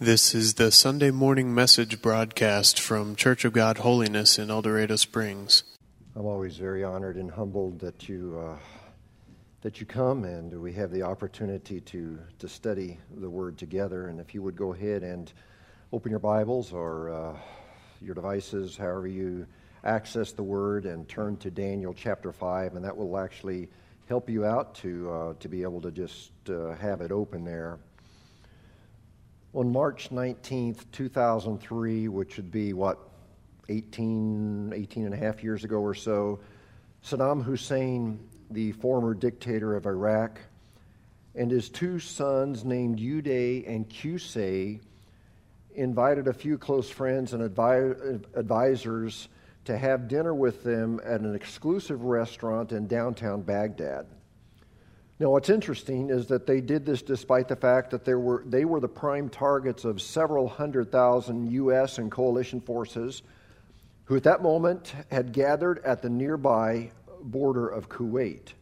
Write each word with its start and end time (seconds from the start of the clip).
This 0.00 0.32
is 0.32 0.54
the 0.54 0.70
Sunday 0.70 1.10
morning 1.10 1.52
message 1.52 2.00
broadcast 2.00 2.78
from 2.78 3.16
Church 3.16 3.44
of 3.44 3.52
God 3.52 3.78
Holiness 3.78 4.38
in 4.38 4.48
El 4.48 4.62
Dorado 4.62 4.94
Springs. 4.94 5.64
I'm 6.14 6.24
always 6.24 6.56
very 6.56 6.84
honored 6.84 7.16
and 7.16 7.28
humbled 7.28 7.80
that 7.80 8.08
you 8.08 8.40
uh, 8.40 8.58
that 9.62 9.80
you 9.80 9.86
come 9.86 10.22
and 10.22 10.62
we 10.62 10.72
have 10.74 10.92
the 10.92 11.02
opportunity 11.02 11.80
to 11.80 12.16
to 12.38 12.48
study 12.48 13.00
the 13.16 13.28
Word 13.28 13.58
together. 13.58 14.06
And 14.06 14.20
if 14.20 14.34
you 14.34 14.42
would 14.42 14.54
go 14.54 14.72
ahead 14.72 15.02
and 15.02 15.32
open 15.92 16.10
your 16.12 16.20
Bibles 16.20 16.72
or 16.72 17.10
uh, 17.10 17.36
your 18.00 18.14
devices, 18.14 18.76
however 18.76 19.08
you 19.08 19.48
access 19.82 20.30
the 20.30 20.44
Word, 20.44 20.86
and 20.86 21.08
turn 21.08 21.36
to 21.38 21.50
Daniel 21.50 21.92
chapter 21.92 22.30
five, 22.30 22.76
and 22.76 22.84
that 22.84 22.96
will 22.96 23.18
actually 23.18 23.68
help 24.08 24.30
you 24.30 24.44
out 24.44 24.76
to 24.76 25.10
uh, 25.10 25.34
to 25.40 25.48
be 25.48 25.62
able 25.62 25.80
to 25.80 25.90
just 25.90 26.30
uh, 26.48 26.76
have 26.76 27.00
it 27.00 27.10
open 27.10 27.44
there. 27.44 27.80
On 29.58 29.72
March 29.72 30.10
19th, 30.10 30.84
2003, 30.92 32.06
which 32.06 32.36
would 32.36 32.52
be 32.52 32.72
what, 32.74 32.96
18, 33.68 34.72
18 34.72 35.04
and 35.06 35.12
a 35.12 35.16
half 35.16 35.42
years 35.42 35.64
ago 35.64 35.78
or 35.78 35.96
so, 35.96 36.38
Saddam 37.04 37.42
Hussein, 37.42 38.20
the 38.52 38.70
former 38.70 39.14
dictator 39.14 39.74
of 39.74 39.86
Iraq, 39.86 40.38
and 41.34 41.50
his 41.50 41.70
two 41.70 41.98
sons 41.98 42.64
named 42.64 43.00
Uday 43.00 43.68
and 43.68 43.88
Qusay 43.88 44.78
invited 45.74 46.28
a 46.28 46.32
few 46.32 46.56
close 46.56 46.88
friends 46.88 47.32
and 47.32 47.42
advi- 47.42 48.24
advisors 48.36 49.28
to 49.64 49.76
have 49.76 50.06
dinner 50.06 50.36
with 50.36 50.62
them 50.62 51.00
at 51.04 51.20
an 51.20 51.34
exclusive 51.34 52.04
restaurant 52.04 52.70
in 52.70 52.86
downtown 52.86 53.42
Baghdad. 53.42 54.06
Now, 55.20 55.30
what's 55.30 55.50
interesting 55.50 56.10
is 56.10 56.26
that 56.28 56.46
they 56.46 56.60
did 56.60 56.86
this 56.86 57.02
despite 57.02 57.48
the 57.48 57.56
fact 57.56 57.90
that 57.90 58.04
there 58.04 58.20
were, 58.20 58.44
they 58.46 58.64
were 58.64 58.78
the 58.78 58.88
prime 58.88 59.28
targets 59.28 59.84
of 59.84 60.00
several 60.00 60.46
hundred 60.46 60.92
thousand 60.92 61.50
U.S. 61.52 61.98
and 61.98 62.08
coalition 62.08 62.60
forces 62.60 63.22
who 64.04 64.16
at 64.16 64.22
that 64.22 64.42
moment 64.42 64.94
had 65.10 65.32
gathered 65.32 65.80
at 65.84 66.02
the 66.02 66.08
nearby 66.08 66.90
border 67.20 67.68
of 67.68 67.88
Kuwait. 67.88 68.52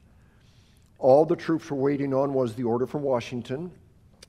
All 0.98 1.26
the 1.26 1.36
troops 1.36 1.70
were 1.70 1.76
waiting 1.76 2.14
on 2.14 2.32
was 2.32 2.54
the 2.54 2.64
order 2.64 2.86
from 2.86 3.02
Washington. 3.02 3.70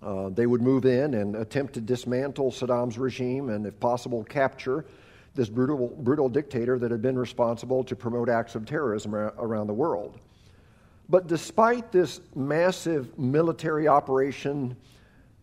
Uh, 0.03 0.27
they 0.29 0.45
would 0.45 0.61
move 0.61 0.85
in 0.85 1.13
and 1.13 1.37
attempt 1.37 1.73
to 1.75 1.81
dismantle 1.81 2.51
Saddam's 2.51 2.97
regime 2.97 3.49
and, 3.49 3.65
if 3.65 3.79
possible, 3.79 4.25
capture 4.25 4.85
this 5.33 5.47
brutal, 5.47 5.95
brutal 5.99 6.27
dictator 6.27 6.77
that 6.77 6.91
had 6.91 7.01
been 7.01 7.17
responsible 7.17 7.85
to 7.85 7.95
promote 7.95 8.27
acts 8.27 8.53
of 8.53 8.65
terrorism 8.65 9.15
around 9.15 9.67
the 9.67 9.73
world. 9.73 10.19
But 11.09 11.27
despite 11.27 11.91
this 11.91 12.19
massive 12.35 13.17
military 13.17 13.87
operation, 13.87 14.75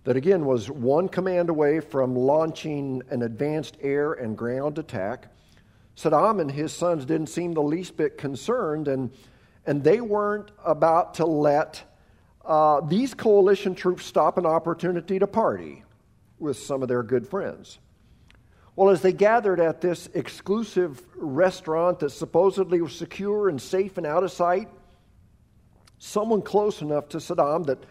that 0.05 0.17
again 0.17 0.45
was 0.45 0.71
one 0.71 1.09
command 1.09 1.49
away 1.49 1.81
from 1.81 2.15
launching 2.15 3.03
an 3.09 3.23
advanced 3.23 3.79
air 3.81 4.13
and 4.13 4.37
ground 4.37 4.79
attack, 4.79 5.29
Saddam 5.97 6.41
and 6.41 6.51
his 6.51 6.73
sons 6.73 7.05
didn't 7.05 7.29
seem 7.29 7.55
the 7.55 7.63
least 7.63 7.97
bit 7.97 8.19
concerned, 8.19 8.89
and, 8.89 9.11
and 9.65 9.83
they 9.83 10.01
weren't 10.01 10.51
about 10.65 11.15
to 11.15 11.25
let 11.25 11.83
uh, 12.45 12.81
these 12.83 13.15
coalition 13.15 13.75
troops 13.75 14.05
stop 14.05 14.37
an 14.37 14.45
opportunity 14.45 15.19
to 15.19 15.27
party 15.27 15.83
with 16.39 16.59
some 16.59 16.83
of 16.83 16.89
their 16.89 17.03
good 17.03 17.27
friends. 17.27 17.79
Well, 18.77 18.91
as 18.91 19.01
they 19.01 19.13
gathered 19.13 19.61
at 19.61 19.81
this 19.81 20.09
exclusive 20.15 21.01
restaurant 21.15 22.01
that 22.01 22.11
supposedly 22.11 22.83
was 22.83 22.95
secure 22.95 23.49
and 23.49 23.63
safe 23.63 23.97
and 23.97 24.07
out 24.07 24.25
of 24.25 24.33
sight, 24.33 24.69
someone 26.05 26.43
close 26.43 26.83
enough 26.83 27.09
to 27.09 27.19
Saddam 27.19 27.67
that 27.67 27.83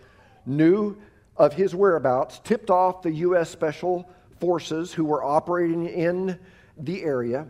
knew 0.45 0.97
of 1.35 1.53
his 1.53 1.73
whereabouts 1.73 2.39
tipped 2.43 2.69
off 2.69 3.01
the 3.01 3.11
U.S. 3.11 3.49
Special 3.49 4.09
Forces 4.39 4.93
who 4.93 5.05
were 5.05 5.23
operating 5.23 5.87
in 5.87 6.37
the 6.77 7.03
area. 7.03 7.47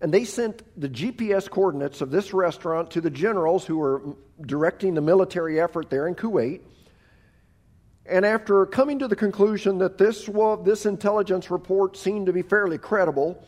And 0.00 0.12
they 0.12 0.24
sent 0.24 0.62
the 0.78 0.88
GPS 0.88 1.48
coordinates 1.48 2.02
of 2.02 2.10
this 2.10 2.32
restaurant 2.32 2.90
to 2.92 3.00
the 3.00 3.10
generals 3.10 3.64
who 3.64 3.78
were 3.78 4.02
directing 4.40 4.94
the 4.94 5.00
military 5.00 5.60
effort 5.60 5.88
there 5.88 6.06
in 6.06 6.14
Kuwait. 6.14 6.60
And 8.04 8.24
after 8.24 8.66
coming 8.66 8.98
to 9.00 9.08
the 9.08 9.16
conclusion 9.16 9.78
that 9.78 9.98
this, 9.98 10.28
well, 10.28 10.56
this 10.56 10.86
intelligence 10.86 11.50
report 11.50 11.96
seemed 11.96 12.26
to 12.26 12.32
be 12.32 12.42
fairly 12.42 12.78
credible, 12.78 13.42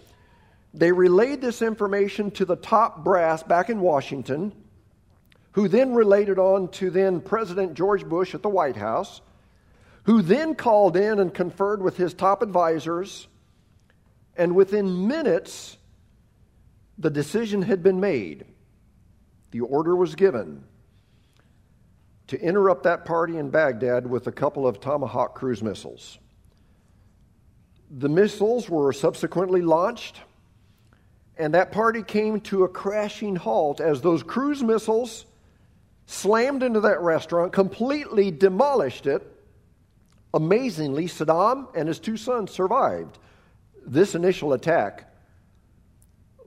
they 0.75 0.91
relayed 0.91 1.41
this 1.41 1.63
information 1.63 2.31
to 2.33 2.45
the 2.45 2.57
top 2.57 3.05
brass 3.05 3.43
back 3.43 3.69
in 3.69 3.81
Washington 3.81 4.53
who 5.59 5.67
then 5.67 5.93
related 5.93 6.39
on 6.39 6.69
to 6.69 6.89
then 6.89 7.21
President 7.21 7.75
George 7.75 8.05
Bush 8.05 8.33
at 8.33 8.43
the 8.43 8.49
White 8.49 8.77
House, 8.77 9.21
who 10.05 10.23
then 10.23 10.55
called 10.55 10.97
in 10.97 11.19
and 11.19 11.35
conferred 11.35 11.83
with 11.83 11.97
his 11.97 12.15
top 12.15 12.43
advisors, 12.43 13.27
and 14.37 14.55
within 14.55 15.09
minutes, 15.09 15.77
the 16.97 17.11
decision 17.11 17.63
had 17.63 17.83
been 17.83 17.99
made. 17.99 18.45
The 19.51 19.63
order 19.63 19.97
was 19.97 20.15
given 20.15 20.63
to 22.29 22.41
interrupt 22.41 22.85
that 22.85 23.05
party 23.05 23.37
in 23.37 23.51
Baghdad 23.51 24.07
with 24.07 24.29
a 24.29 24.33
couple 24.33 24.65
of 24.65 24.79
Tomahawk 24.79 25.35
cruise 25.35 25.61
missiles. 25.61 26.21
The 27.91 28.09
missiles 28.09 28.71
were 28.71 28.93
subsequently 28.93 29.63
launched, 29.63 30.21
and 31.37 31.53
that 31.55 31.73
party 31.73 32.05
came 32.05 32.41
to 32.43 32.63
a 32.63 32.69
crashing 32.69 33.35
halt 33.35 33.81
as 33.81 34.01
those 34.01 34.23
cruise 34.23 34.63
missiles 34.63 35.25
slammed 36.09 36.63
into 36.63 36.81
that 36.81 37.03
restaurant, 37.03 37.53
completely 37.53 38.31
demolished 38.31 39.07
it. 39.07 39.23
Amazingly, 40.33 41.05
Saddam 41.05 41.69
and 41.77 41.87
his 41.87 41.99
two 41.99 42.17
sons 42.17 42.51
survived 42.51 43.19
this 43.87 44.15
initial 44.15 44.55
attack. 44.55 45.13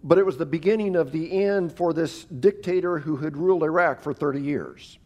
But 0.03 0.17
it 0.17 0.25
was 0.25 0.37
the 0.37 0.47
beginning 0.47 0.95
of 0.95 1.11
the 1.11 1.43
end 1.43 1.71
for 1.71 1.93
this 1.93 2.25
dictator 2.25 2.97
who 2.97 3.17
had 3.17 3.37
ruled 3.37 3.61
Iraq 3.61 4.01
for 4.01 4.15
30 4.15 4.41
years. 4.41 4.97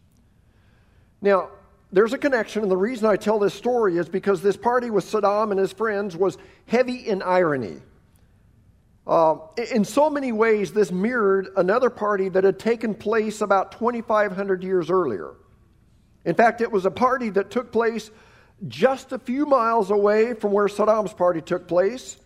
Now, 1.20 1.50
there's 1.92 2.14
a 2.14 2.18
connection, 2.18 2.62
and 2.62 2.70
the 2.70 2.78
reason 2.78 3.06
I 3.06 3.16
tell 3.16 3.38
this 3.38 3.52
story 3.52 3.98
is 3.98 4.08
because 4.08 4.40
this 4.40 4.56
party 4.56 4.88
with 4.88 5.04
Saddam 5.04 5.50
and 5.50 5.60
his 5.60 5.72
friends 5.72 6.16
was 6.16 6.38
heavy 6.66 7.06
in 7.06 7.20
irony. 7.20 7.82
Uh, 9.06 9.36
in 9.72 9.84
so 9.84 10.10
many 10.10 10.32
ways, 10.32 10.72
this 10.72 10.90
mirrored 10.90 11.48
another 11.56 11.90
party 11.90 12.28
that 12.28 12.42
had 12.42 12.58
taken 12.58 12.94
place 12.94 13.40
about 13.40 13.72
2,500 13.72 14.64
years 14.64 14.90
earlier. 14.90 15.34
In 16.24 16.34
fact, 16.34 16.60
it 16.60 16.72
was 16.72 16.86
a 16.86 16.90
party 16.90 17.30
that 17.30 17.50
took 17.50 17.70
place 17.70 18.10
just 18.66 19.12
a 19.12 19.18
few 19.18 19.46
miles 19.46 19.90
away 19.90 20.34
from 20.34 20.50
where 20.50 20.66
Saddam's 20.66 21.12
party 21.12 21.40
took 21.40 21.68
place. 21.68 22.16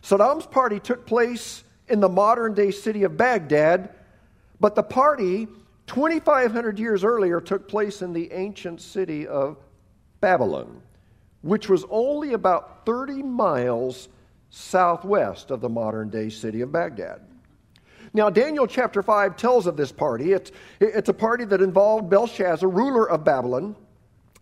Saddam's 0.00 0.46
party 0.46 0.80
took 0.80 1.06
place 1.06 1.64
in 1.88 2.00
the 2.00 2.08
modern 2.08 2.54
day 2.54 2.70
city 2.70 3.02
of 3.02 3.16
Baghdad, 3.18 3.90
but 4.58 4.74
the 4.74 4.82
party 4.82 5.48
2,500 5.86 6.78
years 6.78 7.04
earlier 7.04 7.40
took 7.40 7.68
place 7.68 8.00
in 8.00 8.14
the 8.14 8.32
ancient 8.32 8.80
city 8.80 9.26
of 9.26 9.58
Babylon, 10.20 10.80
which 11.42 11.68
was 11.68 11.84
only 11.90 12.32
about 12.32 12.86
30 12.86 13.22
miles 13.22 14.08
southwest 14.52 15.50
of 15.50 15.62
the 15.62 15.68
modern 15.68 16.10
day 16.10 16.28
city 16.28 16.60
of 16.60 16.70
Baghdad. 16.70 17.22
Now, 18.12 18.28
Daniel 18.28 18.66
chapter 18.66 19.02
5 19.02 19.36
tells 19.38 19.66
of 19.66 19.78
this 19.78 19.90
party. 19.90 20.32
It's, 20.32 20.52
it's 20.78 21.08
a 21.08 21.14
party 21.14 21.46
that 21.46 21.62
involved 21.62 22.10
Belshazzar, 22.10 22.68
ruler 22.68 23.08
of 23.08 23.24
Babylon. 23.24 23.74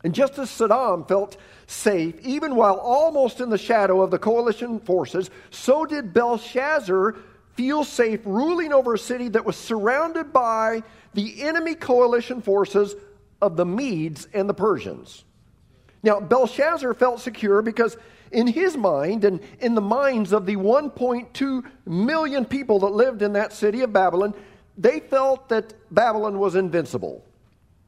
And 0.02 0.12
just 0.12 0.38
as 0.40 0.50
Saddam 0.50 1.06
felt 1.06 1.36
safe, 1.68 2.18
even 2.22 2.56
while 2.56 2.74
almost 2.74 3.40
in 3.40 3.50
the 3.50 3.58
shadow 3.58 4.02
of 4.02 4.10
the 4.10 4.18
coalition 4.18 4.80
forces, 4.80 5.30
so 5.50 5.86
did 5.86 6.12
Belshazzar 6.12 7.14
feel 7.54 7.84
safe 7.84 8.20
ruling 8.24 8.72
over 8.72 8.94
a 8.94 8.98
city 8.98 9.28
that 9.28 9.44
was 9.44 9.56
surrounded 9.56 10.32
by 10.32 10.82
the 11.14 11.42
enemy 11.42 11.76
coalition 11.76 12.42
forces 12.42 12.96
of 13.40 13.56
the 13.56 13.66
Medes 13.66 14.26
and 14.32 14.48
the 14.48 14.54
Persians. 14.54 15.24
Now, 16.02 16.18
Belshazzar 16.18 16.94
felt 16.94 17.20
secure 17.20 17.62
because 17.62 17.96
in 18.30 18.46
his 18.46 18.76
mind 18.76 19.24
and 19.24 19.40
in 19.60 19.74
the 19.74 19.80
minds 19.80 20.32
of 20.32 20.46
the 20.46 20.56
1.2 20.56 21.64
million 21.86 22.44
people 22.44 22.78
that 22.80 22.88
lived 22.88 23.22
in 23.22 23.32
that 23.32 23.52
city 23.52 23.82
of 23.82 23.92
Babylon, 23.92 24.34
they 24.76 25.00
felt 25.00 25.48
that 25.48 25.74
Babylon 25.92 26.38
was 26.38 26.54
invincible. 26.54 27.24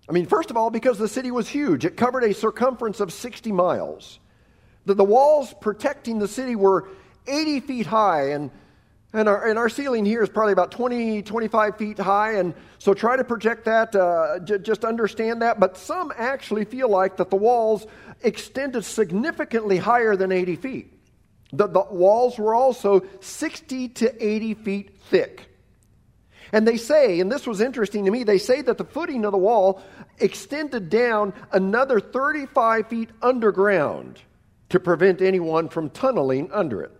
I 0.09 0.13
mean, 0.13 0.27
first 0.27 0.51
of 0.51 0.57
all, 0.57 0.71
because 0.71 0.99
the 0.99 1.09
city 1.09 1.31
was 1.31 1.49
huge, 1.49 1.85
it 1.85 1.97
covered 1.97 2.25
a 2.25 2.35
circumference 2.35 3.01
of 3.01 3.13
60 3.13 3.53
miles. 3.53 4.19
The, 4.85 4.95
the 4.95 5.05
walls 5.05 5.55
protecting 5.61 6.19
the 6.19 6.29
city 6.29 6.57
were 6.57 6.89
80 7.27 7.61
feet 7.61 7.87
high, 7.87 8.31
and, 8.31 8.51
and, 9.13 9.29
our, 9.29 9.47
and 9.47 9.59
our 9.59 9.69
ceiling 9.69 10.07
here 10.07 10.23
is 10.23 10.31
probably 10.31 10.53
about 10.53 10.71
20, 10.71 11.23
25 11.23 11.77
feet 11.77 11.99
high. 11.99 12.35
And 12.35 12.55
so 12.79 12.95
try 12.95 13.17
to 13.17 13.25
project 13.25 13.67
that, 13.67 13.95
uh, 13.95 14.39
j- 14.39 14.59
just 14.59 14.85
understand 14.85 15.43
that. 15.43 15.61
But 15.61 15.77
some 15.77 16.13
actually 16.17 16.65
feel 16.65 16.89
like 16.89 17.19
that 17.19 17.29
the 17.29 17.37
walls 17.37 17.87
extended 18.23 18.85
significantly 18.85 19.77
higher 19.77 20.17
than 20.17 20.33
80 20.33 20.57
feet. 20.57 20.99
The, 21.53 21.67
the 21.67 21.83
walls 21.91 22.39
were 22.39 22.55
also 22.55 23.03
60 23.21 23.89
to 23.89 24.27
80 24.27 24.55
feet 24.55 25.01
thick. 25.11 25.47
And 26.53 26.67
they 26.67 26.79
say, 26.79 27.21
and 27.21 27.31
this 27.31 27.47
was 27.47 27.61
interesting 27.61 28.07
to 28.07 28.11
me, 28.11 28.25
they 28.25 28.39
say 28.39 28.63
that 28.63 28.79
the 28.79 28.85
footing 28.85 29.25
of 29.25 29.33
the 29.33 29.39
wall 29.39 29.83
extended 30.19 30.89
down 30.89 31.35
another 31.51 32.01
35 32.01 32.89
feet 32.89 33.11
underground 33.21 34.21
to 34.71 34.81
prevent 34.81 35.21
anyone 35.21 35.69
from 35.69 35.91
tunneling 35.91 36.51
under 36.51 36.83
it. 36.83 36.93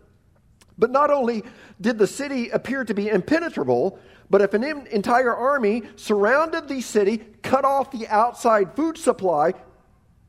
But 0.79 0.91
not 0.91 1.11
only 1.11 1.45
did 1.81 1.99
the 1.99 2.07
city 2.07 2.49
appear 2.49 2.85
to 2.85 2.95
be 2.95 3.09
impenetrable, 3.09 3.99
but 4.31 4.41
if 4.41 4.55
an 4.55 4.65
entire 4.65 5.35
army 5.35 5.83
surrounded 5.97 6.69
the 6.69 6.81
city, 6.81 7.19
cut 7.43 7.65
off 7.65 7.91
the 7.91 8.09
outside 8.09 8.75
food 8.75 8.97
supply, 8.97 9.53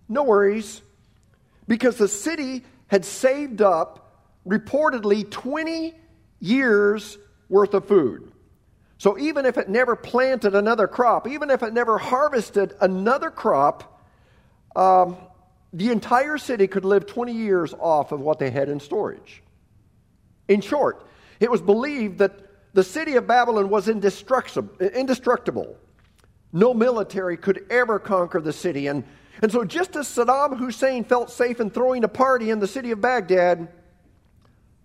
no 0.09 0.23
worries, 0.23 0.81
because 1.67 1.97
the 1.97 2.07
city 2.07 2.63
had 2.87 3.05
saved 3.05 3.61
up 3.61 4.21
reportedly 4.45 5.29
20 5.29 5.93
years 6.39 7.17
worth 7.47 7.73
of 7.73 7.87
food. 7.87 8.31
So 8.97 9.17
even 9.17 9.45
if 9.45 9.57
it 9.57 9.69
never 9.69 9.95
planted 9.95 10.55
another 10.55 10.87
crop, 10.87 11.27
even 11.27 11.49
if 11.49 11.63
it 11.63 11.73
never 11.73 11.97
harvested 11.97 12.73
another 12.79 13.29
crop, 13.29 14.01
um, 14.75 15.17
the 15.71 15.91
entire 15.91 16.37
city 16.37 16.67
could 16.67 16.85
live 16.85 17.05
20 17.05 17.33
years 17.33 17.73
off 17.79 18.11
of 18.11 18.21
what 18.21 18.39
they 18.39 18.49
had 18.49 18.69
in 18.69 18.79
storage. 18.79 19.41
In 20.47 20.61
short, 20.61 21.05
it 21.39 21.49
was 21.49 21.61
believed 21.61 22.19
that 22.19 22.33
the 22.73 22.83
city 22.83 23.15
of 23.15 23.27
Babylon 23.27 23.69
was 23.69 23.87
indestructible. 23.87 25.77
No 26.51 26.73
military 26.73 27.37
could 27.37 27.65
ever 27.69 27.99
conquer 27.99 28.41
the 28.41 28.53
city. 28.53 28.87
And, 28.87 29.03
and 29.41 29.51
so, 29.51 29.63
just 29.63 29.95
as 29.95 30.07
Saddam 30.07 30.57
Hussein 30.57 31.03
felt 31.03 31.29
safe 31.29 31.59
in 31.59 31.69
throwing 31.69 32.03
a 32.03 32.07
party 32.07 32.49
in 32.49 32.59
the 32.59 32.67
city 32.67 32.91
of 32.91 33.01
Baghdad, 33.01 33.67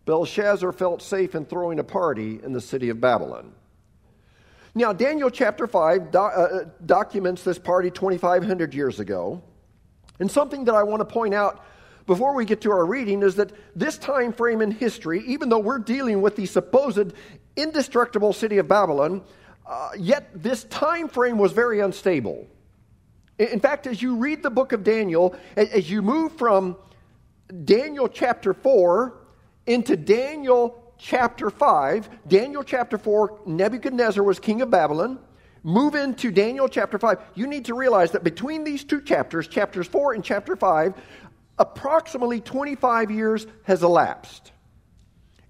Belshazzar 0.05 0.73
felt 0.73 1.03
safe 1.03 1.35
in 1.35 1.45
throwing 1.45 1.79
a 1.79 1.85
party 1.85 2.41
in 2.43 2.53
the 2.53 2.61
city 2.61 2.89
of 2.89 3.01
Babylon. 3.01 3.53
Now, 4.75 4.93
Daniel 4.93 5.31
chapter 5.31 5.67
5 5.67 6.11
do, 6.11 6.19
uh, 6.19 6.65
documents 6.87 7.43
this 7.43 7.59
party 7.59 7.91
2,500 7.91 8.73
years 8.73 9.01
ago. 9.01 9.43
And 10.21 10.31
something 10.31 10.65
that 10.65 10.75
I 10.75 10.83
want 10.83 11.01
to 11.01 11.05
point 11.05 11.35
out 11.35 11.65
before 12.09 12.35
we 12.35 12.47
get 12.47 12.63
to 12.63 12.73
our 12.73 12.87
reading 12.87 13.23
is 13.23 13.37
that 13.37 13.53
this 13.77 13.99
time 13.99 14.33
frame 14.33 14.63
in 14.63 14.71
history, 14.71 15.23
even 15.27 15.51
though 15.51 15.59
we're 15.59 15.79
dealing 15.79 16.23
with 16.23 16.37
the 16.37 16.47
supposed 16.47 17.13
indestructible 17.55 18.33
city 18.33 18.57
of 18.57 18.67
Babylon, 18.67 19.23
uh, 19.67 19.91
yet 19.97 20.31
this 20.35 20.65
time 20.65 21.07
frame 21.09 21.37
was 21.37 21.53
very 21.53 21.81
unstable. 21.81 22.49
In 23.39 23.61
fact, 23.61 23.87
as 23.87 24.01
you 24.01 24.17
read 24.17 24.43
the 24.43 24.51
book 24.51 24.73
of 24.73 24.83
Daniel, 24.83 25.37
as 25.55 25.91
you 25.91 26.01
move 26.01 26.33
from 26.33 26.77
Daniel 27.65 28.09
chapter 28.09 28.55
4 28.55 29.15
into 29.67 29.95
Daniel 29.95 30.95
chapter 30.97 31.51
5, 31.51 32.09
Daniel 32.27 32.65
chapter 32.65 32.97
4, 32.97 33.41
Nebuchadnezzar 33.45 34.25
was 34.25 34.41
king 34.41 34.63
of 34.63 34.71
Babylon. 34.71 35.19
Move 35.63 35.95
into 35.95 36.31
Daniel 36.31 36.69
chapter 36.69 36.99
5. 36.99 37.19
You 37.35 37.47
need 37.47 37.67
to 37.67 37.75
realize 37.75 38.13
that 38.13 38.25
between 38.25 38.65
these 38.65 38.85
two 38.85 39.03
chapters, 39.03 39.47
chapters 39.47 39.87
4 39.87 40.15
and 40.15 40.25
chapter 40.25 40.57
5, 40.57 40.95
approximately 41.59 42.41
25 42.41 43.11
years 43.11 43.47
has 43.65 43.83
elapsed. 43.83 44.53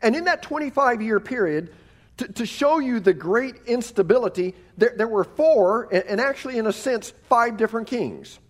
And 0.00 0.14
in 0.14 0.24
that 0.24 0.42
25 0.42 1.02
year 1.02 1.20
period, 1.20 1.74
to, 2.18 2.32
to, 2.32 2.46
show 2.46 2.80
you 2.80 2.98
the 2.98 3.14
great 3.14 3.54
instability, 3.66 4.54
there, 4.76 4.92
there 4.96 5.06
were 5.06 5.22
four, 5.22 5.88
and, 5.92 6.20
actually, 6.20 6.58
in 6.58 6.66
a 6.66 6.72
sense, 6.72 7.12
five 7.28 7.56
different 7.56 7.86
kings. 7.86 8.40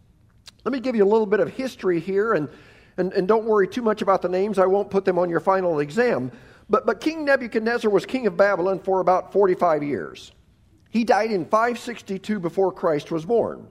Let 0.64 0.72
me 0.72 0.81
give 0.81 0.96
you 0.96 1.05
a 1.05 1.06
little 1.06 1.26
bit 1.26 1.40
of 1.40 1.50
history 1.50 2.00
here, 2.00 2.32
and, 2.32 2.49
and, 2.96 3.12
and 3.12 3.28
don't 3.28 3.44
worry 3.44 3.69
too 3.69 3.82
much 3.82 4.00
about 4.00 4.22
the 4.22 4.28
names. 4.28 4.58
I 4.58 4.64
won't 4.64 4.90
put 4.90 5.05
them 5.05 5.19
on 5.19 5.28
your 5.28 5.40
final 5.40 5.81
exam. 5.81 6.32
But, 6.70 6.87
but 6.87 7.00
King 7.00 7.26
Nebuchadnezzar 7.26 7.90
was 7.90 8.06
king 8.06 8.26
of 8.26 8.37
Babylon 8.37 8.78
for 8.78 9.00
about 9.00 9.32
45 9.32 9.82
years. 9.82 10.32
He 10.90 11.05
died 11.05 11.31
in 11.31 11.44
562 11.44 12.40
before 12.40 12.72
Christ 12.72 13.10
was 13.10 13.25
born. 13.25 13.69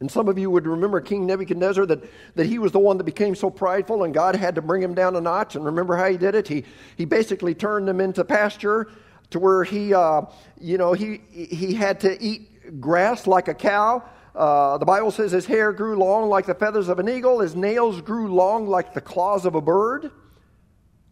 And 0.00 0.10
some 0.10 0.28
of 0.28 0.38
you 0.38 0.50
would 0.50 0.66
remember 0.66 1.00
King 1.00 1.24
Nebuchadnezzar 1.26 1.86
that, 1.86 2.04
that 2.34 2.46
he 2.46 2.58
was 2.58 2.72
the 2.72 2.80
one 2.80 2.98
that 2.98 3.04
became 3.04 3.34
so 3.34 3.48
prideful 3.48 4.02
and 4.02 4.12
God 4.12 4.34
had 4.34 4.56
to 4.56 4.62
bring 4.62 4.82
him 4.82 4.94
down 4.94 5.14
a 5.14 5.20
notch. 5.20 5.54
And 5.54 5.64
remember 5.64 5.96
how 5.96 6.08
he 6.10 6.16
did 6.16 6.34
it? 6.34 6.48
He, 6.48 6.64
he 6.96 7.04
basically 7.04 7.54
turned 7.54 7.86
them 7.86 8.00
into 8.00 8.24
pasture 8.24 8.90
to 9.30 9.38
where 9.38 9.64
he, 9.64 9.94
uh, 9.94 10.22
you 10.60 10.78
know, 10.78 10.92
he, 10.92 11.20
he 11.30 11.74
had 11.74 12.00
to 12.00 12.20
eat 12.22 12.80
grass 12.80 13.26
like 13.26 13.48
a 13.48 13.54
cow. 13.54 14.02
Uh, 14.34 14.78
the 14.78 14.84
Bible 14.84 15.12
says 15.12 15.30
his 15.30 15.46
hair 15.46 15.72
grew 15.72 15.96
long 15.96 16.28
like 16.28 16.46
the 16.46 16.54
feathers 16.54 16.88
of 16.88 16.98
an 16.98 17.08
eagle, 17.08 17.38
his 17.38 17.54
nails 17.54 18.00
grew 18.00 18.34
long 18.34 18.66
like 18.66 18.94
the 18.94 19.00
claws 19.00 19.46
of 19.46 19.54
a 19.54 19.60
bird. 19.60 20.10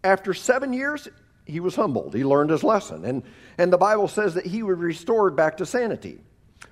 After 0.03 0.35
seven 0.35 0.73
years, 0.73 1.07
he 1.45 1.61
was 1.61 1.77
humbled. 1.77 2.15
He 2.15 2.25
learned 2.25 2.51
his 2.51 2.65
lesson. 2.65 3.05
And, 3.05 3.23
and 3.59 3.73
the 3.73 3.79
Bible 3.79 4.09
says 4.09 4.35
that 4.35 4.47
he 4.47 4.65
was 4.65 4.79
restored 4.79 5.37
back 5.37 5.57
to 5.59 5.67
sanity. 5.67 6.19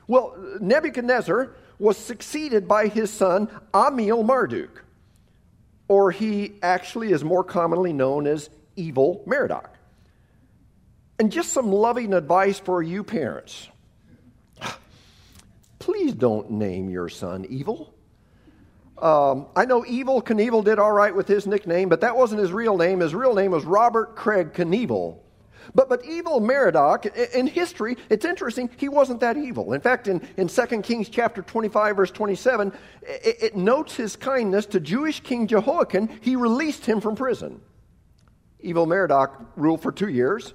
Well, 0.09 0.37
Nebuchadnezzar 0.61 1.55
was 1.81 1.97
succeeded 1.97 2.69
by 2.69 2.87
his 2.87 3.11
son 3.11 3.49
Amel 3.75 4.23
Marduk, 4.23 4.85
or 5.89 6.11
he 6.11 6.53
actually 6.63 7.11
is 7.11 7.25
more 7.25 7.43
commonly 7.43 7.93
known 7.93 8.27
as 8.27 8.51
Evil 8.77 9.25
Merodach. 9.27 9.71
And 11.19 11.33
just 11.33 11.53
some 11.53 11.73
loving 11.73 12.15
advice 12.15 12.59
for 12.61 12.83
you 12.83 13.03
parents. 13.03 13.69
Please 15.79 16.13
don't 16.13 16.53
name 16.53 16.91
your 16.91 17.09
son 17.09 17.47
Evil. 17.49 17.95
Um, 19.01 19.47
I 19.57 19.65
know 19.65 19.83
Evel 19.83 20.23
Knievel 20.23 20.63
did 20.63 20.79
all 20.79 20.93
right 20.93 21.15
with 21.15 21.27
his 21.27 21.47
nickname, 21.47 21.89
but 21.89 22.03
that 22.03 22.17
wasn't 22.17 22.43
his 22.43 22.53
real 22.53 22.77
name. 22.77 23.01
His 23.01 23.15
real 23.15 23.35
name 23.35 23.53
was 23.53 23.65
Robert 23.65 24.15
Craig 24.15 24.53
Knievel. 24.53 25.19
But, 25.75 25.89
but 25.89 26.05
evil 26.05 26.41
Merodach, 26.41 27.07
in 27.35 27.47
history, 27.47 27.97
it's 28.09 28.25
interesting, 28.25 28.71
he 28.77 28.89
wasn't 28.89 29.21
that 29.21 29.37
evil. 29.37 29.73
In 29.73 29.81
fact, 29.81 30.09
in, 30.09 30.27
in 30.37 30.49
2 30.49 30.67
Kings 30.83 31.09
chapter 31.09 31.43
25, 31.43 31.97
verse 31.97 32.11
27, 32.11 32.73
it, 33.03 33.37
it 33.43 33.57
notes 33.57 33.95
his 33.95 34.17
kindness 34.17 34.67
to 34.67 34.81
Jewish 34.81 35.21
King 35.21 35.47
Jehoiakim. 35.47 36.09
He 36.21 36.37
released 36.37 36.87
him 36.87 37.01
from 37.01 37.17
prison. 37.17 37.61
Evil 38.61 38.87
Merodach 38.87 39.31
ruled 39.57 39.83
for 39.83 39.93
two 39.93 40.09
years. 40.09 40.55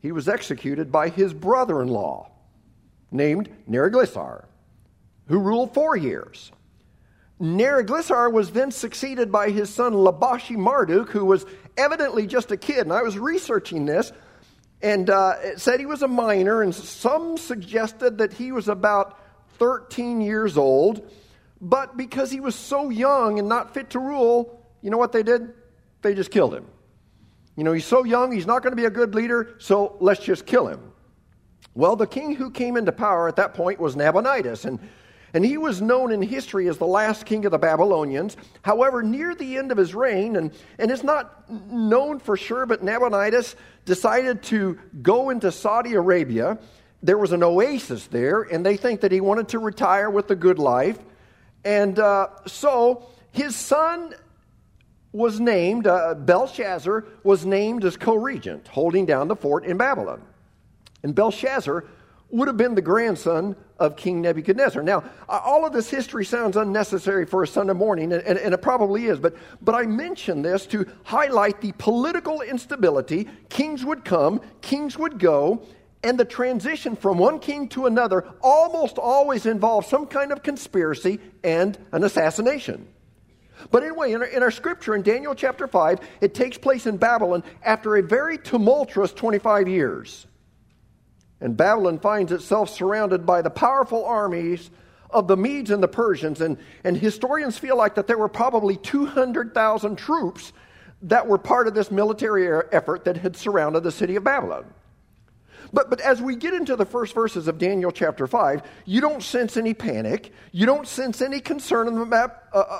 He 0.00 0.12
was 0.12 0.28
executed 0.28 0.92
by 0.92 1.08
his 1.08 1.34
brother 1.34 1.82
in 1.82 1.88
law, 1.88 2.30
named 3.10 3.50
Neriglissar, 3.68 4.46
who 5.26 5.38
ruled 5.38 5.74
four 5.74 5.96
years. 5.96 6.52
Neriglissar 7.40 8.32
was 8.32 8.50
then 8.52 8.70
succeeded 8.70 9.30
by 9.30 9.50
his 9.50 9.68
son 9.68 9.92
Labashi 9.92 10.56
Marduk, 10.56 11.10
who 11.10 11.24
was 11.24 11.44
evidently 11.76 12.26
just 12.26 12.50
a 12.50 12.56
kid. 12.56 12.78
And 12.78 12.92
I 12.92 13.02
was 13.02 13.18
researching 13.18 13.86
this, 13.86 14.12
and 14.82 15.08
uh, 15.10 15.34
it 15.42 15.60
said 15.60 15.80
he 15.80 15.86
was 15.86 16.02
a 16.02 16.08
minor, 16.08 16.62
and 16.62 16.74
some 16.74 17.36
suggested 17.36 18.18
that 18.18 18.32
he 18.32 18.52
was 18.52 18.68
about 18.68 19.18
13 19.58 20.20
years 20.20 20.56
old. 20.56 21.10
But 21.60 21.96
because 21.96 22.30
he 22.30 22.40
was 22.40 22.54
so 22.54 22.90
young 22.90 23.38
and 23.38 23.48
not 23.48 23.72
fit 23.72 23.90
to 23.90 23.98
rule, 23.98 24.62
you 24.82 24.90
know 24.90 24.98
what 24.98 25.12
they 25.12 25.22
did? 25.22 25.54
They 26.02 26.14
just 26.14 26.30
killed 26.30 26.54
him. 26.54 26.66
You 27.56 27.64
know, 27.64 27.72
he's 27.72 27.86
so 27.86 28.04
young, 28.04 28.32
he's 28.32 28.46
not 28.46 28.62
going 28.62 28.72
to 28.72 28.76
be 28.76 28.84
a 28.84 28.90
good 28.90 29.14
leader, 29.14 29.54
so 29.58 29.96
let's 30.00 30.22
just 30.22 30.44
kill 30.44 30.68
him. 30.68 30.92
Well, 31.74 31.96
the 31.96 32.06
king 32.06 32.34
who 32.34 32.50
came 32.50 32.76
into 32.76 32.92
power 32.92 33.28
at 33.28 33.36
that 33.36 33.54
point 33.54 33.80
was 33.80 33.96
Nabonidus, 33.96 34.66
and 34.66 34.78
and 35.34 35.44
he 35.44 35.56
was 35.56 35.82
known 35.82 36.12
in 36.12 36.22
history 36.22 36.68
as 36.68 36.78
the 36.78 36.86
last 36.86 37.26
king 37.26 37.44
of 37.44 37.52
the 37.52 37.58
Babylonians. 37.58 38.36
However, 38.62 39.02
near 39.02 39.34
the 39.34 39.56
end 39.56 39.72
of 39.72 39.78
his 39.78 39.94
reign, 39.94 40.36
and, 40.36 40.52
and 40.78 40.90
it's 40.90 41.02
not 41.02 41.50
known 41.70 42.18
for 42.20 42.36
sure, 42.36 42.66
but 42.66 42.82
Nabonidus 42.82 43.56
decided 43.84 44.42
to 44.44 44.78
go 45.02 45.30
into 45.30 45.50
Saudi 45.52 45.94
Arabia. 45.94 46.58
There 47.02 47.18
was 47.18 47.32
an 47.32 47.42
oasis 47.42 48.06
there, 48.06 48.42
and 48.42 48.64
they 48.64 48.76
think 48.76 49.00
that 49.02 49.12
he 49.12 49.20
wanted 49.20 49.48
to 49.48 49.58
retire 49.58 50.10
with 50.10 50.30
a 50.30 50.36
good 50.36 50.58
life. 50.58 50.98
And 51.64 51.98
uh, 51.98 52.28
so 52.46 53.06
his 53.32 53.56
son 53.56 54.14
was 55.12 55.40
named, 55.40 55.86
uh, 55.86 56.14
Belshazzar 56.14 57.04
was 57.22 57.46
named 57.46 57.84
as 57.84 57.96
co 57.96 58.14
regent, 58.14 58.68
holding 58.68 59.06
down 59.06 59.28
the 59.28 59.36
fort 59.36 59.64
in 59.64 59.76
Babylon. 59.76 60.22
And 61.02 61.14
Belshazzar 61.14 61.84
would 62.36 62.48
have 62.48 62.56
been 62.56 62.74
the 62.74 62.82
grandson 62.82 63.56
of 63.78 63.96
King 63.96 64.20
Nebuchadnezzar. 64.20 64.82
Now, 64.82 65.04
all 65.28 65.66
of 65.66 65.72
this 65.72 65.88
history 65.88 66.24
sounds 66.24 66.56
unnecessary 66.56 67.26
for 67.26 67.42
a 67.42 67.46
Sunday 67.46 67.72
morning, 67.72 68.12
and, 68.12 68.22
and, 68.22 68.54
it 68.54 68.62
probably 68.62 69.06
is, 69.06 69.18
but, 69.18 69.36
but 69.62 69.74
I 69.74 69.82
mention 69.84 70.42
this 70.42 70.66
to 70.66 70.86
highlight 71.04 71.60
the 71.60 71.72
political 71.72 72.42
instability. 72.42 73.28
Kings 73.48 73.84
would 73.84 74.04
come, 74.04 74.40
kings 74.60 74.98
would 74.98 75.18
go, 75.18 75.62
and 76.02 76.18
the 76.18 76.24
transition 76.24 76.94
from 76.94 77.18
one 77.18 77.38
king 77.38 77.68
to 77.70 77.86
another 77.86 78.26
almost 78.40 78.98
always 78.98 79.46
involves 79.46 79.88
some 79.88 80.06
kind 80.06 80.30
of 80.30 80.42
conspiracy 80.42 81.18
and 81.42 81.78
an 81.92 82.04
assassination. 82.04 82.86
But 83.70 83.82
anyway, 83.82 84.12
in 84.12 84.20
our, 84.20 84.26
in 84.26 84.42
our, 84.42 84.50
scripture 84.50 84.94
in 84.94 85.02
Daniel 85.02 85.34
chapter 85.34 85.66
5, 85.66 86.00
it 86.20 86.34
takes 86.34 86.58
place 86.58 86.86
in 86.86 86.98
Babylon 86.98 87.42
after 87.62 87.96
a 87.96 88.02
very 88.02 88.36
tumultuous 88.36 89.12
25 89.12 89.68
years. 89.68 90.26
And 91.40 91.56
Babylon 91.56 91.98
finds 91.98 92.32
itself 92.32 92.70
surrounded 92.70 93.26
by 93.26 93.42
the 93.42 93.50
powerful 93.50 94.04
armies 94.04 94.70
of 95.10 95.28
the 95.28 95.36
Medes 95.36 95.70
and 95.70 95.82
the 95.82 95.88
Persians. 95.88 96.40
And, 96.40 96.58
and 96.84 96.96
historians 96.96 97.58
feel 97.58 97.76
like 97.76 97.94
that 97.96 98.06
there 98.06 98.18
were 98.18 98.28
probably 98.28 98.76
200,000 98.76 99.96
troops 99.96 100.52
that 101.02 101.26
were 101.26 101.38
part 101.38 101.68
of 101.68 101.74
this 101.74 101.90
military 101.90 102.48
effort 102.72 103.04
that 103.04 103.18
had 103.18 103.36
surrounded 103.36 103.82
the 103.82 103.92
city 103.92 104.16
of 104.16 104.24
Babylon. 104.24 104.64
But, 105.72 105.90
but 105.90 106.00
as 106.00 106.22
we 106.22 106.36
get 106.36 106.54
into 106.54 106.76
the 106.76 106.86
first 106.86 107.14
verses 107.14 107.48
of 107.48 107.58
Daniel 107.58 107.90
chapter 107.90 108.26
5, 108.26 108.62
you 108.84 109.00
don't 109.00 109.22
sense 109.22 109.56
any 109.56 109.74
panic. 109.74 110.32
You 110.52 110.64
don't 110.64 110.86
sense 110.86 111.20
any 111.20 111.40
concern 111.40 111.88
uh, 112.12 112.28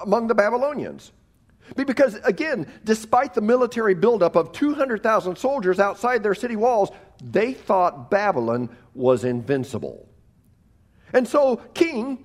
among 0.05 0.29
the 0.29 0.35
Babylonians. 0.35 1.13
Because, 1.75 2.15
again, 2.25 2.71
despite 2.85 3.35
the 3.35 3.41
military 3.41 3.95
buildup 3.95 4.37
of 4.37 4.53
200,000 4.53 5.37
soldiers 5.37 5.81
outside 5.81 6.23
their 6.23 6.35
city 6.35 6.57
walls, 6.57 6.91
they 7.23 7.53
thought 7.53 8.11
Babylon 8.11 8.69
was 8.95 9.25
invincible. 9.25 10.09
And 11.13 11.27
so, 11.27 11.57
King, 11.75 12.25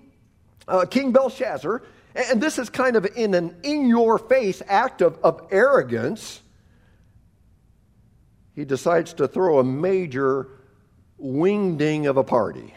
uh, 0.67 0.86
King 0.86 1.12
Belshazzar, 1.12 1.81
and 2.13 2.41
this 2.41 2.60
is 2.60 2.69
kind 2.69 2.95
of 2.95 3.05
in 3.15 3.33
an 3.33 3.55
in 3.63 3.88
your 3.88 4.17
face 4.17 4.62
act 4.67 5.01
of, 5.01 5.17
of 5.24 5.48
arrogance, 5.51 6.41
he 8.53 8.65
decides 8.65 9.13
to 9.13 9.27
throw 9.27 9.60
a 9.60 9.63
major 9.63 10.50
wingding 11.19 12.10
of 12.10 12.17
a 12.17 12.24
party. 12.24 12.74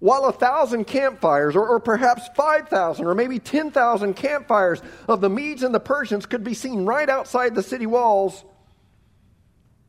While 0.00 0.24
a 0.24 0.32
thousand 0.32 0.86
campfires, 0.86 1.54
or, 1.54 1.66
or 1.66 1.78
perhaps 1.78 2.28
5,000, 2.34 3.06
or 3.06 3.14
maybe 3.14 3.38
10,000 3.38 4.14
campfires 4.14 4.80
of 5.06 5.20
the 5.20 5.28
Medes 5.28 5.62
and 5.62 5.74
the 5.74 5.80
Persians 5.80 6.24
could 6.24 6.42
be 6.42 6.54
seen 6.54 6.86
right 6.86 7.08
outside 7.08 7.54
the 7.54 7.62
city 7.62 7.86
walls, 7.86 8.42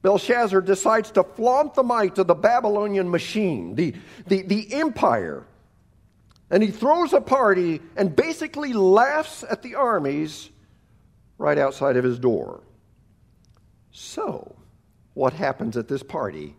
Belshazzar 0.02 0.62
decides 0.62 1.12
to 1.12 1.24
flaunt 1.24 1.76
the 1.76 1.84
might 1.84 2.18
of 2.18 2.28
the 2.28 2.36
Babylonian 2.36 3.10
machine, 3.10 3.76
the, 3.76 3.94
the, 4.28 4.42
the 4.42 4.74
empire. 4.74 5.46
And 6.50 6.62
he 6.62 6.72
throws 6.72 7.14
a 7.14 7.22
party 7.22 7.82
and 7.96 8.14
basically 8.14 8.74
laughs 8.74 9.46
at 9.50 9.62
the 9.62 9.76
armies 9.76 10.50
right 11.38 11.58
outside 11.58 11.96
of 11.96 12.04
his 12.04 12.20
door. 12.20 12.62
So, 13.92 14.56
what 15.14 15.32
happens 15.32 15.78
at 15.78 15.88
this 15.88 16.04
party? 16.04 16.58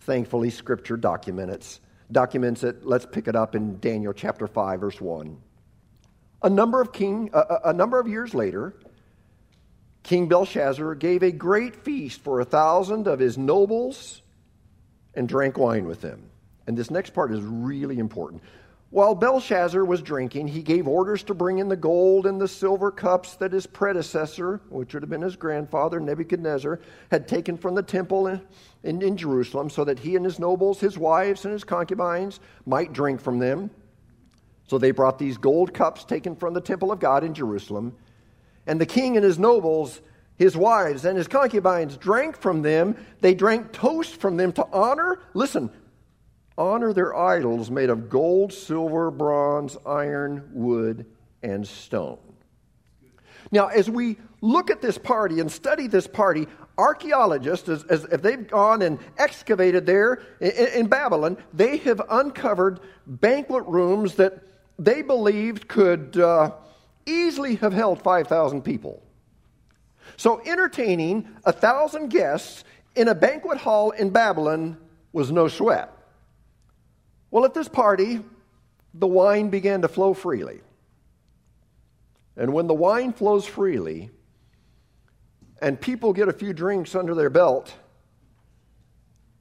Thankfully, 0.00 0.50
Scripture 0.50 0.96
documents 0.96 1.80
documents 2.10 2.62
it. 2.62 2.84
Let's 2.84 3.06
pick 3.06 3.28
it 3.28 3.36
up 3.36 3.54
in 3.54 3.78
Daniel 3.80 4.12
chapter 4.12 4.46
5, 4.46 4.80
verse 4.80 5.00
1. 5.00 5.36
A 6.42 6.50
number 6.50 6.80
of, 6.80 6.92
king, 6.92 7.30
a, 7.32 7.60
a 7.66 7.72
number 7.72 7.98
of 7.98 8.06
years 8.06 8.34
later, 8.34 8.74
King 10.02 10.28
Belshazzar 10.28 10.94
gave 10.96 11.22
a 11.22 11.32
great 11.32 11.74
feast 11.76 12.20
for 12.20 12.40
a 12.40 12.44
thousand 12.44 13.08
of 13.08 13.18
his 13.18 13.38
nobles 13.38 14.20
and 15.14 15.28
drank 15.28 15.56
wine 15.56 15.86
with 15.86 16.02
them. 16.02 16.30
And 16.66 16.76
this 16.76 16.90
next 16.90 17.10
part 17.10 17.32
is 17.32 17.40
really 17.40 17.98
important. 17.98 18.42
While 18.94 19.16
Belshazzar 19.16 19.84
was 19.84 20.02
drinking, 20.02 20.46
he 20.46 20.62
gave 20.62 20.86
orders 20.86 21.24
to 21.24 21.34
bring 21.34 21.58
in 21.58 21.66
the 21.66 21.74
gold 21.74 22.26
and 22.26 22.40
the 22.40 22.46
silver 22.46 22.92
cups 22.92 23.34
that 23.38 23.52
his 23.52 23.66
predecessor, 23.66 24.60
which 24.68 24.94
would 24.94 25.02
have 25.02 25.10
been 25.10 25.20
his 25.20 25.34
grandfather, 25.34 25.98
Nebuchadnezzar, 25.98 26.78
had 27.10 27.26
taken 27.26 27.56
from 27.56 27.74
the 27.74 27.82
temple 27.82 28.28
in, 28.28 28.40
in, 28.84 29.02
in, 29.02 29.16
Jerusalem, 29.16 29.68
so 29.68 29.82
that 29.82 29.98
he 29.98 30.14
and 30.14 30.24
his 30.24 30.38
nobles, 30.38 30.78
his 30.78 30.96
wives, 30.96 31.44
and 31.44 31.52
his 31.52 31.64
concubines 31.64 32.38
might 32.66 32.92
drink 32.92 33.20
from 33.20 33.40
them. 33.40 33.68
So 34.68 34.78
they 34.78 34.92
brought 34.92 35.18
these 35.18 35.38
gold 35.38 35.74
cups 35.74 36.04
taken 36.04 36.36
from 36.36 36.54
the 36.54 36.60
temple 36.60 36.92
of 36.92 37.00
God 37.00 37.24
in 37.24 37.34
Jerusalem. 37.34 37.96
And 38.68 38.80
the 38.80 38.86
king 38.86 39.16
and 39.16 39.24
his 39.24 39.40
nobles, 39.40 40.02
his 40.36 40.56
wives, 40.56 41.04
and 41.04 41.18
his 41.18 41.26
concubines 41.26 41.96
drank 41.96 42.36
from 42.36 42.62
them. 42.62 42.94
They 43.22 43.34
drank 43.34 43.72
toast 43.72 44.20
from 44.20 44.36
them 44.36 44.52
to 44.52 44.64
honor, 44.72 45.18
listen, 45.34 45.72
honor 46.56 46.92
their 46.92 47.16
idols 47.16 47.70
made 47.70 47.90
of 47.90 48.08
gold, 48.08 48.52
silver, 48.52 49.10
bronze, 49.10 49.76
iron, 49.86 50.48
wood, 50.52 51.06
and 51.42 51.66
stone. 51.66 52.18
Now, 53.50 53.68
as 53.68 53.90
we 53.90 54.16
look 54.40 54.70
at 54.70 54.82
this 54.82 54.98
party 54.98 55.40
and 55.40 55.50
study 55.50 55.86
this 55.86 56.06
party, 56.06 56.46
archaeologists, 56.76 57.68
as, 57.68 57.84
as 57.84 58.04
if 58.06 58.22
they've 58.22 58.46
gone 58.48 58.82
and 58.82 58.98
excavated 59.18 59.86
there 59.86 60.22
in, 60.40 60.50
in 60.50 60.86
Babylon, 60.86 61.36
they 61.52 61.76
have 61.78 62.00
uncovered 62.10 62.80
banquet 63.06 63.64
rooms 63.66 64.14
that 64.14 64.42
they 64.78 65.02
believed 65.02 65.68
could 65.68 66.18
uh, 66.18 66.52
easily 67.06 67.56
have 67.56 67.72
held 67.72 68.02
5,000 68.02 68.62
people. 68.62 69.02
So, 70.16 70.40
entertaining 70.44 71.28
a 71.44 71.52
thousand 71.52 72.08
guests 72.08 72.64
in 72.94 73.08
a 73.08 73.14
banquet 73.14 73.58
hall 73.58 73.90
in 73.90 74.10
Babylon 74.10 74.76
was 75.12 75.30
no 75.30 75.48
sweat. 75.48 75.93
Well, 77.34 77.44
at 77.44 77.52
this 77.52 77.66
party, 77.66 78.20
the 78.94 79.08
wine 79.08 79.50
began 79.50 79.82
to 79.82 79.88
flow 79.88 80.14
freely. 80.14 80.60
And 82.36 82.52
when 82.52 82.68
the 82.68 82.74
wine 82.74 83.12
flows 83.12 83.44
freely 83.44 84.10
and 85.60 85.80
people 85.80 86.12
get 86.12 86.28
a 86.28 86.32
few 86.32 86.52
drinks 86.52 86.94
under 86.94 87.12
their 87.12 87.30
belt, 87.30 87.74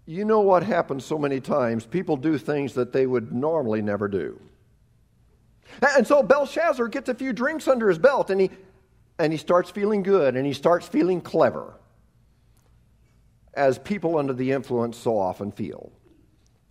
you 0.07 0.25
know 0.25 0.39
what 0.39 0.63
happens 0.63 1.05
so 1.05 1.19
many 1.19 1.39
times. 1.39 1.85
People 1.85 2.17
do 2.17 2.39
things 2.39 2.73
that 2.73 2.93
they 2.93 3.05
would 3.05 3.31
normally 3.31 3.83
never 3.83 4.07
do. 4.07 4.41
And 5.95 6.07
so 6.07 6.23
Belshazzar 6.23 6.88
gets 6.88 7.09
a 7.09 7.13
few 7.13 7.31
drinks 7.31 7.67
under 7.67 7.89
his 7.89 8.00
belt 8.00 8.31
and 8.31 8.41
he, 8.41 8.50
and 9.19 9.31
he 9.31 9.38
starts 9.38 9.69
feeling 9.69 10.01
good 10.01 10.35
and 10.35 10.47
he 10.47 10.53
starts 10.53 10.88
feeling 10.88 11.21
clever, 11.21 11.75
as 13.53 13.77
people 13.77 14.17
under 14.17 14.33
the 14.33 14.51
influence 14.51 14.97
so 14.97 15.15
often 15.15 15.51
feel. 15.51 15.91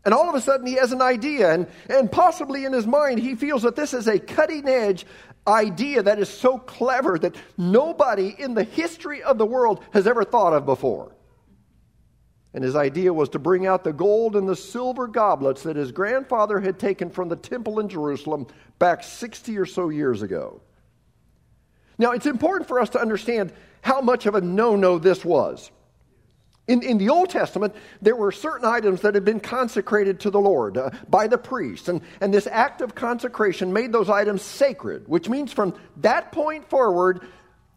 And 0.04 0.12
all 0.12 0.28
of 0.28 0.34
a 0.34 0.40
sudden, 0.40 0.66
he 0.66 0.74
has 0.74 0.92
an 0.92 1.00
idea, 1.00 1.52
and, 1.52 1.66
and 1.88 2.10
possibly 2.10 2.64
in 2.64 2.72
his 2.72 2.86
mind, 2.86 3.20
he 3.20 3.36
feels 3.36 3.62
that 3.62 3.76
this 3.76 3.94
is 3.94 4.08
a 4.08 4.18
cutting 4.18 4.68
edge 4.68 5.06
idea 5.46 6.02
that 6.02 6.18
is 6.18 6.28
so 6.28 6.58
clever 6.58 7.18
that 7.18 7.36
nobody 7.56 8.34
in 8.38 8.54
the 8.54 8.64
history 8.64 9.22
of 9.22 9.38
the 9.38 9.46
world 9.46 9.84
has 9.92 10.06
ever 10.06 10.24
thought 10.24 10.52
of 10.52 10.66
before. 10.66 11.12
And 12.54 12.62
his 12.62 12.76
idea 12.76 13.12
was 13.12 13.30
to 13.30 13.38
bring 13.38 13.66
out 13.66 13.82
the 13.82 13.92
gold 13.92 14.36
and 14.36 14.48
the 14.48 14.56
silver 14.56 15.06
goblets 15.06 15.62
that 15.62 15.76
his 15.76 15.90
grandfather 15.90 16.60
had 16.60 16.78
taken 16.78 17.08
from 17.08 17.28
the 17.28 17.36
temple 17.36 17.80
in 17.80 17.88
Jerusalem 17.88 18.46
back 18.78 19.02
60 19.02 19.56
or 19.56 19.66
so 19.66 19.88
years 19.88 20.22
ago. 20.22 20.60
Now, 21.96 22.12
it's 22.12 22.26
important 22.26 22.68
for 22.68 22.78
us 22.78 22.90
to 22.90 23.00
understand 23.00 23.52
how 23.80 24.00
much 24.00 24.26
of 24.26 24.34
a 24.34 24.40
no 24.40 24.76
no 24.76 24.98
this 24.98 25.24
was. 25.24 25.70
In, 26.68 26.82
in 26.82 26.98
the 26.98 27.08
Old 27.08 27.28
Testament, 27.28 27.74
there 28.00 28.14
were 28.14 28.30
certain 28.30 28.66
items 28.66 29.00
that 29.00 29.14
had 29.14 29.24
been 29.24 29.40
consecrated 29.40 30.20
to 30.20 30.30
the 30.30 30.40
Lord 30.40 30.78
uh, 30.78 30.90
by 31.08 31.26
the 31.26 31.38
priest. 31.38 31.88
And, 31.88 32.02
and 32.20 32.32
this 32.32 32.46
act 32.46 32.80
of 32.80 32.94
consecration 32.94 33.72
made 33.72 33.90
those 33.92 34.08
items 34.08 34.42
sacred, 34.42 35.08
which 35.08 35.28
means 35.28 35.52
from 35.52 35.74
that 35.98 36.30
point 36.30 36.70
forward, 36.70 37.26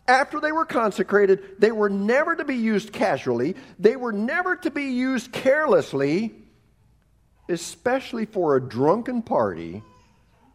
after 0.08 0.39
they 0.39 0.51
were 0.51 0.65
consecrated, 0.65 1.60
they 1.60 1.72
were 1.72 1.89
never 1.89 2.36
to 2.36 2.46
be 2.46 2.56
used 2.56 2.94
casually, 2.94 3.56
they 3.80 3.96
were 3.96 4.13
never 4.13 4.56
to 4.58 4.70
be 4.70 4.84
used 4.84 5.32
carelessly, 5.32 6.36
especially 7.50 8.25
for 8.25 8.56
a 8.56 8.62
drunken 8.62 9.24
party 9.24 9.82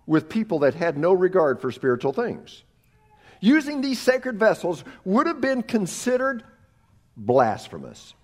with 0.06 0.28
people 0.28 0.60
that 0.60 0.74
had 0.74 0.96
no 0.96 1.12
regard 1.12 1.60
for 1.60 1.72
spiritual 1.72 2.12
things. 2.12 2.62
Using 3.40 3.80
these 3.80 3.98
sacred 3.98 4.38
vessels 4.38 4.84
would 5.04 5.26
have 5.26 5.40
been 5.40 5.62
considered 5.62 6.44
blasphemous. 7.16 8.14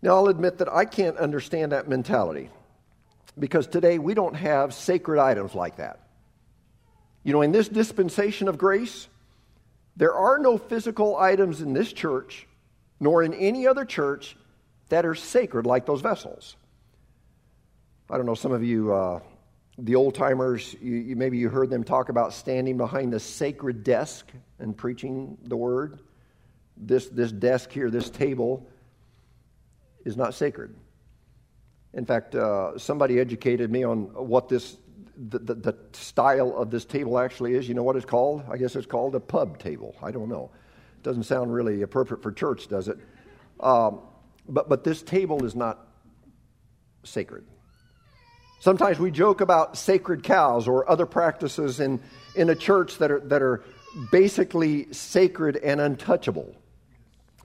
Now, 0.00 0.16
I'll 0.16 0.28
admit 0.28 0.58
that 0.58 0.72
I 0.72 0.84
can't 0.84 1.16
understand 1.16 1.72
that 1.72 1.88
mentality 1.88 2.50
because 3.38 3.66
today 3.66 3.98
we 3.98 4.14
don't 4.14 4.34
have 4.34 4.72
sacred 4.74 5.20
items 5.20 5.54
like 5.54 5.76
that. 5.76 6.00
You 7.24 7.32
know, 7.32 7.42
in 7.42 7.52
this 7.52 7.68
dispensation 7.68 8.48
of 8.48 8.58
grace, 8.58 9.08
there 9.96 10.14
are 10.14 10.38
no 10.38 10.56
physical 10.58 11.16
items 11.16 11.60
in 11.60 11.72
this 11.72 11.92
church, 11.92 12.46
nor 13.00 13.22
in 13.22 13.34
any 13.34 13.66
other 13.66 13.84
church, 13.84 14.36
that 14.88 15.04
are 15.04 15.14
sacred 15.14 15.66
like 15.66 15.84
those 15.84 16.00
vessels. 16.00 16.56
I 18.08 18.16
don't 18.16 18.24
know, 18.24 18.34
some 18.34 18.52
of 18.52 18.64
you, 18.64 18.92
uh, 18.94 19.20
the 19.76 19.96
old 19.96 20.14
timers, 20.14 20.74
you, 20.80 20.94
you, 20.94 21.16
maybe 21.16 21.38
you 21.38 21.48
heard 21.48 21.68
them 21.68 21.84
talk 21.84 22.08
about 22.08 22.32
standing 22.32 22.76
behind 22.76 23.12
the 23.12 23.20
sacred 23.20 23.84
desk 23.84 24.30
and 24.58 24.76
preaching 24.76 25.36
the 25.44 25.56
word. 25.56 26.00
This, 26.76 27.08
this 27.08 27.32
desk 27.32 27.70
here, 27.70 27.90
this 27.90 28.08
table, 28.08 28.66
is 30.08 30.16
not 30.16 30.34
sacred. 30.34 30.74
In 31.94 32.04
fact, 32.04 32.34
uh, 32.34 32.76
somebody 32.78 33.20
educated 33.20 33.70
me 33.70 33.84
on 33.84 34.04
what 34.14 34.48
this, 34.48 34.76
the, 35.16 35.38
the, 35.38 35.54
the, 35.54 35.76
style 35.92 36.56
of 36.56 36.70
this 36.70 36.84
table 36.84 37.18
actually 37.18 37.54
is. 37.54 37.68
You 37.68 37.74
know 37.74 37.82
what 37.82 37.96
it's 37.96 38.04
called? 38.04 38.42
I 38.50 38.56
guess 38.56 38.74
it's 38.74 38.86
called 38.86 39.14
a 39.14 39.20
pub 39.20 39.58
table. 39.58 39.94
I 40.02 40.10
don't 40.10 40.28
know. 40.28 40.50
It 40.96 41.02
doesn't 41.02 41.24
sound 41.24 41.52
really 41.52 41.82
appropriate 41.82 42.22
for 42.22 42.32
church, 42.32 42.68
does 42.68 42.88
it? 42.88 42.98
Um, 43.60 44.00
but, 44.48 44.68
but 44.68 44.84
this 44.84 45.02
table 45.02 45.44
is 45.44 45.54
not 45.54 45.86
sacred. 47.04 47.44
Sometimes 48.60 48.98
we 48.98 49.10
joke 49.10 49.40
about 49.40 49.76
sacred 49.76 50.24
cows 50.24 50.66
or 50.66 50.90
other 50.90 51.06
practices 51.06 51.80
in, 51.80 52.00
in 52.34 52.50
a 52.50 52.56
church 52.56 52.98
that 52.98 53.10
are, 53.10 53.20
that 53.20 53.40
are 53.40 53.62
basically 54.10 54.92
sacred 54.92 55.56
and 55.56 55.80
untouchable. 55.80 56.54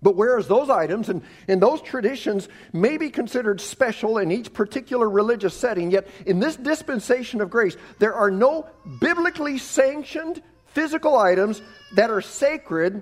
But 0.04 0.18
whereas 0.18 0.48
those 0.48 0.70
items 0.70 1.08
and, 1.08 1.24
and 1.48 1.62
those 1.62 1.82
traditions 1.82 2.50
may 2.74 2.98
be 2.98 3.10
considered 3.10 3.62
special 3.62 4.18
in 4.18 4.32
each 4.32 4.54
particular 4.54 5.10
religious 5.10 5.54
setting, 5.56 5.92
yet 5.92 6.08
in 6.26 6.42
this 6.42 6.58
dispensation 6.58 7.40
of 7.40 7.50
grace, 7.50 7.78
there 8.00 8.14
are 8.14 8.30
no 8.30 8.68
biblically 9.00 9.58
sanctioned 9.58 10.44
physical 10.68 11.18
items 11.18 11.62
that 11.96 12.12
are 12.12 12.22
sacred 12.22 13.02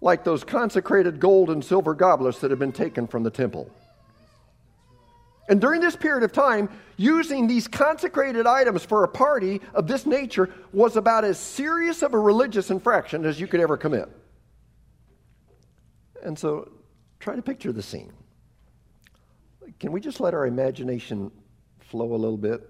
like 0.00 0.24
those 0.24 0.42
consecrated 0.42 1.20
gold 1.20 1.48
and 1.50 1.64
silver 1.64 1.94
goblets 1.94 2.40
that 2.40 2.50
have 2.50 2.58
been 2.58 2.72
taken 2.72 3.06
from 3.06 3.22
the 3.22 3.30
temple. 3.30 3.70
And 5.48 5.60
during 5.60 5.80
this 5.80 5.94
period 5.94 6.24
of 6.24 6.32
time, 6.32 6.70
using 6.96 7.46
these 7.46 7.68
consecrated 7.68 8.46
items 8.46 8.84
for 8.84 9.04
a 9.04 9.08
party 9.08 9.60
of 9.74 9.86
this 9.86 10.06
nature 10.06 10.50
was 10.72 10.96
about 10.96 11.24
as 11.24 11.38
serious 11.38 12.02
of 12.02 12.14
a 12.14 12.18
religious 12.18 12.70
infraction 12.70 13.24
as 13.24 13.40
you 13.40 13.46
could 13.46 13.60
ever 13.60 13.76
commit. 13.76 14.08
And 16.22 16.38
so 16.38 16.70
try 17.18 17.36
to 17.36 17.42
picture 17.42 17.72
the 17.72 17.82
scene. 17.82 18.12
Can 19.78 19.92
we 19.92 20.00
just 20.00 20.20
let 20.20 20.34
our 20.34 20.46
imagination 20.46 21.30
flow 21.80 22.14
a 22.14 22.16
little 22.16 22.36
bit? 22.36 22.68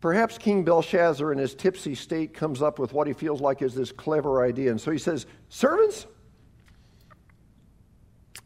Perhaps 0.00 0.38
King 0.38 0.62
Belshazzar, 0.62 1.32
in 1.32 1.38
his 1.38 1.54
tipsy 1.54 1.94
state, 1.94 2.34
comes 2.34 2.62
up 2.62 2.78
with 2.78 2.92
what 2.92 3.06
he 3.06 3.12
feels 3.12 3.40
like 3.40 3.62
is 3.62 3.74
this 3.74 3.90
clever 3.90 4.44
idea. 4.44 4.70
And 4.70 4.80
so 4.80 4.90
he 4.90 4.98
says, 4.98 5.26
Servants, 5.48 6.06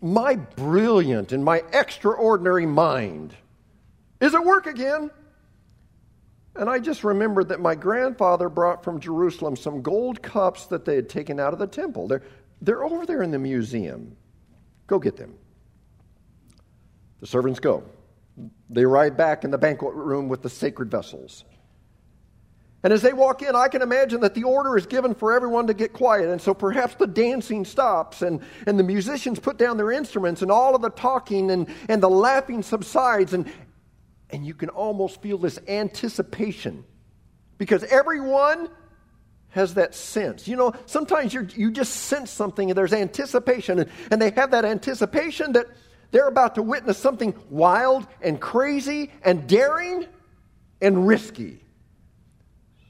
my 0.01 0.37
brilliant 0.37 1.33
and 1.33 1.45
my 1.45 1.63
extraordinary 1.73 2.67
mind 2.67 3.35
is 4.21 4.35
at 4.35 4.45
work 4.45 4.67
again. 4.67 5.11
And 6.57 6.69
I 6.69 6.79
just 6.79 7.05
remembered 7.05 7.49
that 7.49 7.61
my 7.61 7.75
grandfather 7.75 8.49
brought 8.49 8.83
from 8.83 9.01
Jerusalem 9.01 9.57
some 9.57 9.83
gold 9.83 10.23
cups 10.23 10.67
that 10.67 10.85
they 10.85 10.97
had 10.97 11.09
taken 11.09 11.39
out 11.39 11.53
of 11.53 11.59
the 11.59 11.67
temple. 11.67 12.09
They're, 12.09 12.23
they're 12.63 12.85
over 12.85 13.07
there 13.07 13.23
in 13.23 13.31
the 13.31 13.39
museum. 13.39 14.17
Go 14.87 14.99
get 14.99 15.17
them. 15.17 15.35
The 17.21 17.27
servants 17.27 17.61
go. 17.61 17.85
They 18.69 18.83
arrive 18.83 19.17
back 19.17 19.45
in 19.45 19.51
the 19.51 19.59
banquet 19.59 19.95
room 19.95 20.29
with 20.29 20.43
the 20.43 20.51
sacred 20.51 20.91
vessels. 20.91 21.45
And 22.83 22.93
as 22.95 23.03
they 23.03 23.13
walk 23.13 23.43
in, 23.43 23.55
I 23.55 23.69
can 23.69 23.83
imagine 23.83 24.23
that 24.23 24.35
the 24.35 24.45
order 24.45 24.77
is 24.77 24.87
given 24.87 25.15
for 25.15 25.33
everyone 25.33 25.67
to 25.67 25.75
get 25.75 25.93
quiet. 25.93 26.31
And 26.31 26.41
so 26.41 26.55
perhaps 26.55 26.95
the 26.95 27.07
dancing 27.07 27.67
stops 27.67 28.23
and, 28.23 28.41
and 28.67 28.79
the 28.79 28.83
musicians 28.83 29.39
put 29.39 29.59
down 29.59 29.77
their 29.77 29.91
instruments 29.91 30.41
and 30.41 30.51
all 30.51 30.75
of 30.75 30.81
the 30.81 30.89
talking 30.89 31.51
and, 31.51 31.69
and 31.89 32.03
the 32.03 32.09
laughing 32.09 32.63
subsides. 32.63 33.35
And, 33.35 33.53
and 34.31 34.47
you 34.47 34.55
can 34.55 34.71
almost 34.71 35.21
feel 35.21 35.37
this 35.37 35.59
anticipation 35.69 36.85
because 37.59 37.85
everyone 37.85 38.71
has 39.51 39.75
that 39.75 39.95
sense. 39.95 40.49
You 40.49 40.57
know, 40.57 40.73
sometimes 40.87 41.35
you 41.35 41.47
you 41.55 41.71
just 41.71 41.93
sense 41.93 42.31
something 42.31 42.71
and 42.71 42.79
there's 42.79 42.93
anticipation, 42.93 43.81
and, 43.81 43.91
and 44.11 44.21
they 44.21 44.31
have 44.31 44.53
that 44.53 44.65
anticipation 44.65 45.53
that 45.53 45.67
they're 46.11 46.29
about 46.29 46.57
to 46.57 46.63
witness 46.63 46.99
something 46.99 47.35
wild 47.49 48.07
and 48.21 48.41
crazy 48.41 49.11
and 49.23 49.47
daring 49.47 50.07
and 50.81 51.07
risky 51.07 51.63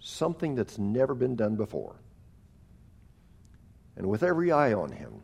something 0.00 0.54
that's 0.54 0.78
never 0.78 1.14
been 1.14 1.36
done 1.36 1.56
before. 1.56 1.96
And 3.96 4.08
with 4.08 4.22
every 4.22 4.50
eye 4.50 4.72
on 4.72 4.90
him, 4.92 5.22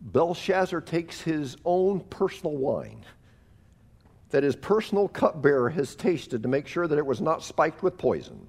Belshazzar 0.00 0.80
takes 0.80 1.20
his 1.20 1.56
own 1.64 2.00
personal 2.00 2.56
wine 2.56 3.04
that 4.30 4.42
his 4.42 4.56
personal 4.56 5.08
cupbearer 5.08 5.70
has 5.70 5.94
tasted 5.94 6.42
to 6.42 6.48
make 6.48 6.66
sure 6.66 6.86
that 6.86 6.98
it 6.98 7.06
was 7.06 7.20
not 7.20 7.42
spiked 7.42 7.82
with 7.82 7.96
poison. 7.96 8.48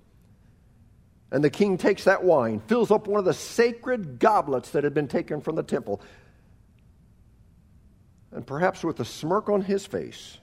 And 1.36 1.44
the 1.44 1.50
king 1.50 1.78
takes 1.78 2.06
that 2.06 2.24
wine, 2.24 2.62
fills 2.62 2.92
up 2.92 3.08
one 3.08 3.20
of 3.20 3.26
the 3.26 3.34
sacred 3.34 4.20
goblets 4.20 4.70
that 4.70 4.86
had 4.86 4.94
been 4.94 5.10
taken 5.10 5.42
from 5.42 5.58
the 5.58 5.64
temple, 5.64 6.00
and 8.32 8.48
perhaps 8.48 8.86
with 8.86 9.02
a 9.02 9.06
smirk 9.06 9.50
on 9.50 9.60
his 9.60 9.86
face, 9.86 10.38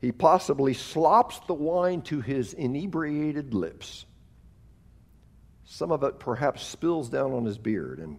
he 0.00 0.10
possibly 0.10 0.72
slops 0.72 1.38
the 1.40 1.52
wine 1.52 2.00
to 2.04 2.22
his 2.22 2.54
inebriated 2.54 3.52
lips. 3.52 4.06
Some 5.66 5.92
of 5.92 6.02
it 6.02 6.18
perhaps 6.18 6.64
spills 6.64 7.10
down 7.10 7.34
on 7.34 7.44
his 7.44 7.58
beard 7.58 7.98
and 7.98 8.18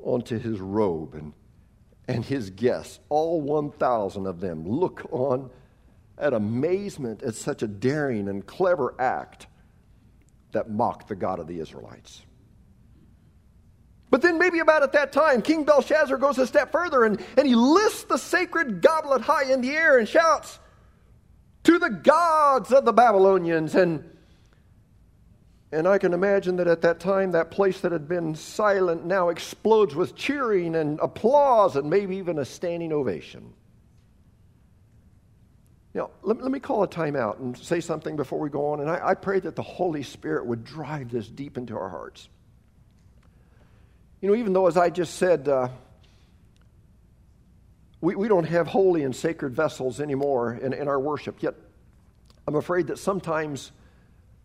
onto 0.00 0.40
his 0.40 0.58
robe. 0.58 1.14
And, 1.14 1.34
and 2.08 2.24
his 2.24 2.50
guests, 2.50 2.98
all 3.10 3.40
1,000 3.42 4.26
of 4.26 4.40
them, 4.40 4.68
look 4.68 5.06
on 5.12 5.50
at 6.18 6.34
amazement 6.34 7.22
at 7.22 7.36
such 7.36 7.62
a 7.62 7.68
daring 7.68 8.26
and 8.26 8.44
clever 8.44 8.92
act 8.98 9.46
that 10.56 10.70
mocked 10.70 11.08
the 11.08 11.14
God 11.14 11.38
of 11.38 11.46
the 11.46 11.60
Israelites. 11.60 12.22
But 14.10 14.22
then, 14.22 14.38
maybe 14.38 14.60
about 14.60 14.82
at 14.82 14.92
that 14.92 15.12
time, 15.12 15.42
King 15.42 15.64
Belshazzar 15.64 16.16
goes 16.16 16.38
a 16.38 16.46
step 16.46 16.72
further 16.72 17.04
and, 17.04 17.20
and 17.36 17.46
he 17.46 17.54
lifts 17.54 18.04
the 18.04 18.16
sacred 18.16 18.80
goblet 18.80 19.20
high 19.20 19.52
in 19.52 19.60
the 19.60 19.70
air 19.70 19.98
and 19.98 20.08
shouts, 20.08 20.58
to 21.64 21.78
the 21.78 21.90
gods 21.90 22.72
of 22.72 22.84
the 22.84 22.92
Babylonians. 22.92 23.74
And, 23.74 24.08
and 25.72 25.86
I 25.86 25.98
can 25.98 26.14
imagine 26.14 26.56
that 26.56 26.68
at 26.68 26.82
that 26.82 27.00
time, 27.00 27.32
that 27.32 27.50
place 27.50 27.80
that 27.80 27.92
had 27.92 28.08
been 28.08 28.34
silent 28.34 29.04
now 29.04 29.28
explodes 29.28 29.94
with 29.94 30.14
cheering 30.14 30.76
and 30.76 30.98
applause 31.00 31.76
and 31.76 31.90
maybe 31.90 32.16
even 32.16 32.38
a 32.38 32.44
standing 32.44 32.92
ovation. 32.92 33.52
Now, 35.96 36.10
let, 36.22 36.42
let 36.42 36.52
me 36.52 36.60
call 36.60 36.82
a 36.82 36.88
timeout 36.88 37.38
and 37.38 37.56
say 37.56 37.80
something 37.80 38.16
before 38.16 38.38
we 38.38 38.50
go 38.50 38.66
on. 38.72 38.80
And 38.80 38.90
I, 38.90 39.00
I 39.02 39.14
pray 39.14 39.40
that 39.40 39.56
the 39.56 39.62
Holy 39.62 40.02
Spirit 40.02 40.44
would 40.44 40.62
drive 40.62 41.10
this 41.10 41.26
deep 41.26 41.56
into 41.56 41.74
our 41.74 41.88
hearts. 41.88 42.28
You 44.20 44.28
know, 44.28 44.34
even 44.36 44.52
though, 44.52 44.66
as 44.66 44.76
I 44.76 44.90
just 44.90 45.14
said, 45.14 45.48
uh, 45.48 45.68
we, 48.02 48.14
we 48.14 48.28
don't 48.28 48.44
have 48.44 48.66
holy 48.66 49.04
and 49.04 49.16
sacred 49.16 49.54
vessels 49.54 49.98
anymore 49.98 50.52
in, 50.52 50.74
in 50.74 50.86
our 50.86 51.00
worship, 51.00 51.42
yet 51.42 51.54
I'm 52.46 52.56
afraid 52.56 52.88
that 52.88 52.98
sometimes 52.98 53.72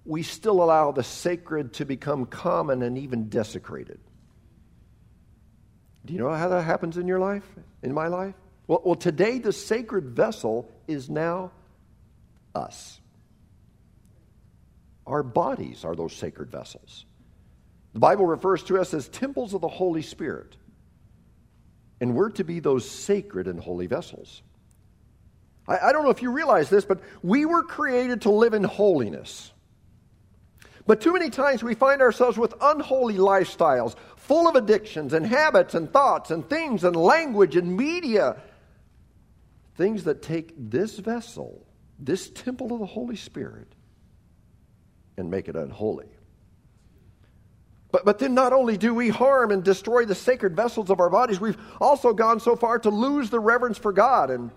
we 0.05 0.23
still 0.23 0.63
allow 0.63 0.93
the 0.93 1.03
sacred 1.03 1.73
to 1.73 1.85
become 1.85 2.27
common 2.27 2.81
and 2.81 2.97
even 2.97 3.27
desecrated. 3.27 3.99
Do 6.05 6.13
you 6.13 6.19
know 6.19 6.31
how 6.33 6.47
that 6.47 6.61
happens 6.61 6.95
in 6.95 7.09
your 7.09 7.19
life, 7.19 7.43
in 7.83 7.93
my 7.93 8.07
life? 8.07 8.35
Well, 8.71 8.81
well 8.85 8.95
today 8.95 9.37
the 9.37 9.51
sacred 9.51 10.11
vessel 10.11 10.71
is 10.87 11.09
now 11.09 11.51
us. 12.55 13.01
Our 15.05 15.23
bodies 15.23 15.83
are 15.83 15.93
those 15.93 16.13
sacred 16.13 16.49
vessels. 16.49 17.05
The 17.91 17.99
Bible 17.99 18.25
refers 18.25 18.63
to 18.63 18.79
us 18.79 18.93
as 18.93 19.09
temples 19.09 19.53
of 19.53 19.59
the 19.59 19.67
Holy 19.67 20.01
Spirit. 20.01 20.55
And 21.99 22.15
we're 22.15 22.29
to 22.29 22.45
be 22.45 22.61
those 22.61 22.89
sacred 22.89 23.49
and 23.49 23.59
holy 23.59 23.87
vessels. 23.87 24.41
I, 25.67 25.89
I 25.89 25.91
don't 25.91 26.05
know 26.05 26.09
if 26.09 26.21
you 26.21 26.31
realize 26.31 26.69
this, 26.69 26.85
but 26.85 27.01
we 27.21 27.43
were 27.43 27.63
created 27.63 28.21
to 28.21 28.31
live 28.31 28.53
in 28.53 28.63
holiness. 28.63 29.51
But 30.87 31.01
too 31.01 31.11
many 31.11 31.29
times 31.29 31.61
we 31.61 31.75
find 31.75 32.01
ourselves 32.01 32.37
with 32.37 32.53
unholy 32.61 33.17
lifestyles, 33.17 33.95
full 34.15 34.47
of 34.47 34.55
addictions 34.55 35.11
and 35.11 35.25
habits 35.25 35.75
and 35.75 35.91
thoughts 35.91 36.31
and 36.31 36.49
things 36.49 36.85
and 36.85 36.95
language 36.95 37.57
and 37.57 37.75
media. 37.75 38.37
Things 39.75 40.03
that 40.03 40.21
take 40.21 40.53
this 40.57 40.99
vessel, 40.99 41.65
this 41.97 42.29
temple 42.29 42.73
of 42.73 42.79
the 42.79 42.85
Holy 42.85 43.15
Spirit, 43.15 43.67
and 45.17 45.29
make 45.29 45.47
it 45.47 45.55
unholy. 45.55 46.07
But, 47.91 48.05
but 48.05 48.19
then 48.19 48.33
not 48.33 48.53
only 48.53 48.77
do 48.77 48.93
we 48.93 49.09
harm 49.09 49.51
and 49.51 49.63
destroy 49.63 50.05
the 50.05 50.15
sacred 50.15 50.55
vessels 50.55 50.89
of 50.89 50.99
our 50.99 51.09
bodies, 51.09 51.39
we've 51.39 51.57
also 51.79 52.13
gone 52.13 52.39
so 52.39 52.55
far 52.55 52.79
to 52.79 52.89
lose 52.89 53.29
the 53.29 53.39
reverence 53.39 53.77
for 53.77 53.91
God. 53.91 54.29
And, 54.29 54.51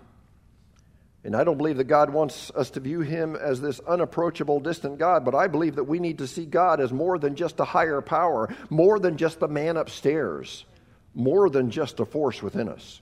and 1.23 1.35
I 1.35 1.43
don't 1.43 1.57
believe 1.57 1.77
that 1.77 1.85
God 1.85 2.11
wants 2.11 2.51
us 2.55 2.69
to 2.71 2.79
view 2.79 3.01
him 3.01 3.35
as 3.35 3.59
this 3.59 3.79
unapproachable, 3.81 4.59
distant 4.59 4.99
God, 4.99 5.25
but 5.25 5.35
I 5.35 5.47
believe 5.47 5.75
that 5.75 5.83
we 5.83 5.99
need 5.99 6.19
to 6.19 6.27
see 6.27 6.45
God 6.45 6.79
as 6.79 6.93
more 6.93 7.17
than 7.17 7.35
just 7.35 7.59
a 7.59 7.65
higher 7.65 8.01
power, 8.01 8.53
more 8.69 8.99
than 8.99 9.17
just 9.17 9.39
the 9.39 9.47
man 9.47 9.75
upstairs, 9.75 10.65
more 11.13 11.49
than 11.49 11.71
just 11.71 11.99
a 11.99 12.05
force 12.05 12.41
within 12.41 12.69
us, 12.69 13.01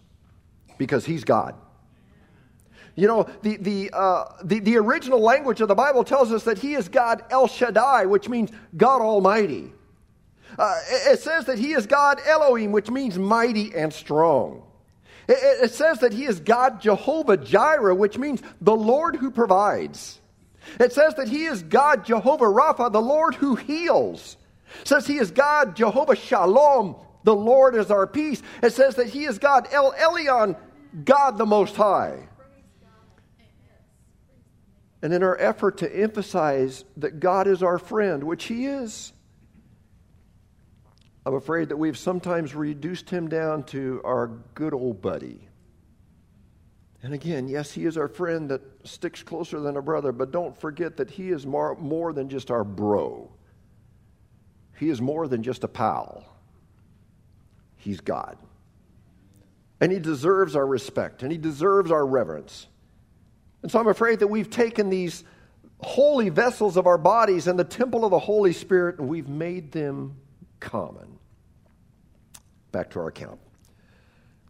because 0.78 1.06
he's 1.06 1.24
God. 1.24 1.56
You 2.96 3.08
know, 3.08 3.28
the, 3.42 3.58
the, 3.58 3.90
uh, 3.92 4.26
the, 4.44 4.60
the 4.60 4.78
original 4.78 5.20
language 5.20 5.62
of 5.62 5.68
the 5.68 5.76
Bible 5.76 6.04
tells 6.04 6.32
us 6.32 6.44
that 6.44 6.60
he 6.60 6.76
is 6.76 6.90
God 6.90 7.24
El 7.32 7.48
Shaddai, 7.48 8.06
which 8.06 8.30
means 8.30 8.52
God 8.78 9.02
Almighty. 9.02 9.72
Uh, 10.60 10.76
it 10.88 11.20
says 11.20 11.46
that 11.46 11.58
he 11.58 11.74
is 11.74 11.88
God 11.88 12.20
Elohim, 12.28 12.72
which 12.72 12.92
means 12.92 13.18
mighty 13.18 13.74
and 13.74 13.92
strong. 13.92 14.62
It, 15.28 15.64
it 15.64 15.72
says 15.72 16.00
that 16.00 16.14
he 16.14 16.26
is 16.26 16.40
God 16.40 16.82
Jehovah 16.82 17.38
Jireh, 17.38 17.96
which 17.96 18.18
means 18.18 18.42
the 18.62 18.76
Lord 18.76 19.16
who 19.16 19.32
provides. 19.32 20.20
It 20.80 20.94
says 20.94 21.16
that 21.16 21.28
he 21.28 21.46
is 21.46 21.64
God 21.64 22.06
Jehovah 22.06 22.46
Rapha, 22.46 22.92
the 22.92 23.02
Lord 23.02 23.34
who 23.36 23.56
heals. 23.56 24.38
It 24.82 24.88
says 24.88 25.08
he 25.08 25.18
is 25.18 25.32
God 25.32 25.76
Jehovah 25.76 26.16
Shalom, 26.16 26.96
the 27.24 27.36
Lord 27.36 27.76
is 27.76 27.90
our 27.90 28.06
peace. 28.06 28.42
It 28.62 28.74
says 28.74 28.96
that 28.96 29.08
he 29.08 29.26
is 29.26 29.40
God 29.40 29.68
El 29.72 29.94
Elyon, 29.94 30.56
God 31.06 31.38
the 31.38 31.46
Most 31.46 31.76
High. 31.76 32.28
And 35.04 35.14
in 35.14 35.22
our 35.22 35.38
effort 35.38 35.80
to 35.80 35.96
emphasize 35.96 36.86
that 36.96 37.20
God 37.20 37.46
is 37.46 37.62
our 37.62 37.78
friend, 37.78 38.24
which 38.24 38.46
he 38.46 38.68
is, 38.68 39.12
I'm 41.26 41.36
afraid 41.36 41.70
that 41.70 41.78
we've 41.78 41.98
sometimes 41.98 42.56
reduced 42.56 43.10
him 43.10 43.28
down 43.28 43.64
to 43.64 44.00
our 44.06 44.28
good 44.56 44.74
old 44.74 45.02
buddy. 45.02 45.46
And 47.02 47.14
again, 47.14 47.50
yes, 47.50 47.74
he 47.74 47.86
is 47.86 47.98
our 47.98 48.08
friend 48.08 48.50
that 48.50 48.62
sticks 48.86 49.22
closer 49.24 49.60
than 49.60 49.76
a 49.76 49.82
brother, 49.82 50.14
but 50.14 50.32
don't 50.32 50.58
forget 50.58 50.96
that 50.96 51.12
he 51.12 51.32
is 51.32 51.46
more, 51.46 51.76
more 51.76 52.14
than 52.14 52.30
just 52.30 52.50
our 52.50 52.64
bro. 52.64 53.30
He 54.80 54.90
is 54.90 55.02
more 55.02 55.28
than 55.28 55.44
just 55.44 55.66
a 55.66 55.68
pal. 55.68 56.24
He's 57.76 58.00
God. 58.00 58.38
And 59.82 59.92
he 59.92 60.00
deserves 60.00 60.56
our 60.56 60.66
respect 60.66 61.24
and 61.24 61.32
he 61.32 61.38
deserves 61.38 61.92
our 61.92 62.06
reverence. 62.06 62.68
And 63.64 63.72
so 63.72 63.80
I'm 63.80 63.88
afraid 63.88 64.20
that 64.20 64.28
we've 64.28 64.50
taken 64.50 64.90
these 64.90 65.24
holy 65.80 66.30
vessels 66.30 66.78
of 66.78 66.86
our 66.86 66.98
bodies 66.98 67.48
and 67.48 67.58
the 67.58 67.64
temple 67.64 68.06
of 68.06 68.12
the 68.12 68.20
Holy 68.20 68.54
Spirit 68.54 69.00
and 69.00 69.08
we've 69.08 69.28
made 69.28 69.72
them 69.72 70.16
common. 70.60 71.18
Back 72.72 72.92
to 72.92 73.00
our 73.00 73.08
account. 73.08 73.40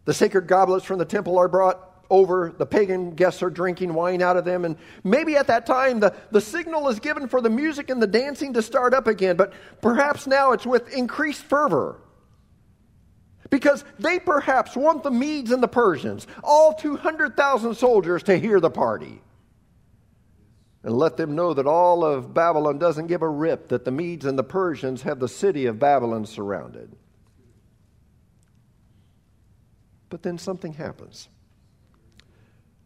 The 0.04 0.14
sacred 0.14 0.46
goblets 0.46 0.84
from 0.84 0.98
the 0.98 1.04
temple 1.04 1.38
are 1.38 1.48
brought 1.48 2.04
over. 2.10 2.52
The 2.56 2.66
pagan 2.66 3.12
guests 3.12 3.42
are 3.42 3.50
drinking 3.50 3.94
wine 3.94 4.20
out 4.20 4.36
of 4.36 4.44
them. 4.44 4.64
And 4.64 4.76
maybe 5.02 5.36
at 5.36 5.46
that 5.46 5.64
time 5.64 6.00
the, 6.00 6.14
the 6.30 6.40
signal 6.40 6.88
is 6.88 6.98
given 7.00 7.28
for 7.28 7.40
the 7.40 7.50
music 7.50 7.90
and 7.90 8.02
the 8.02 8.06
dancing 8.06 8.52
to 8.54 8.62
start 8.62 8.94
up 8.94 9.06
again. 9.06 9.36
But 9.36 9.52
perhaps 9.80 10.26
now 10.26 10.52
it's 10.52 10.66
with 10.66 10.92
increased 10.92 11.42
fervor. 11.42 12.00
Because 13.54 13.84
they 14.00 14.18
perhaps 14.18 14.74
want 14.74 15.04
the 15.04 15.12
Medes 15.12 15.52
and 15.52 15.62
the 15.62 15.68
Persians, 15.68 16.26
all 16.42 16.74
200,000 16.74 17.76
soldiers, 17.76 18.24
to 18.24 18.36
hear 18.36 18.58
the 18.58 18.68
party. 18.68 19.22
And 20.82 20.98
let 20.98 21.16
them 21.16 21.36
know 21.36 21.54
that 21.54 21.64
all 21.64 22.04
of 22.04 22.34
Babylon 22.34 22.78
doesn't 22.78 23.06
give 23.06 23.22
a 23.22 23.28
rip 23.28 23.68
that 23.68 23.84
the 23.84 23.92
Medes 23.92 24.24
and 24.24 24.36
the 24.36 24.42
Persians 24.42 25.02
have 25.02 25.20
the 25.20 25.28
city 25.28 25.66
of 25.66 25.78
Babylon 25.78 26.26
surrounded. 26.26 26.96
But 30.08 30.24
then 30.24 30.36
something 30.36 30.72
happens 30.72 31.28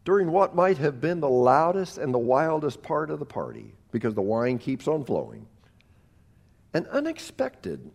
during 0.04 0.31
what 0.31 0.54
might 0.54 0.76
have 0.76 1.00
been 1.00 1.20
the 1.20 1.31
loudest 1.31 1.96
and 1.96 2.12
the 2.12 2.18
wildest 2.18 2.83
part 2.83 3.09
of 3.11 3.20
the 3.20 3.24
party 3.24 3.72
because 3.90 4.12
the 4.12 4.20
wine 4.20 4.59
keeps 4.59 4.87
on 4.87 5.02
flowing. 5.02 5.46
An 6.74 6.87
unexpected 6.88 7.90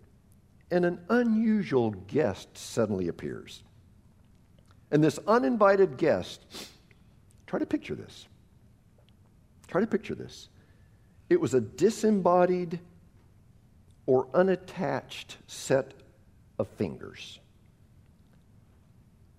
and 0.73 0.85
an 0.85 0.99
unusual 1.09 1.91
guest 1.91 2.57
suddenly 2.57 3.07
appears. 3.07 3.61
And 4.89 5.03
this 5.03 5.19
uninvited 5.27 5.97
guest, 5.97 6.41
try 7.45 7.59
to 7.59 7.65
picture 7.67 7.93
this. 7.93 8.25
Try 9.67 9.81
to 9.81 9.87
picture 9.87 10.15
this. 10.15 10.49
It 11.29 11.39
was 11.39 11.53
a 11.53 11.61
disembodied 11.61 12.79
or 14.07 14.27
unattached 14.33 15.37
set 15.45 15.93
of 16.57 16.67
fingers. 16.69 17.39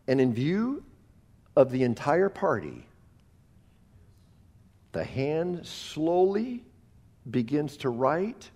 And 0.07 0.21
in 0.21 0.33
view 0.33 0.85
of 1.57 1.73
the 1.73 1.83
entire 1.83 2.29
party, 2.29 2.87
the 4.93 5.03
hand 5.03 5.67
slowly 5.67 6.65
begins 7.29 7.77
to 7.79 7.89
write 7.89 8.51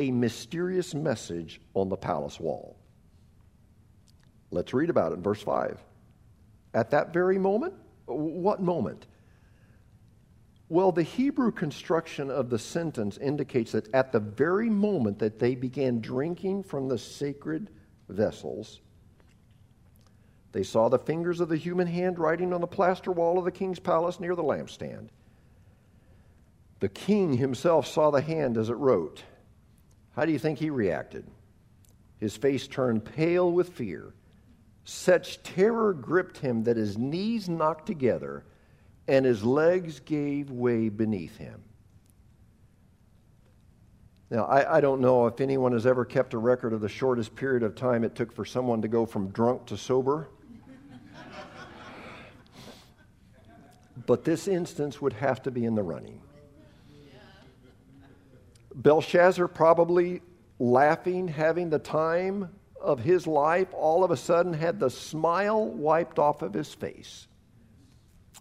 a 0.00 0.10
mysterious 0.10 0.94
message 0.94 1.60
on 1.74 1.90
the 1.90 1.96
palace 1.96 2.40
wall. 2.40 2.76
Let's 4.50 4.72
read 4.72 4.90
about 4.90 5.12
it 5.12 5.16
in 5.16 5.22
verse 5.22 5.42
5. 5.42 5.78
At 6.72 6.90
that 6.90 7.12
very 7.12 7.38
moment, 7.38 7.74
what 8.06 8.62
moment? 8.62 9.06
Well, 10.70 10.90
the 10.90 11.02
Hebrew 11.02 11.52
construction 11.52 12.30
of 12.30 12.48
the 12.48 12.58
sentence 12.58 13.18
indicates 13.18 13.72
that 13.72 13.92
at 13.92 14.10
the 14.10 14.20
very 14.20 14.70
moment 14.70 15.18
that 15.18 15.38
they 15.38 15.54
began 15.54 16.00
drinking 16.00 16.62
from 16.62 16.88
the 16.88 16.96
sacred 16.96 17.70
vessels, 18.08 18.80
they 20.52 20.62
saw 20.62 20.88
the 20.88 20.98
fingers 20.98 21.40
of 21.40 21.48
the 21.48 21.56
human 21.56 21.86
hand 21.86 22.18
writing 22.18 22.52
on 22.52 22.60
the 22.60 22.66
plaster 22.66 23.12
wall 23.12 23.38
of 23.38 23.44
the 23.44 23.52
king's 23.52 23.78
palace 23.78 24.18
near 24.18 24.34
the 24.34 24.42
lampstand. 24.42 25.08
The 26.80 26.88
king 26.88 27.34
himself 27.34 27.86
saw 27.86 28.10
the 28.10 28.22
hand 28.22 28.56
as 28.56 28.70
it 28.70 28.74
wrote. 28.74 29.24
How 30.16 30.24
do 30.24 30.32
you 30.32 30.38
think 30.38 30.58
he 30.58 30.70
reacted? 30.70 31.24
His 32.18 32.36
face 32.36 32.66
turned 32.66 33.04
pale 33.04 33.50
with 33.50 33.70
fear. 33.70 34.12
Such 34.84 35.42
terror 35.42 35.92
gripped 35.92 36.38
him 36.38 36.64
that 36.64 36.76
his 36.76 36.98
knees 36.98 37.48
knocked 37.48 37.86
together 37.86 38.44
and 39.08 39.24
his 39.24 39.42
legs 39.42 40.00
gave 40.00 40.50
way 40.50 40.88
beneath 40.88 41.36
him. 41.36 41.62
Now, 44.30 44.44
I, 44.44 44.76
I, 44.76 44.80
don't 44.80 45.00
know 45.00 45.26
if 45.26 45.40
anyone 45.40 45.72
has 45.72 45.86
ever 45.86 46.04
kept 46.04 46.34
a 46.34 46.38
record 46.38 46.72
of 46.72 46.80
the 46.80 46.88
shortest 46.88 47.34
period 47.34 47.64
of 47.64 47.74
time 47.74 48.04
it 48.04 48.14
took 48.14 48.32
for 48.32 48.44
someone 48.44 48.80
to 48.82 48.88
go 48.88 49.04
from 49.04 49.30
drunk 49.30 49.66
to 49.66 49.76
sober. 49.76 50.28
but 54.06 54.24
this 54.24 54.46
instance 54.46 55.00
would 55.00 55.14
have 55.14 55.42
to 55.42 55.50
be 55.50 55.64
in 55.64 55.74
the 55.74 55.82
running. 55.82 56.20
Belshazzar 58.82 59.48
probably 59.48 60.22
laughing, 60.58 61.28
having 61.28 61.70
the 61.70 61.78
time 61.78 62.48
of 62.80 63.00
his 63.00 63.26
life, 63.26 63.68
all 63.74 64.04
of 64.04 64.10
a 64.10 64.16
sudden 64.16 64.52
had 64.52 64.80
the 64.80 64.88
smile 64.88 65.66
wiped 65.66 66.18
off 66.18 66.42
of 66.42 66.54
his 66.54 66.72
face 66.72 67.26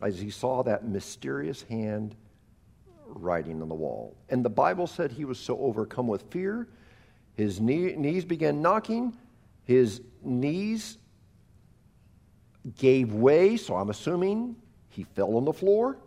as 0.02 0.20
he 0.20 0.30
saw 0.30 0.64
that 0.64 0.88
mysterious 0.88 1.64
hand 1.64 2.16
writing 3.06 3.62
on 3.62 3.68
the 3.68 3.76
wall. 3.76 4.16
And 4.30 4.46
the 4.46 4.50
Bible 4.50 4.88
said 4.88 5.12
he 5.12 5.26
was 5.26 5.40
so 5.40 5.58
overcome 5.60 6.08
with 6.08 6.24
fear, 6.32 6.70
his 7.36 7.60
knee, 7.60 7.96
knees 7.96 8.24
began 8.24 8.62
knocking, 8.62 9.18
his 9.66 10.02
knees 10.24 10.98
gave 12.78 13.14
way, 13.14 13.58
so 13.58 13.76
I'm 13.76 13.90
assuming 13.90 14.56
he 14.90 15.04
fell 15.04 15.36
on 15.36 15.46
the 15.46 15.54
floor. 15.54 15.98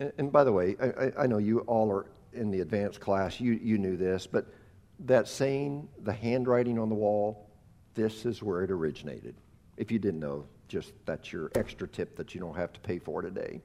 And, 0.00 0.12
and 0.18 0.32
by 0.32 0.44
the 0.44 0.52
way, 0.52 0.76
I, 0.80 1.22
I, 1.22 1.26
know 1.26 1.38
you 1.38 1.60
all 1.60 1.90
are 1.90 2.06
in 2.32 2.50
the 2.50 2.60
advanced 2.60 3.00
class, 3.00 3.40
you, 3.40 3.52
you 3.52 3.78
knew 3.78 3.96
this, 3.96 4.26
but 4.26 4.46
that 5.00 5.28
saying, 5.28 5.88
the 6.02 6.12
handwriting 6.12 6.78
on 6.78 6.88
the 6.88 6.94
wall, 6.94 7.48
this 7.94 8.26
is 8.26 8.42
where 8.42 8.62
it 8.62 8.70
originated. 8.70 9.34
If 9.76 9.90
you 9.90 9.98
didn't 9.98 10.20
know, 10.20 10.46
just 10.68 10.92
that's 11.04 11.32
your 11.32 11.50
extra 11.54 11.86
tip 11.86 12.16
that 12.16 12.34
you 12.34 12.40
don't 12.40 12.56
have 12.56 12.72
to 12.72 12.80
pay 12.80 12.98
for 12.98 13.22
today. 13.22 13.60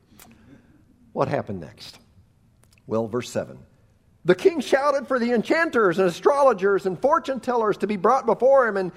What 1.13 1.27
happened 1.27 1.59
next? 1.59 1.99
Well, 2.87 3.07
verse 3.07 3.29
7. 3.29 3.59
The 4.23 4.35
king 4.35 4.59
shouted 4.59 5.07
for 5.07 5.17
the 5.19 5.31
enchanters 5.31 5.97
and 5.97 6.07
astrologers 6.07 6.85
and 6.85 6.99
fortune 6.99 7.39
tellers 7.39 7.77
to 7.77 7.87
be 7.87 7.97
brought 7.97 8.25
before 8.25 8.67
him, 8.67 8.77
and 8.77 8.91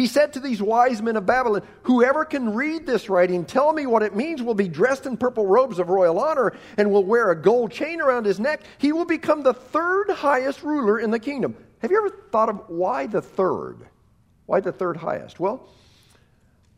he 0.00 0.06
said 0.06 0.32
to 0.32 0.40
these 0.40 0.62
wise 0.62 1.02
men 1.02 1.16
of 1.16 1.26
Babylon, 1.26 1.60
Whoever 1.82 2.24
can 2.24 2.54
read 2.54 2.86
this 2.86 3.10
writing, 3.10 3.44
tell 3.44 3.70
me 3.74 3.84
what 3.84 4.02
it 4.02 4.16
means, 4.16 4.42
will 4.42 4.54
be 4.54 4.66
dressed 4.66 5.04
in 5.04 5.18
purple 5.18 5.44
robes 5.44 5.78
of 5.78 5.90
royal 5.90 6.18
honor 6.18 6.54
and 6.78 6.90
will 6.90 7.04
wear 7.04 7.30
a 7.30 7.36
gold 7.40 7.70
chain 7.70 8.00
around 8.00 8.24
his 8.24 8.40
neck. 8.40 8.62
He 8.78 8.92
will 8.92 9.04
become 9.04 9.42
the 9.42 9.52
third 9.52 10.08
highest 10.08 10.62
ruler 10.62 10.98
in 10.98 11.10
the 11.10 11.18
kingdom. 11.18 11.54
Have 11.82 11.90
you 11.90 11.98
ever 11.98 12.16
thought 12.32 12.48
of 12.48 12.62
why 12.68 13.08
the 13.08 13.20
third? 13.20 13.86
Why 14.46 14.60
the 14.60 14.72
third 14.72 14.96
highest? 14.96 15.38
Well, 15.38 15.68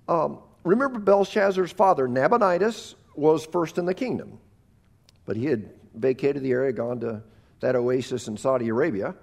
um, 0.08 0.40
remember 0.64 0.98
Belshazzar's 0.98 1.70
father, 1.70 2.08
Nabonidus, 2.08 2.96
was 3.14 3.46
first 3.46 3.78
in 3.78 3.84
the 3.84 3.94
kingdom, 3.94 4.40
but 5.26 5.36
he 5.36 5.46
had 5.46 5.70
vacated 5.94 6.42
the 6.42 6.50
area, 6.50 6.72
gone 6.72 6.98
to 7.00 7.22
that 7.60 7.76
oasis 7.76 8.26
in 8.26 8.36
Saudi 8.36 8.68
Arabia. 8.68 9.14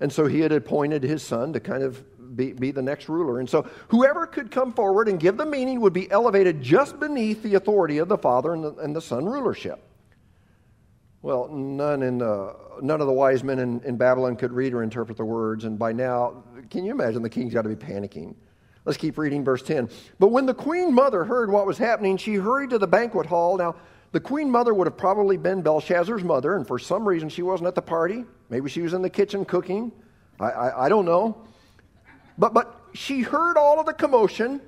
And 0.00 0.10
so 0.10 0.24
he 0.24 0.40
had 0.40 0.52
appointed 0.52 1.02
his 1.02 1.22
son 1.22 1.52
to 1.52 1.60
kind 1.60 1.82
of 1.82 2.02
be, 2.36 2.52
be 2.52 2.70
the 2.70 2.82
next 2.82 3.08
ruler. 3.08 3.40
And 3.40 3.48
so 3.48 3.68
whoever 3.88 4.26
could 4.26 4.50
come 4.50 4.72
forward 4.72 5.08
and 5.08 5.18
give 5.18 5.36
the 5.36 5.46
meaning 5.46 5.80
would 5.80 5.92
be 5.92 6.10
elevated 6.10 6.62
just 6.62 7.00
beneath 7.00 7.42
the 7.42 7.54
authority 7.54 7.98
of 7.98 8.08
the 8.08 8.18
Father 8.18 8.54
and 8.54 8.64
the, 8.64 8.74
and 8.76 8.94
the 8.94 9.00
Son 9.00 9.26
rulership. 9.26 9.82
Well, 11.22 11.48
none, 11.48 12.02
in 12.02 12.18
the, 12.18 12.56
none 12.80 13.00
of 13.00 13.06
the 13.06 13.12
wise 13.12 13.44
men 13.44 13.58
in, 13.58 13.80
in 13.84 13.96
Babylon 13.96 14.36
could 14.36 14.52
read 14.52 14.72
or 14.72 14.82
interpret 14.82 15.18
the 15.18 15.24
words, 15.24 15.64
and 15.64 15.78
by 15.78 15.92
now, 15.92 16.42
can 16.70 16.84
you 16.84 16.92
imagine 16.92 17.22
the 17.22 17.28
king's 17.28 17.52
got 17.52 17.62
to 17.62 17.68
be 17.68 17.76
panicking? 17.76 18.34
Let's 18.86 18.96
keep 18.96 19.18
reading 19.18 19.44
verse 19.44 19.62
10. 19.62 19.90
But 20.18 20.28
when 20.28 20.46
the 20.46 20.54
queen 20.54 20.94
mother 20.94 21.24
heard 21.24 21.50
what 21.50 21.66
was 21.66 21.76
happening, 21.76 22.16
she 22.16 22.36
hurried 22.36 22.70
to 22.70 22.78
the 22.78 22.86
banquet 22.86 23.26
hall. 23.26 23.58
Now, 23.58 23.76
the 24.12 24.20
queen 24.20 24.50
mother 24.50 24.72
would 24.72 24.86
have 24.86 24.96
probably 24.96 25.36
been 25.36 25.60
Belshazzar's 25.60 26.24
mother, 26.24 26.56
and 26.56 26.66
for 26.66 26.78
some 26.78 27.06
reason 27.06 27.28
she 27.28 27.42
wasn't 27.42 27.68
at 27.68 27.74
the 27.74 27.82
party. 27.82 28.24
Maybe 28.48 28.70
she 28.70 28.80
was 28.80 28.94
in 28.94 29.02
the 29.02 29.10
kitchen 29.10 29.44
cooking. 29.44 29.92
I, 30.40 30.50
I, 30.50 30.86
I 30.86 30.88
don't 30.88 31.04
know. 31.04 31.46
But, 32.40 32.54
but 32.54 32.74
she 32.94 33.20
heard 33.20 33.58
all 33.58 33.78
of 33.78 33.86
the 33.86 33.92
commotion, 33.92 34.62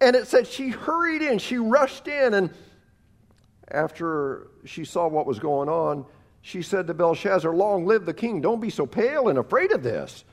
and 0.00 0.16
it 0.16 0.26
said 0.26 0.46
she 0.46 0.70
hurried 0.70 1.20
in, 1.20 1.38
she 1.38 1.58
rushed 1.58 2.08
in, 2.08 2.32
and 2.32 2.50
after 3.70 4.48
she 4.64 4.86
saw 4.86 5.06
what 5.08 5.26
was 5.26 5.38
going 5.38 5.68
on, 5.68 6.06
she 6.40 6.62
said 6.62 6.86
to 6.86 6.94
Belshazzar, 6.94 7.54
Long 7.54 7.84
live 7.84 8.06
the 8.06 8.14
king, 8.14 8.40
don't 8.40 8.62
be 8.62 8.70
so 8.70 8.86
pale 8.86 9.28
and 9.28 9.38
afraid 9.38 9.72
of 9.72 9.82
this. 9.82 10.24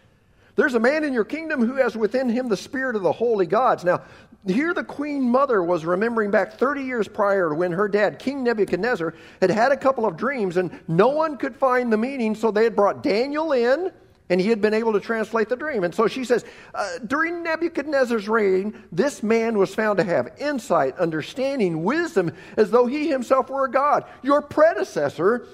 There's 0.56 0.76
a 0.76 0.80
man 0.80 1.04
in 1.04 1.12
your 1.12 1.26
kingdom 1.26 1.66
who 1.66 1.76
has 1.76 1.98
within 1.98 2.30
him 2.30 2.48
the 2.48 2.56
spirit 2.56 2.96
of 2.96 3.02
the 3.02 3.12
holy 3.12 3.46
gods. 3.46 3.84
Now, 3.84 4.04
here 4.48 4.74
the 4.74 4.86
queen 4.86 5.22
mother 5.24 5.62
was 5.62 5.84
remembering 5.84 6.32
back 6.32 6.54
30 6.54 6.82
years 6.82 7.10
prior 7.10 7.54
when 7.54 7.74
her 7.74 7.90
dad, 7.90 8.20
King 8.20 8.42
Nebuchadnezzar, 8.42 9.14
had 9.42 9.50
had 9.50 9.74
a 9.74 9.78
couple 9.78 10.06
of 10.06 10.16
dreams 10.16 10.56
and 10.56 10.80
no 10.88 11.10
one 11.10 11.36
could 11.36 11.58
find 11.58 11.92
the 11.92 11.98
meaning, 11.98 12.36
so 12.36 12.52
they 12.52 12.64
had 12.64 12.74
brought 12.74 13.04
Daniel 13.04 13.52
in 13.52 13.92
and 14.30 14.42
he 14.42 14.50
had 14.50 14.62
been 14.62 14.74
able 14.74 14.94
to 14.94 15.00
translate 15.00 15.50
the 15.50 15.56
dream. 15.56 15.84
And 15.84 15.94
so 15.94 16.08
she 16.08 16.24
says, 16.24 16.46
uh, 16.74 16.98
during 17.06 17.44
Nebuchadnezzar's 17.44 18.28
reign, 18.28 18.84
this 18.92 19.22
man 19.22 19.58
was 19.58 19.74
found 19.74 19.98
to 19.98 20.04
have 20.04 20.30
insight, 20.40 20.98
understanding, 20.98 21.84
wisdom, 21.84 22.34
as 22.58 22.72
though 22.72 22.88
he 22.88 23.08
himself 23.08 23.50
were 23.50 23.66
a 23.66 23.72
god. 23.72 24.06
Your 24.24 24.42
predecessor, 24.42 25.48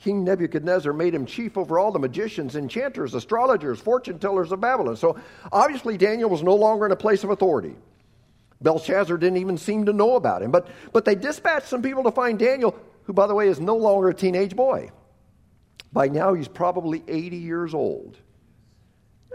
King 0.00 0.24
Nebuchadnezzar 0.24 0.92
made 0.92 1.14
him 1.14 1.26
chief 1.26 1.58
over 1.58 1.78
all 1.78 1.92
the 1.92 1.98
magicians, 1.98 2.56
enchanters, 2.56 3.14
astrologers, 3.14 3.78
fortune 3.78 4.18
tellers 4.18 4.52
of 4.52 4.60
Babylon. 4.60 4.96
So 4.96 5.18
obviously, 5.52 5.98
Daniel 5.98 6.30
was 6.30 6.42
no 6.42 6.54
longer 6.54 6.86
in 6.86 6.92
a 6.92 6.96
place 6.96 7.24
of 7.24 7.30
authority. 7.30 7.76
Belshazzar 8.62 9.18
didn't 9.18 9.38
even 9.38 9.58
seem 9.58 9.86
to 9.86 9.92
know 9.92 10.16
about 10.16 10.42
him. 10.42 10.50
But, 10.50 10.68
but 10.92 11.04
they 11.04 11.14
dispatched 11.14 11.66
some 11.66 11.82
people 11.82 12.04
to 12.04 12.12
find 12.12 12.38
Daniel, 12.38 12.74
who, 13.04 13.12
by 13.12 13.26
the 13.26 13.34
way, 13.34 13.48
is 13.48 13.60
no 13.60 13.76
longer 13.76 14.08
a 14.08 14.14
teenage 14.14 14.56
boy. 14.56 14.90
By 15.92 16.08
now, 16.08 16.34
he's 16.34 16.48
probably 16.48 17.02
80 17.06 17.36
years 17.36 17.74
old. 17.74 18.16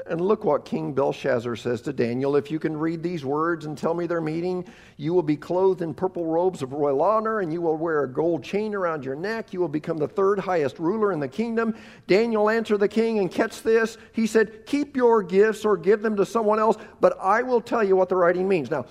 And 0.06 0.22
look 0.22 0.46
what 0.46 0.63
King 0.63 0.93
Belshazzar 0.93 1.56
says 1.56 1.82
to 1.82 1.93
Daniel. 1.93 2.36
If 2.36 2.50
you 2.50 2.60
can 2.60 2.78
read 2.78 3.04
these 3.04 3.26
words 3.26 3.65
and 3.65 3.78
tell 3.78 3.93
me 3.93 4.06
their 4.06 4.22
meaning, 4.22 4.65
you 4.96 5.13
will 5.13 5.24
be 5.24 5.36
clothed 5.36 5.82
in 5.82 5.93
purple 5.93 6.26
robes 6.26 6.62
of 6.62 6.72
royal 6.72 7.02
honor, 7.02 7.41
and 7.41 7.52
you 7.52 7.62
will 7.62 7.76
wear 7.76 8.04
a 8.04 8.08
gold 8.08 8.43
chain 8.43 8.74
around 8.74 9.04
your 9.04 9.15
neck. 9.15 9.52
You 9.52 9.60
will 9.60 9.67
become 9.67 9.98
the 9.98 10.08
third 10.08 10.39
highest 10.39 10.80
ruler 10.80 11.12
in 11.12 11.20
the 11.20 11.28
kingdom. 11.28 11.76
Daniel 12.06 12.50
answered 12.50 12.78
the 12.78 12.88
king, 12.88 13.20
and 13.20 13.30
catch 13.30 13.63
this. 13.63 13.98
He 14.13 14.28
said, 14.28 14.65
Keep 14.65 14.96
your 14.96 15.24
gifts 15.24 15.65
or 15.65 15.76
give 15.76 16.02
them 16.02 16.15
to 16.17 16.26
someone 16.26 16.60
else, 16.60 16.78
but 17.02 17.17
I 17.20 17.41
will 17.41 17.62
tell 17.62 17.84
you 17.84 17.96
what 17.96 18.08
the 18.08 18.15
writing 18.15 18.48
means. 18.48 18.72
Now, 18.72 18.86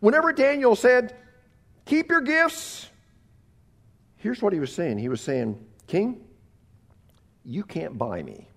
whenever 0.00 0.32
Daniel 0.32 0.74
said, 0.74 1.14
Keep 1.84 2.10
your 2.10 2.20
gifts, 2.20 2.88
here's 4.16 4.40
what 4.40 4.52
he 4.52 4.60
was 4.60 4.72
saying. 4.72 4.98
He 4.98 5.08
was 5.08 5.20
saying, 5.20 5.62
King, 5.86 6.24
you 7.44 7.64
can't 7.64 7.98
buy 7.98 8.22
me 8.22 8.48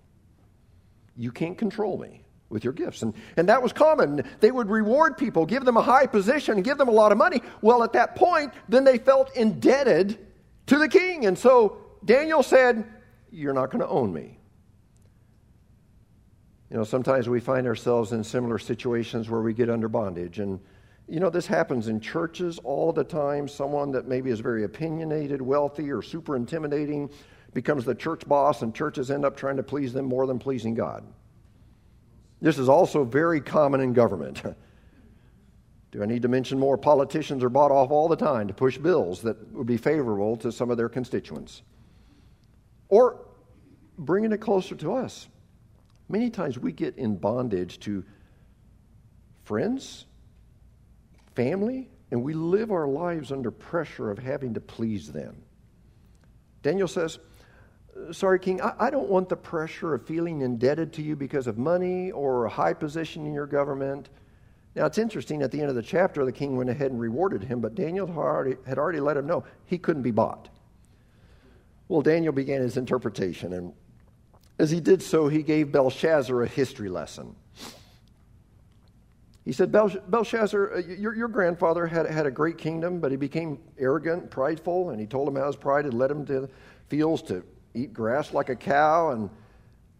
you 1.15 1.31
can't 1.31 1.57
control 1.57 1.97
me 1.97 2.21
with 2.49 2.63
your 2.63 2.73
gifts. 2.73 3.01
And, 3.01 3.13
and 3.37 3.49
that 3.49 3.61
was 3.61 3.73
common. 3.73 4.23
They 4.39 4.51
would 4.51 4.69
reward 4.69 5.17
people, 5.17 5.45
give 5.45 5.65
them 5.65 5.77
a 5.77 5.81
high 5.81 6.05
position, 6.05 6.61
give 6.61 6.77
them 6.77 6.89
a 6.89 6.91
lot 6.91 7.11
of 7.11 7.17
money. 7.17 7.41
Well, 7.61 7.83
at 7.83 7.93
that 7.93 8.15
point, 8.15 8.53
then 8.69 8.83
they 8.83 8.97
felt 8.97 9.35
indebted 9.35 10.19
to 10.67 10.77
the 10.77 10.87
king. 10.87 11.25
And 11.25 11.37
so 11.37 11.77
Daniel 12.03 12.43
said, 12.43 12.85
You're 13.31 13.53
not 13.53 13.71
going 13.71 13.81
to 13.81 13.87
own 13.87 14.13
me. 14.13 14.37
You 16.69 16.77
know, 16.77 16.83
sometimes 16.83 17.29
we 17.29 17.39
find 17.39 17.67
ourselves 17.67 18.11
in 18.11 18.23
similar 18.23 18.57
situations 18.57 19.29
where 19.29 19.41
we 19.41 19.53
get 19.53 19.69
under 19.69 19.87
bondage. 19.87 20.39
And, 20.39 20.59
you 21.07 21.19
know, 21.19 21.29
this 21.29 21.45
happens 21.45 21.87
in 21.87 21.99
churches 21.99 22.59
all 22.63 22.91
the 22.91 23.03
time. 23.03 23.47
Someone 23.47 23.91
that 23.91 24.07
maybe 24.07 24.31
is 24.31 24.39
very 24.39 24.63
opinionated, 24.63 25.41
wealthy, 25.41 25.91
or 25.91 26.01
super 26.01 26.35
intimidating 26.35 27.09
becomes 27.55 27.85
the 27.85 27.95
church 27.95 28.27
boss, 28.27 28.61
and 28.61 28.75
churches 28.75 29.09
end 29.09 29.23
up 29.23 29.37
trying 29.37 29.55
to 29.55 29.63
please 29.63 29.93
them 29.93 30.05
more 30.05 30.27
than 30.27 30.37
pleasing 30.37 30.75
God. 30.75 31.03
This 32.41 32.59
is 32.59 32.67
also 32.67 33.05
very 33.05 33.39
common 33.39 33.79
in 33.79 33.93
government. 33.93 34.43
Do 35.91 36.03
I 36.03 36.05
need 36.05 36.23
to 36.23 36.27
mention 36.27 36.59
more? 36.59 36.77
Politicians 36.77 37.41
are 37.45 37.49
bought 37.49 37.71
off 37.71 37.91
all 37.91 38.09
the 38.09 38.17
time 38.17 38.49
to 38.49 38.53
push 38.53 38.77
bills 38.77 39.21
that 39.21 39.53
would 39.53 39.65
be 39.65 39.77
favorable 39.77 40.35
to 40.37 40.51
some 40.51 40.69
of 40.69 40.75
their 40.75 40.89
constituents. 40.89 41.61
Or 42.89 43.25
bringing 43.97 44.33
it 44.33 44.41
closer 44.41 44.75
to 44.75 44.93
us. 44.93 45.29
Many 46.09 46.29
times 46.29 46.59
we 46.59 46.73
get 46.73 46.97
in 46.97 47.15
bondage 47.15 47.79
to 47.79 48.03
friends, 49.45 50.05
family, 51.35 51.87
and 52.11 52.21
we 52.21 52.33
live 52.33 52.71
our 52.71 52.87
lives 52.87 53.31
under 53.31 53.49
pressure 53.49 54.11
of 54.11 54.19
having 54.19 54.53
to 54.55 54.59
please 54.59 55.09
them. 55.09 55.37
Daniel 56.61 56.89
says, 56.89 57.17
sorry, 58.11 58.39
King, 58.39 58.61
I, 58.61 58.73
I, 58.79 58.89
don't 58.89 59.09
want 59.09 59.29
the 59.29 59.35
pressure 59.35 59.93
of 59.93 60.05
feeling 60.05 60.41
indebted 60.41 60.93
to 60.93 61.01
you 61.01 61.15
because 61.15 61.47
of 61.47 61.57
money 61.57 62.11
or 62.11 62.45
a 62.45 62.49
high 62.49 62.73
position 62.73 63.25
in 63.25 63.33
your 63.33 63.47
government. 63.47 64.09
Now, 64.75 64.85
it's 64.85 64.97
interesting, 64.97 65.41
at 65.41 65.51
the 65.51 65.61
end 65.61 65.69
of 65.69 65.75
the 65.75 65.81
chapter, 65.81 66.25
the 66.25 66.31
king 66.31 66.57
went 66.57 66.69
ahead 66.69 66.91
and 66.91 66.99
rewarded 66.99 67.43
him, 67.43 67.61
but 67.61 67.75
Daniel 67.75 68.07
had 68.07 68.17
already, 68.17 68.55
had 68.67 68.77
already 68.77 68.99
let 68.99 69.15
him 69.15 69.25
know 69.25 69.45
he 69.65 69.77
couldn't 69.77 70.03
be 70.03 70.11
bought. 70.11 70.49
Well, 71.87 72.01
Daniel 72.01 72.33
began 72.33 72.61
his 72.61 72.77
interpretation, 72.77 73.53
and 73.53 73.73
as 74.59 74.71
he 74.71 74.79
did 74.79 75.01
so, 75.01 75.27
he 75.27 75.43
gave 75.43 75.71
Belshazzar 75.71 76.43
a 76.43 76.47
history 76.47 76.89
lesson. 76.89 77.35
He 79.45 79.51
said, 79.51 79.71
Belshazzar, 79.71 80.73
uh, 80.73 80.79
your, 80.79 81.13
your 81.13 81.27
grandfather 81.27 81.85
had, 81.85 82.07
had 82.07 82.25
a 82.25 82.31
great 82.31 82.57
kingdom, 82.57 82.99
but 82.99 83.11
he 83.11 83.17
became 83.17 83.59
arrogant, 83.77 84.31
prideful, 84.31 84.89
and 84.89 84.99
he 84.99 85.05
told 85.05 85.27
him 85.27 85.35
how 85.35 85.45
his 85.45 85.55
pride 85.55 85.85
had 85.85 85.93
led 85.93 86.09
him 86.09 86.25
to 86.25 86.49
fields 86.89 87.21
to 87.23 87.43
eat 87.75 87.93
grass 87.93 88.33
like 88.33 88.49
a 88.49 88.55
cow. 88.55 89.11
And, 89.11 89.29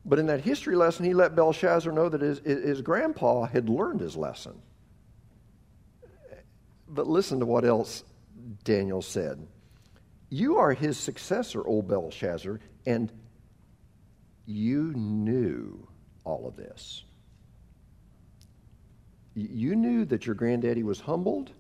but 0.06 0.20
in 0.20 0.28
that 0.28 0.42
history 0.42 0.76
lesson, 0.76 1.06
he 1.06 1.14
let 1.14 1.36
Belshazzar 1.36 1.92
know 1.92 2.10
that 2.10 2.22
his, 2.22 2.40
his 2.40 2.82
grandpa 2.82 3.46
had 3.46 3.70
learned 3.70 4.02
his 4.02 4.16
lesson. 4.16 4.62
But 6.88 7.08
listen 7.08 7.40
to 7.40 7.46
what 7.46 7.66
else 7.66 8.04
Daniel 8.64 9.02
said. 9.02 9.46
You 10.30 10.58
are 10.58 10.74
his 10.74 10.98
successor, 10.98 11.66
old 11.66 11.88
Belshazzar, 11.88 12.60
and 12.86 13.12
you 14.46 14.94
knew 14.96 15.88
all 16.24 16.48
of 16.48 16.56
this. 16.56 17.04
You 19.34 19.76
knew 19.76 20.06
that 20.06 20.26
your 20.26 20.36
granddaddy 20.36 20.84
was 20.84 21.00
humbled 21.00 21.52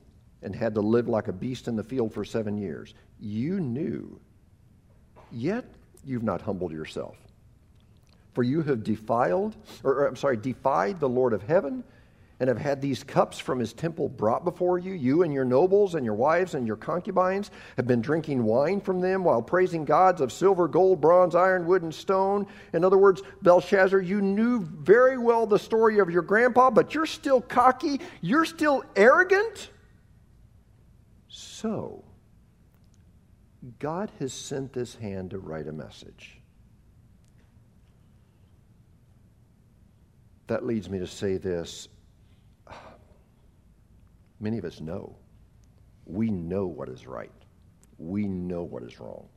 and 0.41 0.56
had 0.56 0.75
to 0.75 0.82
live 0.82 1.10
like 1.10 1.28
a 1.28 1.34
beast 1.34 1.67
in 1.67 1.75
the 1.75 1.84
field 1.84 2.13
for 2.13 2.23
seven 2.23 2.58
years. 2.58 2.93
You 3.19 3.60
knew. 3.60 4.19
Yet 5.32 5.65
you've 6.06 6.24
not 6.24 6.41
humbled 6.41 6.72
yourself. 6.72 7.18
For 8.34 8.44
you 8.44 8.62
have 8.63 8.84
defiled, 8.84 9.56
or, 9.84 9.94
or 9.94 10.08
I'm 10.08 10.15
sorry, 10.15 10.38
defied 10.38 11.00
the 11.00 11.10
Lord 11.10 11.34
of 11.34 11.41
heaven 11.41 11.84
and 12.39 12.50
have 12.50 12.58
had 12.58 12.82
these 12.82 13.04
cups 13.04 13.39
from 13.39 13.60
his 13.60 13.72
temple 13.72 14.10
brought 14.10 14.44
before 14.44 14.78
you. 14.78 14.94
You 14.94 15.24
and 15.24 15.34
your 15.34 15.46
nobles 15.46 15.96
and 15.96 16.04
your 16.04 16.15
wives 16.15 16.54
and 16.54 16.68
your 16.68 16.76
concubines 16.76 17.50
have 17.78 17.88
been 17.88 18.02
drinking 18.02 18.44
wine 18.44 18.82
from 18.82 19.00
them 19.00 19.24
while 19.24 19.41
praising 19.41 19.86
gods 19.86 20.20
of 20.20 20.34
silver, 20.34 20.68
gold, 20.68 21.00
bronze, 21.00 21.34
iron, 21.34 21.65
wood, 21.65 21.84
and 21.84 21.96
stone. 21.96 22.46
In 22.74 22.84
other 22.84 22.98
words, 22.98 23.22
Belshazzar, 23.41 24.02
you 24.02 24.22
knew 24.22 24.60
very 24.60 25.18
well 25.18 25.48
the 25.48 25.60
story 25.60 26.00
of 26.00 26.10
your 26.10 26.24
grandpa, 26.24 26.70
but 26.70 26.94
you're 26.94 27.06
still 27.06 27.39
cocky, 27.39 28.02
you're 28.22 28.46
still 28.46 28.84
arrogant. 28.98 29.70
So, 31.30 32.04
God 33.80 34.12
has 34.19 34.34
sent 34.34 34.73
this 34.73 34.95
hand 34.95 35.32
to 35.32 35.39
write 35.39 35.67
a 35.67 35.71
message. 35.71 36.41
That 40.47 40.65
leads 40.65 40.89
me 40.89 40.99
to 40.99 41.08
say 41.08 41.38
this. 41.38 41.88
Many 44.39 44.58
of 44.58 44.65
us 44.65 44.80
know. 44.82 45.15
We 46.06 46.30
know 46.30 46.67
what 46.67 46.89
is 46.89 47.08
right. 47.08 47.32
We 47.97 48.28
know 48.28 48.63
what 48.63 48.84
is 48.84 48.99
wrong. 48.99 49.28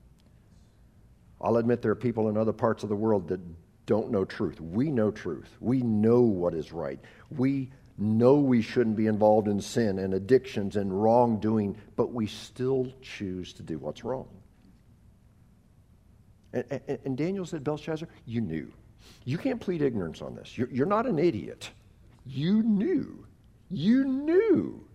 I'll 1.40 1.56
admit 1.56 1.80
there 1.80 1.92
are 1.92 1.96
people 1.96 2.28
in 2.28 2.36
other 2.36 2.52
parts 2.52 2.82
of 2.82 2.88
the 2.88 2.96
world 2.96 3.28
that 3.28 3.40
don't 3.86 4.10
know 4.10 4.24
truth. 4.24 4.60
We 4.60 4.90
know 4.90 5.10
truth. 5.10 5.56
We 5.60 5.80
know 5.80 6.20
what 6.20 6.52
is 6.52 6.72
right. 6.72 6.98
We 7.30 7.70
know 7.98 8.36
we 8.36 8.62
shouldn't 8.62 8.96
be 8.96 9.06
involved 9.06 9.48
in 9.48 9.60
sin 9.60 9.98
and 9.98 10.14
addictions 10.14 10.76
and 10.76 11.02
wrongdoing, 11.02 11.76
but 11.96 12.12
we 12.12 12.26
still 12.26 12.92
choose 13.02 13.52
to 13.54 13.62
do 13.62 13.78
what's 13.78 14.04
wrong. 14.04 14.28
And, 16.52 16.64
and, 16.70 16.98
and 17.04 17.16
Daniel 17.16 17.44
said, 17.44 17.64
Belshazzar, 17.64 18.08
you 18.24 18.40
knew. 18.40 18.72
You 19.24 19.36
can't 19.36 19.60
plead 19.60 19.82
ignorance 19.82 20.22
on 20.22 20.34
this. 20.34 20.56
You're, 20.56 20.70
you're 20.70 20.86
not 20.86 21.06
an 21.06 21.18
idiot. 21.18 21.70
You 22.24 22.62
knew. 22.62 23.26
You 23.68 24.04
knew. 24.04 24.86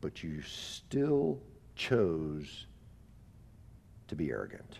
But 0.00 0.22
you 0.22 0.42
still 0.42 1.38
chose 1.76 2.66
to 4.08 4.16
be 4.16 4.30
arrogant. 4.30 4.78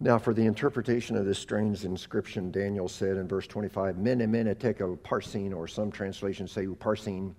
Now, 0.00 0.16
for 0.18 0.32
the 0.32 0.46
interpretation 0.46 1.16
of 1.16 1.26
this 1.26 1.40
strange 1.40 1.84
inscription, 1.84 2.52
Daniel 2.52 2.88
said 2.88 3.16
in 3.16 3.26
verse 3.26 3.48
25, 3.48 3.98
Mene, 3.98 4.30
mene, 4.30 4.54
tekel, 4.54 4.96
parsin, 4.96 5.52
or 5.52 5.66
some 5.66 5.90
translations 5.90 6.52
say 6.52 6.66
parsin. 6.66 7.34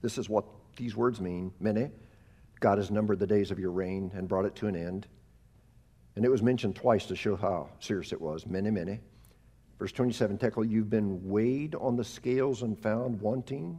This 0.00 0.16
is 0.16 0.30
what 0.30 0.46
these 0.76 0.96
words 0.96 1.20
mean. 1.20 1.52
Mene, 1.60 1.92
God 2.60 2.78
has 2.78 2.90
numbered 2.90 3.18
the 3.18 3.26
days 3.26 3.50
of 3.50 3.58
your 3.58 3.70
reign 3.70 4.10
and 4.14 4.26
brought 4.26 4.46
it 4.46 4.54
to 4.56 4.66
an 4.66 4.76
end. 4.76 5.06
And 6.16 6.24
it 6.24 6.30
was 6.30 6.42
mentioned 6.42 6.74
twice 6.74 7.04
to 7.06 7.16
show 7.16 7.36
how 7.36 7.68
serious 7.80 8.12
it 8.12 8.20
was. 8.20 8.46
Mene, 8.46 8.72
mene. 8.72 9.00
Verse 9.78 9.92
27, 9.92 10.38
Tekel, 10.38 10.64
you've 10.64 10.88
been 10.88 11.28
weighed 11.28 11.74
on 11.74 11.96
the 11.96 12.04
scales 12.04 12.62
and 12.62 12.78
found 12.78 13.20
wanting. 13.20 13.78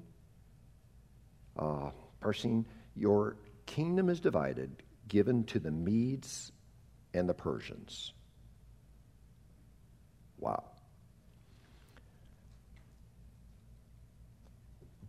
Uh, 1.57 1.89
parsing, 2.21 2.67
your 2.95 3.37
kingdom 3.65 4.09
is 4.09 4.19
divided, 4.19 4.83
given 5.07 5.43
to 5.45 5.57
the 5.57 5.71
Medes 5.71 6.51
and 7.15 7.29
the 7.29 7.33
Persians. 7.33 8.13
Wow. 10.37 10.63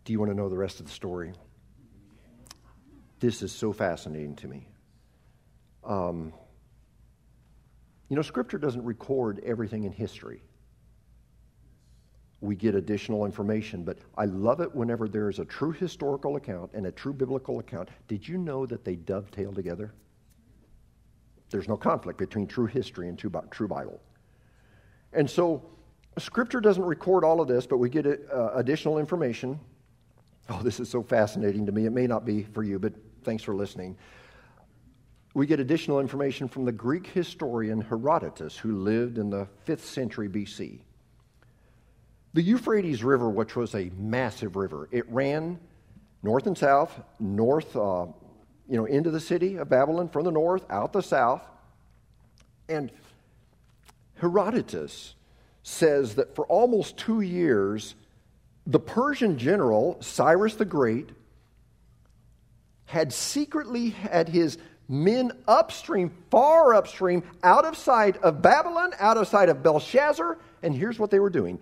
Do 0.05 0.12
you 0.12 0.21
want 0.21 0.31
to 0.31 0.37
know 0.37 0.49
the 0.49 0.57
rest 0.57 0.79
of 0.79 0.87
the 0.87 0.92
story? 0.92 1.33
This 3.19 3.42
is 3.42 3.51
so 3.51 3.73
fascinating 3.73 4.37
to 4.37 4.47
me. 4.47 4.69
Um, 5.83 6.33
you 8.09 8.14
know, 8.14 8.23
Scripture 8.23 8.59
doesn't 8.59 8.85
record 8.85 9.40
everything 9.45 9.83
in 9.85 9.90
history. 9.90 10.42
We 12.40 12.55
get 12.55 12.77
additional 12.77 13.25
information, 13.25 13.83
but 13.83 13.99
I 14.16 14.27
love 14.27 14.61
it 14.61 14.73
whenever 14.73 15.09
there 15.09 15.29
is 15.29 15.40
a 15.40 15.45
true 15.45 15.73
historical 15.73 16.37
account 16.37 16.71
and 16.75 16.87
a 16.87 16.92
true 16.92 17.14
biblical 17.14 17.59
account. 17.59 17.88
Did 18.07 18.29
you 18.29 18.38
know 18.38 18.64
that 18.66 18.85
they 18.85 18.95
dovetail 18.95 19.53
together? 19.53 19.92
There's 21.57 21.69
no 21.69 21.77
conflict 21.79 22.19
between 22.19 22.47
true 22.47 22.66
history 22.66 23.09
and 23.09 23.19
true 23.19 23.66
Bible. 23.66 23.99
And 25.14 25.29
so, 25.29 25.62
Scripture 26.19 26.61
doesn't 26.61 26.85
record 26.85 27.25
all 27.25 27.40
of 27.40 27.49
this, 27.49 27.66
but 27.66 27.79
we 27.79 27.88
get 27.88 28.05
uh, 28.07 28.51
additional 28.53 28.99
information. 28.99 29.59
Oh, 30.51 30.61
this 30.62 30.81
is 30.81 30.90
so 30.90 31.03
fascinating 31.03 31.64
to 31.64 31.73
me. 31.73 31.87
It 31.87 31.92
may 31.92 32.07
not 32.07 32.27
be 32.27 32.42
for 32.42 32.62
you, 32.62 32.79
but 32.79 32.92
thanks 33.25 33.42
for 33.42 33.55
listening. 33.55 33.97
We 35.33 35.47
get 35.47 35.59
additional 35.59 35.99
information 35.99 36.47
from 36.47 36.66
the 36.66 36.73
Greek 36.73 37.07
historian 37.07 37.81
Herodotus, 37.81 38.59
who 38.59 38.77
lived 38.77 39.16
in 39.16 39.31
the 39.31 39.49
5th 39.66 39.81
century 39.81 40.29
BC. 40.29 40.81
The 42.35 42.42
Euphrates 42.42 43.03
River, 43.03 43.31
which 43.31 43.57
was 43.57 43.75
a 43.75 43.90
massive 43.97 44.57
river, 44.57 44.90
it 44.92 45.11
ran 45.11 45.59
north 46.23 46.47
and 46.47 46.59
south, 46.59 47.01
north, 47.19 47.75
uh, 47.75 48.09
you 48.68 48.76
know, 48.76 48.85
into 48.85 49.11
the 49.11 49.20
city 49.20 49.57
of 49.57 49.68
Babylon 49.68 50.09
from 50.09 50.24
the 50.24 50.33
north, 50.33 50.64
out 50.70 50.92
the 50.92 51.02
south. 51.02 51.42
And 52.68 52.90
Herodotus 54.16 55.14
says 55.62 56.16
that 56.16 56.35
for 56.35 56.46
almost 56.46 56.96
two 56.96 57.20
years, 57.20 57.94
the 58.66 58.81
Persian 58.81 59.38
general, 59.38 59.98
Cyrus 60.00 60.55
the 60.55 60.64
Great, 60.64 61.11
had 62.87 63.12
secretly 63.12 63.90
had 63.90 64.29
his 64.29 64.59
men 64.88 65.33
upstream, 65.48 66.12
far 66.31 66.74
upstream, 66.74 67.22
out 67.42 67.64
of 67.64 67.76
sight 67.76 68.16
of 68.18 68.42
Babylon, 68.42 68.92
out 68.98 69.16
of 69.16 69.29
sight 69.29 69.48
of 69.48 69.62
Belshazzar. 69.62 70.38
And 70.62 70.74
here's 70.74 70.98
what 70.98 71.11
they 71.11 71.20
were 71.20 71.31
doing 71.31 71.59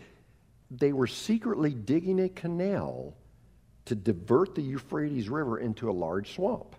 they 0.70 0.92
were 0.92 1.06
secretly 1.06 1.72
digging 1.72 2.20
a 2.20 2.28
canal 2.28 3.14
to 3.84 3.94
divert 3.94 4.54
the 4.54 4.62
Euphrates 4.62 5.28
River 5.28 5.58
into 5.58 5.90
a 5.90 5.92
large 5.92 6.34
swamp. 6.34 6.74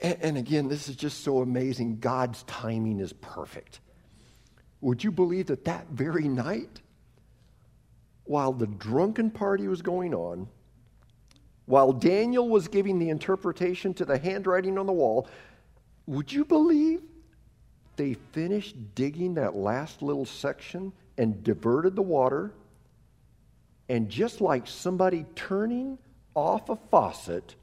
And, 0.00 0.16
and 0.20 0.38
again, 0.38 0.68
this 0.68 0.88
is 0.88 0.96
just 0.96 1.22
so 1.22 1.38
amazing. 1.38 1.98
God's 2.00 2.42
timing 2.44 3.00
is 3.00 3.12
perfect. 3.12 3.80
Would 4.80 5.04
you 5.04 5.10
believe 5.10 5.46
that 5.46 5.64
that 5.66 5.88
very 5.88 6.28
night, 6.28 6.80
while 8.24 8.52
the 8.52 8.66
drunken 8.66 9.30
party 9.30 9.68
was 9.68 9.82
going 9.82 10.14
on, 10.14 10.48
while 11.66 11.92
Daniel 11.92 12.48
was 12.48 12.66
giving 12.68 12.98
the 12.98 13.10
interpretation 13.10 13.94
to 13.94 14.04
the 14.04 14.18
handwriting 14.18 14.78
on 14.78 14.86
the 14.86 14.92
wall, 14.92 15.28
would 16.06 16.32
you 16.32 16.44
believe 16.44 17.02
they 17.96 18.14
finished 18.32 18.76
digging 18.94 19.34
that 19.34 19.54
last 19.54 20.02
little 20.02 20.24
section 20.24 20.92
and 21.18 21.44
diverted 21.44 21.94
the 21.94 22.02
water? 22.02 22.52
And 23.88 24.08
just 24.08 24.40
like 24.40 24.66
somebody 24.66 25.26
turning 25.34 25.98
off 26.34 26.70
a 26.70 26.76
faucet, 26.76 27.54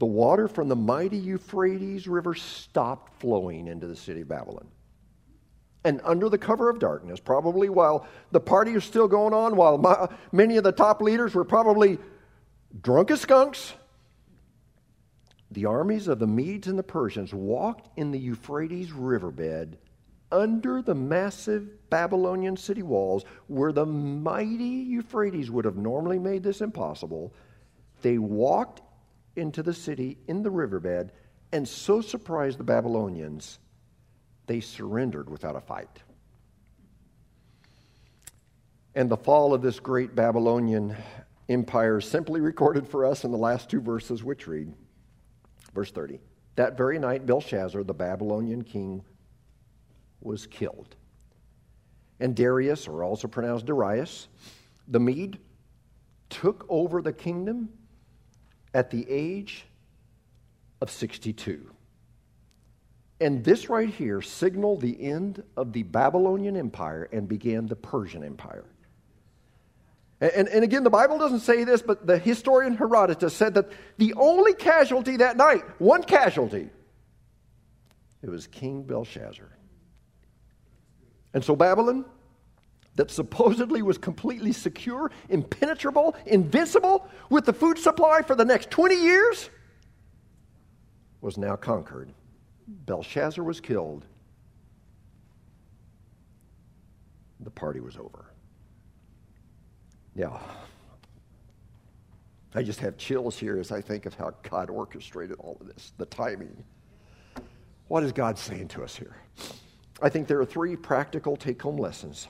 the 0.00 0.06
water 0.06 0.48
from 0.48 0.68
the 0.68 0.76
mighty 0.76 1.18
Euphrates 1.18 2.08
River 2.08 2.34
stopped 2.34 3.14
flowing 3.20 3.68
into 3.68 3.86
the 3.86 3.94
city 3.94 4.22
of 4.22 4.28
Babylon 4.28 4.66
and 5.84 6.00
under 6.04 6.28
the 6.28 6.38
cover 6.38 6.68
of 6.68 6.78
darkness, 6.78 7.20
probably 7.20 7.68
while 7.68 8.06
the 8.32 8.40
party 8.40 8.72
was 8.72 8.84
still 8.84 9.08
going 9.08 9.32
on, 9.32 9.56
while 9.56 9.78
my, 9.78 10.08
many 10.32 10.56
of 10.56 10.64
the 10.64 10.72
top 10.72 11.00
leaders 11.00 11.34
were 11.34 11.44
probably 11.44 11.98
drunk 12.82 13.10
as 13.10 13.20
skunks, 13.20 13.74
the 15.50 15.66
armies 15.66 16.06
of 16.06 16.18
the 16.18 16.26
Medes 16.26 16.68
and 16.68 16.78
the 16.78 16.82
Persians 16.82 17.34
walked 17.34 17.88
in 17.98 18.10
the 18.10 18.18
Euphrates 18.18 18.92
riverbed 18.92 19.78
under 20.32 20.80
the 20.80 20.94
massive 20.94 21.90
Babylonian 21.90 22.56
city 22.56 22.82
walls, 22.82 23.24
where 23.48 23.72
the 23.72 23.86
mighty 23.86 24.64
Euphrates 24.64 25.50
would 25.50 25.64
have 25.64 25.76
normally 25.76 26.18
made 26.18 26.42
this 26.42 26.60
impossible. 26.60 27.34
They 28.02 28.18
walked 28.18 28.82
into 29.40 29.62
the 29.62 29.74
city 29.74 30.18
in 30.28 30.42
the 30.42 30.50
riverbed 30.50 31.12
and 31.52 31.66
so 31.66 32.00
surprised 32.00 32.58
the 32.58 32.64
Babylonians 32.64 33.58
they 34.46 34.60
surrendered 34.60 35.28
without 35.28 35.56
a 35.56 35.60
fight. 35.60 36.00
And 38.94 39.08
the 39.08 39.16
fall 39.16 39.54
of 39.54 39.62
this 39.62 39.78
great 39.78 40.14
Babylonian 40.14 40.96
empire 41.48 41.98
is 41.98 42.04
simply 42.04 42.40
recorded 42.40 42.86
for 42.88 43.04
us 43.04 43.24
in 43.24 43.30
the 43.30 43.38
last 43.38 43.70
two 43.70 43.80
verses, 43.80 44.24
which 44.24 44.46
read, 44.46 44.72
verse 45.74 45.90
30. 45.92 46.20
That 46.56 46.76
very 46.76 46.98
night, 46.98 47.26
Belshazzar, 47.26 47.84
the 47.84 47.94
Babylonian 47.94 48.62
king, 48.62 49.02
was 50.20 50.46
killed. 50.46 50.96
And 52.18 52.34
Darius, 52.34 52.88
or 52.88 53.04
also 53.04 53.28
pronounced 53.28 53.66
Darius, 53.66 54.28
the 54.88 55.00
Mede, 55.00 55.38
took 56.28 56.66
over 56.68 57.00
the 57.00 57.12
kingdom 57.12 57.70
at 58.74 58.90
the 58.90 59.06
age 59.08 59.66
of 60.80 60.90
62. 60.90 61.70
And 63.20 63.44
this 63.44 63.68
right 63.68 63.88
here 63.88 64.22
signaled 64.22 64.80
the 64.80 65.00
end 65.02 65.42
of 65.56 65.72
the 65.72 65.82
Babylonian 65.82 66.56
Empire 66.56 67.08
and 67.12 67.28
began 67.28 67.66
the 67.66 67.76
Persian 67.76 68.24
Empire. 68.24 68.64
And, 70.20 70.32
and, 70.32 70.48
and, 70.48 70.64
again, 70.64 70.84
the 70.84 70.90
Bible 70.90 71.18
doesn't 71.18 71.40
say 71.40 71.64
this, 71.64 71.82
but 71.82 72.06
the 72.06 72.18
historian 72.18 72.76
Herodotus 72.76 73.34
said 73.34 73.54
that 73.54 73.70
the 73.98 74.14
only 74.14 74.54
casualty 74.54 75.16
that 75.18 75.36
night, 75.36 75.64
one 75.80 76.02
casualty, 76.02 76.68
it 78.22 78.28
was 78.28 78.46
King 78.46 78.82
Belshazzar. 78.82 79.48
And 81.32 81.44
so 81.44 81.56
Babylon, 81.56 82.04
that 83.00 83.10
supposedly 83.10 83.80
was 83.80 83.96
completely 83.96 84.52
secure, 84.52 85.10
impenetrable, 85.30 86.14
invincible, 86.26 87.08
with 87.30 87.46
the 87.46 87.52
food 87.52 87.78
supply 87.78 88.20
for 88.20 88.34
the 88.34 88.44
next 88.44 88.70
20 88.70 88.94
years, 88.94 89.48
was 91.22 91.38
now 91.38 91.56
conquered 91.56 92.12
Belshazzar 92.68 93.42
was 93.42 93.58
killed, 93.58 94.04
the 97.40 97.50
party 97.50 97.80
was 97.80 97.96
over. 97.96 98.26
Yeah. 100.14 100.38
I 102.54 102.62
just 102.62 102.80
have 102.80 102.98
chills 102.98 103.38
here 103.38 103.58
as 103.58 103.72
I 103.72 103.80
think 103.80 104.04
of 104.04 104.12
how 104.12 104.34
God 104.42 104.68
orchestrated 104.68 105.38
all 105.38 105.56
of 105.58 105.68
this, 105.68 105.94
the 105.96 106.04
timing. 106.04 106.64
What 107.88 108.02
is 108.02 108.12
God 108.12 108.36
saying 108.36 108.68
to 108.68 108.84
us 108.84 108.94
here? 108.94 109.16
I 110.02 110.10
think 110.10 110.28
there 110.28 110.38
are 110.38 110.44
three 110.44 110.76
practical 110.76 111.34
take 111.34 111.62
home 111.62 111.78
lessons 111.78 112.28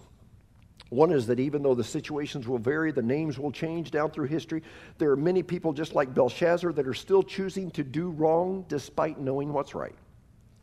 one 0.90 1.12
is 1.12 1.28
that 1.28 1.38
even 1.38 1.62
though 1.62 1.76
the 1.76 1.84
situations 1.84 2.48
will 2.48 2.58
vary, 2.58 2.90
the 2.90 3.00
names 3.00 3.38
will 3.38 3.52
change 3.52 3.92
down 3.92 4.10
through 4.10 4.26
history, 4.26 4.62
there 4.98 5.10
are 5.12 5.16
many 5.16 5.42
people 5.42 5.72
just 5.72 5.94
like 5.94 6.12
Belshazzar 6.12 6.72
that 6.72 6.86
are 6.86 6.94
still 6.94 7.22
choosing 7.22 7.70
to 7.72 7.84
do 7.84 8.10
wrong 8.10 8.64
despite 8.68 9.18
knowing 9.18 9.52
what's 9.52 9.72
right. 9.74 9.94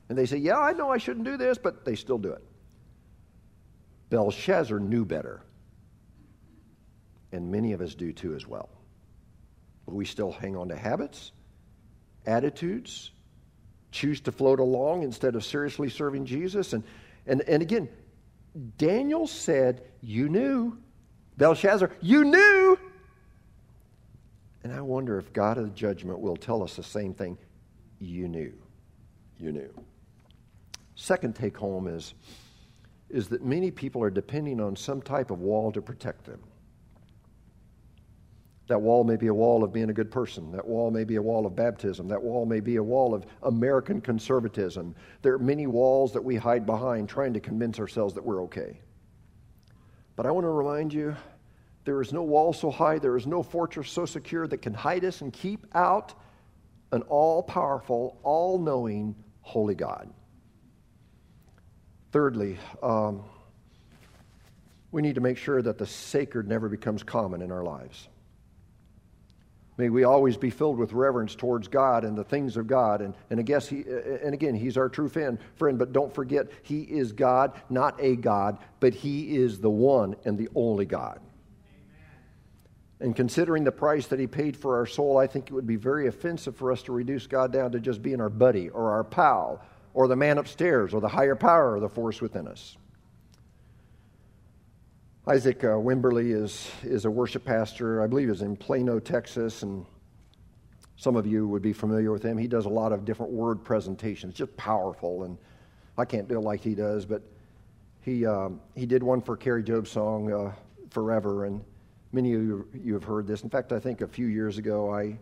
And 0.10 0.18
they 0.18 0.26
say, 0.26 0.38
Yeah, 0.38 0.60
I 0.60 0.74
know 0.74 0.90
I 0.90 0.98
shouldn't 0.98 1.26
do 1.26 1.38
this, 1.38 1.58
but 1.58 1.86
they 1.86 1.96
still 1.96 2.18
do 2.18 2.34
it. 2.34 2.44
Belshazzar 4.10 4.80
knew 4.80 5.06
better. 5.06 5.42
And 7.32 7.50
many 7.50 7.72
of 7.72 7.82
us 7.82 7.96
do 7.96 8.12
too 8.12 8.36
as 8.36 8.46
well. 8.46 8.70
But 9.86 9.96
we 9.96 10.04
still 10.04 10.32
hang 10.32 10.58
on 10.58 10.68
to 10.70 10.76
habits, 10.76 11.32
attitudes, 12.26 13.12
choose 13.92 14.20
to 14.22 14.34
float 14.34 14.60
along 14.60 15.04
instead 15.04 15.36
of 15.36 15.46
seriously 15.46 15.90
serving 15.90 16.26
Jesus. 16.26 16.74
And, 16.74 16.84
and, 17.26 17.42
and 17.42 17.62
again, 17.62 17.88
Daniel 18.78 19.28
said, 19.28 19.84
You 20.02 20.30
knew. 20.30 20.78
Belshazzar, 21.38 21.92
you 22.02 22.24
knew. 22.24 22.80
And 24.64 24.74
I 24.74 24.82
wonder 24.82 25.18
if 25.18 25.32
God 25.32 25.58
of 25.58 25.66
the 25.66 25.70
judgment 25.70 26.20
will 26.20 26.36
tell 26.36 26.64
us 26.64 26.76
the 26.76 26.84
same 26.84 27.14
thing. 27.14 27.38
You 28.00 28.28
knew. 28.28 28.54
You 29.38 29.52
knew. 29.52 29.74
Second 30.96 31.36
take 31.36 31.56
home 31.56 31.88
is, 31.88 32.16
is 33.10 33.30
that 33.30 33.46
many 33.46 33.70
people 33.70 34.02
are 34.02 34.10
depending 34.10 34.60
on 34.60 34.76
some 34.76 35.02
type 35.02 35.30
of 35.30 35.40
wall 35.40 35.72
to 35.72 35.82
protect 35.82 36.26
them. 36.26 36.40
That 38.68 38.82
wall 38.82 39.06
may 39.06 39.16
be 39.16 39.28
a 39.28 39.34
wall 39.34 39.64
of 39.64 39.72
being 39.72 39.90
a 39.90 39.94
good 39.94 40.12
person. 40.12 40.52
That 40.52 40.68
wall 40.68 40.92
may 40.92 41.06
be 41.06 41.16
a 41.16 41.22
wall 41.22 41.46
of 41.46 41.56
baptism. 41.56 42.10
That 42.10 42.22
wall 42.22 42.46
may 42.46 42.60
be 42.60 42.76
a 42.76 42.84
wall 42.84 43.16
of 43.16 43.26
American 43.44 44.02
conservatism. 44.02 44.94
There 45.22 45.34
are 45.34 45.40
many 45.40 45.68
walls 45.68 46.12
that 46.14 46.24
we 46.24 46.36
hide 46.36 46.66
behind 46.66 47.08
trying 47.08 47.34
to 47.34 47.40
convince 47.40 47.80
ourselves 47.80 48.14
that 48.16 48.26
we're 48.26 48.44
okay. 48.44 48.82
But 50.18 50.26
I 50.26 50.32
want 50.32 50.44
to 50.44 50.50
remind 50.50 50.94
you 50.94 51.16
there 51.86 52.02
is 52.02 52.12
no 52.12 52.24
wall 52.24 52.52
so 52.52 52.70
high, 52.70 53.00
there 53.00 53.16
is 53.16 53.26
no 53.26 53.42
fortress 53.42 53.90
so 53.90 54.06
secure 54.06 54.46
that 54.48 54.58
can 54.58 54.74
hide 54.74 55.06
us 55.06 55.22
and 55.22 55.32
keep 55.32 55.66
out 55.74 56.14
an 56.92 57.04
all 57.04 57.42
powerful, 57.42 58.20
all 58.24 58.60
knowing, 58.60 59.16
holy 59.42 59.76
God. 59.76 60.10
Thirdly, 62.12 62.58
um, 62.84 63.24
we 64.92 65.02
need 65.02 65.16
to 65.16 65.22
make 65.22 65.38
sure 65.38 65.62
that 65.62 65.78
the 65.78 65.86
sacred 65.86 66.50
never 66.50 66.68
becomes 66.68 67.04
common 67.04 67.42
in 67.42 67.52
our 67.52 67.64
lives. 67.64 68.10
May 69.78 69.90
we 69.90 70.04
always 70.04 70.38
be 70.38 70.50
filled 70.50 70.78
with 70.78 70.92
reverence 70.92 71.36
towards 71.36 71.68
God 71.68 72.04
and 72.04 72.18
the 72.18 72.24
things 72.24 72.58
of 72.58 72.66
God. 72.66 73.02
And, 73.02 73.14
and, 73.30 73.40
I 73.40 73.44
guess 73.44 73.68
he, 73.68 73.84
and 74.24 74.34
again, 74.34 74.56
He's 74.56 74.76
our 74.76 74.90
true 74.90 75.08
friend, 75.08 75.38
friend, 75.56 75.78
but 75.78 75.94
don't 75.94 76.14
forget, 76.14 76.48
He 76.64 76.82
is 76.82 77.12
God, 77.12 77.54
not 77.70 77.96
a 78.00 78.16
God, 78.16 78.58
but 78.80 78.96
He 78.96 79.38
is 79.38 79.60
the 79.60 79.70
one 79.70 80.16
and 80.26 80.36
the 80.36 80.50
only 80.56 80.86
God. 80.86 81.20
Amen. 81.20 82.10
And 83.02 83.16
considering 83.16 83.64
the 83.64 83.72
price 83.72 84.08
that 84.08 84.20
he 84.20 84.26
paid 84.26 84.58
for 84.58 84.78
our 84.78 84.88
soul, 84.88 85.20
I 85.20 85.28
think 85.28 85.48
it 85.48 85.54
would 85.54 85.68
be 85.68 85.76
very 85.76 86.08
offensive 86.08 86.56
for 86.56 86.72
us 86.72 86.82
to 86.84 86.92
reduce 86.92 87.28
God 87.28 87.54
down 87.54 87.72
to 87.74 87.80
just 87.80 88.02
being 88.02 88.20
our 88.20 88.30
buddy 88.30 88.70
or 88.70 88.92
our 88.92 89.04
pal 89.04 89.62
or 89.94 90.08
the 90.08 90.16
man 90.16 90.40
upstairs 90.40 90.92
or 90.92 91.02
the 91.02 91.08
higher 91.08 91.36
power 91.36 91.76
or 91.76 91.80
the 91.80 91.90
force 91.90 92.20
within 92.20 92.48
us. 92.48 92.78
Isaac 95.28 95.64
uh, 95.64 95.68
Wimberley 95.68 96.34
is, 96.34 96.72
is 96.84 97.06
a 97.06 97.12
worship 97.12 97.44
pastor, 97.44 98.02
I 98.02 98.08
believe 98.08 98.30
is 98.30 98.42
in 98.42 98.56
Plano, 98.56 99.00
Texas, 99.00 99.62
and 99.62 99.86
some 100.96 101.16
of 101.16 101.28
you 101.28 101.48
would 101.48 101.62
be 101.62 101.74
familiar 101.74 102.12
with 102.12 102.24
him. 102.24 102.38
He 102.38 102.48
does 102.48 102.66
a 102.66 102.70
lot 102.70 102.94
of 102.94 103.04
different 103.04 103.34
word 103.34 103.64
presentations, 103.64 104.34
just 104.34 104.56
powerful, 104.56 105.24
and 105.24 105.38
I 105.98 106.06
can't 106.06 106.28
do 106.28 106.38
it 106.38 106.42
like 106.42 106.62
he 106.62 106.76
does, 106.76 107.06
but 107.06 107.22
he, 108.02 108.26
um, 108.26 108.62
he 108.74 108.86
did 108.86 109.04
one 109.04 109.22
for 109.22 109.36
Kari 109.36 109.64
Jobe's 109.64 109.92
song, 109.92 110.32
uh, 110.32 110.54
Forever, 110.90 111.46
and 111.46 111.62
Many 112.14 112.34
of 112.34 112.42
you, 112.42 112.68
you 112.74 112.94
have 112.94 113.04
heard 113.04 113.28
this. 113.28 113.44
In 113.44 113.50
fact, 113.50 113.74
I 113.74 113.80
think 113.80 114.02
a 114.02 114.08
few 114.08 114.28
years 114.28 114.58
ago 114.58 114.94
I, 114.94 115.18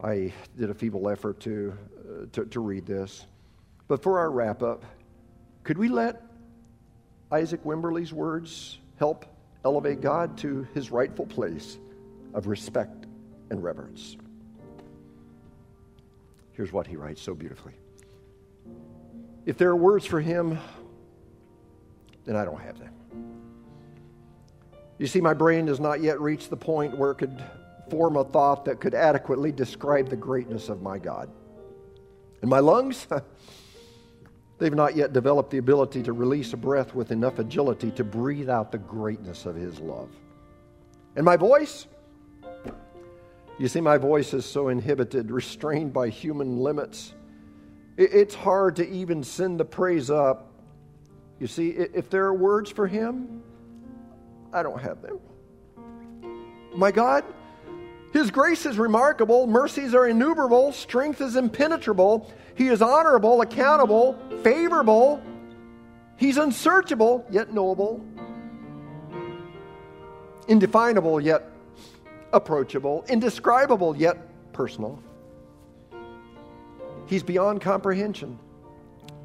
I 0.00 0.32
did 0.56 0.70
a 0.70 0.74
feeble 0.74 1.08
effort 1.08 1.40
to, 1.40 1.76
uh, 1.98 2.26
to, 2.32 2.44
to 2.46 2.60
read 2.60 2.86
this. 2.86 3.26
But 3.88 4.02
for 4.02 4.18
our 4.18 4.30
wrap 4.30 4.62
up, 4.62 4.84
could 5.64 5.76
we 5.76 5.88
let 5.88 6.22
Isaac 7.32 7.64
Wimberley's 7.64 8.12
words 8.12 8.78
help 9.02 9.26
elevate 9.64 10.00
God 10.00 10.38
to 10.38 10.64
his 10.74 10.92
rightful 10.92 11.26
place 11.26 11.76
of 12.34 12.46
respect 12.46 13.06
and 13.50 13.60
reverence? 13.60 14.16
Here's 16.52 16.72
what 16.72 16.86
he 16.86 16.94
writes 16.94 17.20
so 17.20 17.34
beautifully 17.34 17.72
If 19.44 19.58
there 19.58 19.70
are 19.70 19.76
words 19.76 20.06
for 20.06 20.20
him, 20.20 20.56
then 22.26 22.36
I 22.36 22.44
don't 22.44 22.60
have 22.60 22.78
them. 22.78 22.94
You 24.98 25.08
see, 25.08 25.20
my 25.20 25.34
brain 25.34 25.66
has 25.66 25.80
not 25.80 26.00
yet 26.00 26.20
reached 26.20 26.48
the 26.48 26.56
point 26.56 26.96
where 26.96 27.10
it 27.10 27.16
could 27.16 27.42
form 27.90 28.16
a 28.16 28.22
thought 28.22 28.66
that 28.66 28.78
could 28.78 28.94
adequately 28.94 29.50
describe 29.50 30.10
the 30.10 30.16
greatness 30.16 30.68
of 30.68 30.80
my 30.80 30.98
God. 30.98 31.28
And 32.40 32.48
my 32.48 32.60
lungs, 32.60 33.08
they've 34.62 34.72
not 34.72 34.94
yet 34.94 35.12
developed 35.12 35.50
the 35.50 35.58
ability 35.58 36.04
to 36.04 36.12
release 36.12 36.52
a 36.52 36.56
breath 36.56 36.94
with 36.94 37.10
enough 37.10 37.40
agility 37.40 37.90
to 37.90 38.04
breathe 38.04 38.48
out 38.48 38.70
the 38.70 38.78
greatness 38.78 39.44
of 39.44 39.56
His 39.56 39.80
love. 39.80 40.08
And 41.16 41.24
my 41.24 41.36
voice, 41.36 41.88
you 43.58 43.66
see, 43.66 43.80
my 43.80 43.98
voice 43.98 44.32
is 44.32 44.44
so 44.44 44.68
inhibited, 44.68 45.32
restrained 45.32 45.92
by 45.92 46.10
human 46.10 46.58
limits. 46.58 47.12
It's 47.96 48.36
hard 48.36 48.76
to 48.76 48.88
even 48.88 49.24
send 49.24 49.58
the 49.58 49.64
praise 49.64 50.10
up. 50.10 50.52
You 51.40 51.48
see, 51.48 51.70
if 51.70 52.08
there 52.08 52.24
are 52.26 52.34
words 52.34 52.70
for 52.70 52.86
Him, 52.86 53.42
I 54.52 54.62
don't 54.62 54.80
have 54.80 55.02
them. 55.02 55.18
My 56.76 56.92
God, 56.92 57.24
His 58.12 58.30
grace 58.30 58.64
is 58.64 58.78
remarkable, 58.78 59.48
mercies 59.48 59.92
are 59.92 60.06
innumerable, 60.06 60.70
strength 60.70 61.20
is 61.20 61.34
impenetrable, 61.34 62.32
He 62.54 62.68
is 62.68 62.82
honorable, 62.82 63.40
accountable, 63.40 64.18
favorable, 64.42 65.22
He's 66.22 66.36
unsearchable, 66.36 67.26
yet 67.30 67.52
knowable, 67.52 68.00
indefinable, 70.46 71.20
yet 71.20 71.50
approachable, 72.32 73.04
indescribable, 73.08 73.96
yet 73.96 74.18
personal. 74.52 75.02
He's 77.06 77.24
beyond 77.24 77.60
comprehension, 77.60 78.38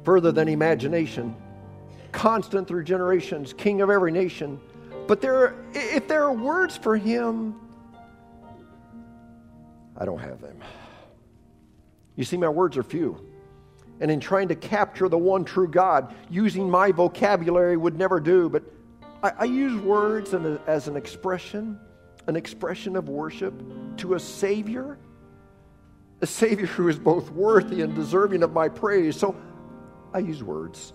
further 0.04 0.32
than 0.32 0.48
imagination, 0.48 1.36
constant 2.10 2.66
through 2.66 2.82
generations, 2.82 3.52
king 3.52 3.80
of 3.80 3.90
every 3.90 4.10
nation. 4.10 4.58
But 5.06 5.20
there 5.20 5.54
if 5.74 6.08
there 6.08 6.24
are 6.24 6.32
words 6.32 6.76
for 6.76 6.96
him, 6.96 7.54
I 9.96 10.04
don't 10.04 10.18
have 10.18 10.40
them. 10.40 10.58
You 12.18 12.24
see, 12.24 12.36
my 12.36 12.48
words 12.48 12.76
are 12.76 12.82
few. 12.82 13.24
And 14.00 14.10
in 14.10 14.18
trying 14.18 14.48
to 14.48 14.56
capture 14.56 15.08
the 15.08 15.16
one 15.16 15.44
true 15.44 15.68
God, 15.68 16.12
using 16.28 16.68
my 16.68 16.90
vocabulary 16.90 17.76
would 17.76 17.96
never 17.96 18.18
do, 18.18 18.48
but 18.48 18.64
I, 19.22 19.32
I 19.38 19.44
use 19.44 19.80
words 19.80 20.34
as 20.66 20.88
an 20.88 20.96
expression, 20.96 21.78
an 22.26 22.34
expression 22.34 22.96
of 22.96 23.08
worship 23.08 23.54
to 23.98 24.14
a 24.14 24.20
Savior, 24.20 24.98
a 26.20 26.26
Savior 26.26 26.66
who 26.66 26.88
is 26.88 26.98
both 26.98 27.30
worthy 27.30 27.82
and 27.82 27.94
deserving 27.94 28.42
of 28.42 28.52
my 28.52 28.68
praise. 28.68 29.16
So 29.16 29.36
I 30.12 30.18
use 30.18 30.42
words. 30.42 30.92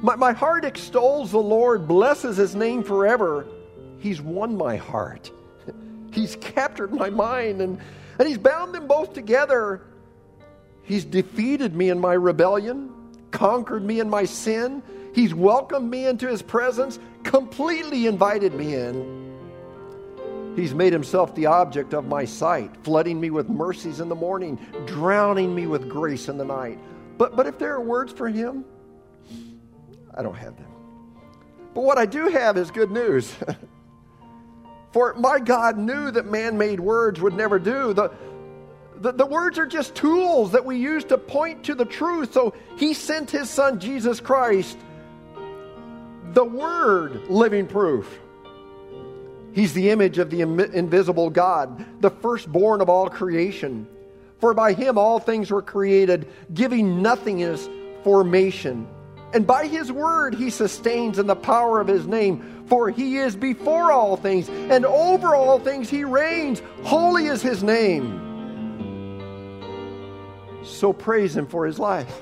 My, 0.00 0.16
my 0.16 0.32
heart 0.32 0.64
extols 0.64 1.32
the 1.32 1.38
Lord, 1.38 1.86
blesses 1.86 2.38
his 2.38 2.54
name 2.54 2.82
forever. 2.82 3.46
He's 3.98 4.22
won 4.22 4.56
my 4.56 4.76
heart. 4.76 5.30
He's 6.14 6.34
captured 6.36 6.94
my 6.94 7.10
mind 7.10 7.60
and, 7.60 7.78
and 8.18 8.26
he's 8.26 8.38
bound 8.38 8.74
them 8.74 8.86
both 8.86 9.12
together. 9.12 9.82
He's 10.88 11.04
defeated 11.04 11.76
me 11.76 11.90
in 11.90 12.00
my 12.00 12.14
rebellion, 12.14 12.90
conquered 13.30 13.84
me 13.84 14.00
in 14.00 14.08
my 14.08 14.24
sin. 14.24 14.82
He's 15.14 15.34
welcomed 15.34 15.90
me 15.90 16.06
into 16.06 16.26
his 16.26 16.40
presence, 16.40 16.98
completely 17.24 18.06
invited 18.06 18.54
me 18.54 18.74
in. 18.74 19.28
He's 20.56 20.74
made 20.74 20.94
himself 20.94 21.34
the 21.34 21.44
object 21.44 21.92
of 21.92 22.06
my 22.06 22.24
sight, 22.24 22.74
flooding 22.84 23.20
me 23.20 23.28
with 23.28 23.50
mercies 23.50 24.00
in 24.00 24.08
the 24.08 24.14
morning, 24.14 24.58
drowning 24.86 25.54
me 25.54 25.66
with 25.66 25.90
grace 25.90 26.28
in 26.28 26.38
the 26.38 26.44
night. 26.44 26.78
But, 27.18 27.36
but 27.36 27.46
if 27.46 27.58
there 27.58 27.74
are 27.74 27.82
words 27.82 28.10
for 28.10 28.28
him, 28.28 28.64
I 30.14 30.22
don't 30.22 30.36
have 30.36 30.56
them. 30.56 30.72
But 31.74 31.84
what 31.84 31.98
I 31.98 32.06
do 32.06 32.28
have 32.28 32.56
is 32.56 32.70
good 32.70 32.90
news. 32.90 33.36
For 34.92 35.14
my 35.14 35.38
God 35.38 35.76
knew 35.76 36.10
that 36.10 36.26
man 36.26 36.56
made 36.56 36.80
words 36.80 37.20
would 37.20 37.34
never 37.34 37.58
do. 37.58 37.92
The, 37.92 38.10
the, 39.00 39.12
the, 39.12 39.26
words 39.26 39.58
are 39.58 39.66
just 39.66 39.94
tools 39.94 40.52
that 40.52 40.64
we 40.64 40.76
use 40.76 41.04
to 41.04 41.18
point 41.18 41.64
to 41.64 41.74
the 41.74 41.84
truth. 41.84 42.32
So 42.32 42.54
he 42.76 42.94
sent 42.94 43.30
his 43.30 43.48
son, 43.48 43.80
Jesus 43.80 44.20
Christ, 44.20 44.76
the 46.32 46.44
Word, 46.44 47.28
living 47.28 47.66
proof. 47.66 48.18
He's 49.52 49.72
the 49.72 49.90
image 49.90 50.18
of 50.18 50.30
the 50.30 50.42
invisible 50.42 51.30
God, 51.30 51.84
the 52.00 52.10
firstborn 52.10 52.80
of 52.80 52.88
all 52.88 53.08
creation. 53.08 53.88
For 54.40 54.54
by 54.54 54.72
him 54.72 54.98
all 54.98 55.18
things 55.18 55.50
were 55.50 55.62
created, 55.62 56.28
giving 56.54 57.02
nothingness 57.02 57.68
formation. 58.04 58.86
And 59.34 59.46
by 59.46 59.66
his 59.66 59.90
word 59.90 60.34
he 60.34 60.50
sustains 60.50 61.18
in 61.18 61.26
the 61.26 61.36
power 61.36 61.80
of 61.80 61.88
his 61.88 62.06
name. 62.06 62.64
For 62.68 62.90
he 62.90 63.16
is 63.16 63.34
before 63.34 63.90
all 63.90 64.16
things, 64.16 64.48
and 64.48 64.84
over 64.84 65.34
all 65.34 65.58
things 65.58 65.90
he 65.90 66.04
reigns. 66.04 66.62
Holy 66.84 67.26
is 67.26 67.42
his 67.42 67.62
name. 67.62 68.27
So 70.68 70.92
praise 70.92 71.36
him 71.36 71.46
for 71.46 71.66
his 71.66 71.78
life. 71.78 72.20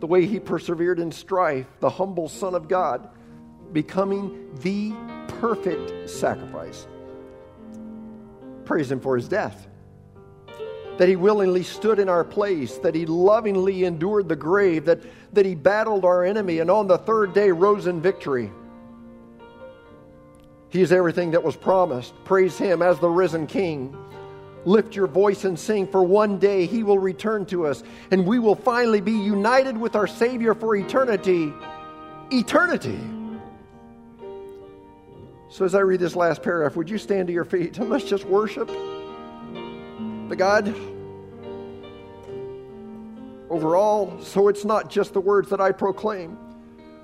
The 0.00 0.06
way 0.06 0.26
he 0.26 0.40
persevered 0.40 0.98
in 0.98 1.12
strife, 1.12 1.66
the 1.80 1.90
humble 1.90 2.28
Son 2.28 2.54
of 2.54 2.68
God, 2.68 3.08
becoming 3.72 4.50
the 4.60 4.92
perfect 5.40 6.10
sacrifice. 6.10 6.86
Praise 8.64 8.90
him 8.90 9.00
for 9.00 9.16
his 9.16 9.28
death 9.28 9.68
that 10.98 11.08
he 11.08 11.16
willingly 11.16 11.62
stood 11.62 11.98
in 11.98 12.08
our 12.08 12.24
place, 12.24 12.78
that 12.78 12.94
he 12.94 13.06
lovingly 13.06 13.84
endured 13.84 14.28
the 14.28 14.36
grave, 14.36 14.84
that, 14.84 15.00
that 15.34 15.46
he 15.46 15.54
battled 15.54 16.04
our 16.04 16.24
enemy, 16.24 16.58
and 16.58 16.70
on 16.70 16.86
the 16.86 16.98
third 16.98 17.32
day 17.32 17.50
rose 17.50 17.86
in 17.86 18.00
victory. 18.00 18.50
He 20.68 20.80
is 20.80 20.92
everything 20.92 21.32
that 21.32 21.42
was 21.42 21.56
promised. 21.56 22.14
Praise 22.24 22.56
him 22.56 22.82
as 22.82 22.98
the 22.98 23.08
risen 23.08 23.46
king. 23.46 23.96
Lift 24.64 24.94
your 24.94 25.06
voice 25.06 25.44
and 25.44 25.58
sing, 25.58 25.86
for 25.86 26.02
one 26.02 26.38
day 26.38 26.66
he 26.66 26.82
will 26.82 26.98
return 26.98 27.46
to 27.46 27.66
us, 27.66 27.82
and 28.10 28.26
we 28.26 28.38
will 28.38 28.54
finally 28.54 29.00
be 29.00 29.12
united 29.12 29.76
with 29.76 29.96
our 29.96 30.06
Savior 30.06 30.54
for 30.54 30.76
eternity. 30.76 31.52
Eternity. 32.30 32.98
So, 35.48 35.64
as 35.64 35.74
I 35.74 35.80
read 35.80 36.00
this 36.00 36.16
last 36.16 36.42
paragraph, 36.42 36.76
would 36.76 36.88
you 36.88 36.98
stand 36.98 37.26
to 37.26 37.32
your 37.32 37.44
feet 37.44 37.76
and 37.78 37.90
let's 37.90 38.04
just 38.04 38.24
worship? 38.24 38.70
the 40.32 40.36
God 40.36 40.68
over 43.50 43.76
all. 43.76 44.18
So 44.22 44.48
it's 44.48 44.64
not 44.64 44.88
just 44.88 45.12
the 45.12 45.20
words 45.20 45.50
that 45.50 45.60
I 45.60 45.72
proclaim. 45.72 46.38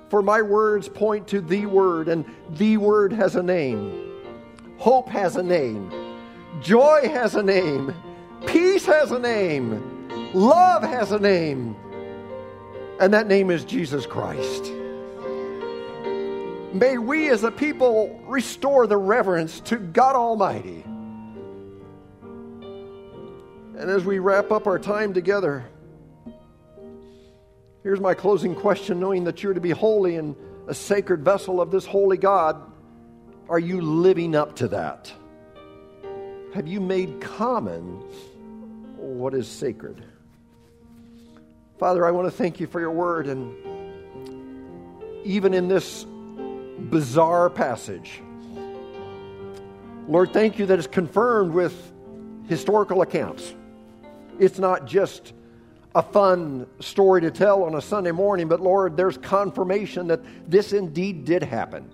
For 0.09 0.23
my 0.23 0.41
words 0.41 0.89
point 0.89 1.27
to 1.27 1.39
the 1.39 1.67
word, 1.67 2.07
and 2.07 2.25
the 2.49 2.77
word 2.77 3.13
has 3.13 3.35
a 3.35 3.43
name. 3.43 4.23
Hope 4.79 5.07
has 5.09 5.35
a 5.35 5.43
name. 5.43 5.91
Joy 6.61 7.09
has 7.09 7.35
a 7.35 7.43
name. 7.43 7.93
Peace 8.47 8.85
has 8.85 9.11
a 9.11 9.19
name. 9.19 10.31
Love 10.33 10.83
has 10.83 11.11
a 11.11 11.19
name. 11.19 11.75
And 12.99 13.13
that 13.13 13.27
name 13.27 13.49
is 13.49 13.63
Jesus 13.63 14.05
Christ. 14.05 14.71
May 16.73 16.97
we 16.97 17.29
as 17.29 17.43
a 17.43 17.51
people 17.51 18.19
restore 18.27 18.85
the 18.87 18.97
reverence 18.97 19.59
to 19.61 19.77
God 19.77 20.15
Almighty. 20.15 20.83
And 23.79 23.89
as 23.89 24.03
we 24.03 24.19
wrap 24.19 24.51
up 24.51 24.67
our 24.67 24.77
time 24.77 25.13
together, 25.13 25.65
here's 27.81 28.01
my 28.01 28.13
closing 28.13 28.53
question 28.53 28.99
knowing 28.99 29.23
that 29.23 29.41
you're 29.41 29.53
to 29.53 29.61
be 29.61 29.71
holy 29.71 30.17
and 30.17 30.35
a 30.67 30.73
sacred 30.73 31.23
vessel 31.23 31.61
of 31.61 31.71
this 31.71 31.85
holy 31.85 32.17
God. 32.17 32.61
are 33.47 33.57
you 33.57 33.81
living 33.81 34.35
up 34.35 34.57
to 34.57 34.67
that? 34.67 35.11
Have 36.53 36.67
you 36.67 36.81
made 36.81 37.21
common 37.21 38.03
what 38.97 39.35
is 39.35 39.47
sacred? 39.47 40.03
Father, 41.77 42.05
I 42.07 42.11
want 42.11 42.25
to 42.25 42.31
thank 42.31 42.59
you 42.59 42.65
for 42.65 42.79
your 42.79 42.91
word. 42.91 43.27
And 43.27 43.55
even 45.23 45.53
in 45.53 45.67
this 45.67 46.05
bizarre 46.89 47.51
passage, 47.51 48.21
Lord, 50.07 50.33
thank 50.33 50.57
you 50.57 50.65
that 50.65 50.79
it's 50.79 50.87
confirmed 50.87 51.53
with 51.53 51.93
historical 52.47 53.03
accounts. 53.03 53.53
It's 54.39 54.57
not 54.57 54.87
just 54.87 55.33
a 55.93 56.01
fun 56.01 56.65
story 56.79 57.21
to 57.21 57.29
tell 57.29 57.63
on 57.63 57.75
a 57.75 57.81
Sunday 57.81 58.11
morning, 58.11 58.47
but 58.47 58.59
Lord, 58.59 58.97
there's 58.97 59.19
confirmation 59.19 60.07
that 60.07 60.21
this 60.49 60.73
indeed 60.73 61.25
did 61.25 61.43
happen. 61.43 61.91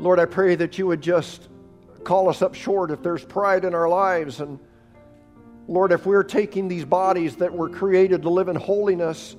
Lord, 0.00 0.18
I 0.18 0.24
pray 0.24 0.56
that 0.56 0.78
you 0.78 0.88
would 0.88 1.00
just 1.00 1.49
call 2.04 2.28
us 2.28 2.42
up 2.42 2.54
short 2.54 2.90
if 2.90 3.02
there's 3.02 3.24
pride 3.24 3.64
in 3.64 3.74
our 3.74 3.88
lives. 3.88 4.40
And 4.40 4.58
Lord, 5.68 5.92
if 5.92 6.06
we're 6.06 6.24
taking 6.24 6.68
these 6.68 6.84
bodies 6.84 7.36
that 7.36 7.52
were 7.52 7.68
created 7.68 8.22
to 8.22 8.30
live 8.30 8.48
in 8.48 8.56
holiness, 8.56 9.36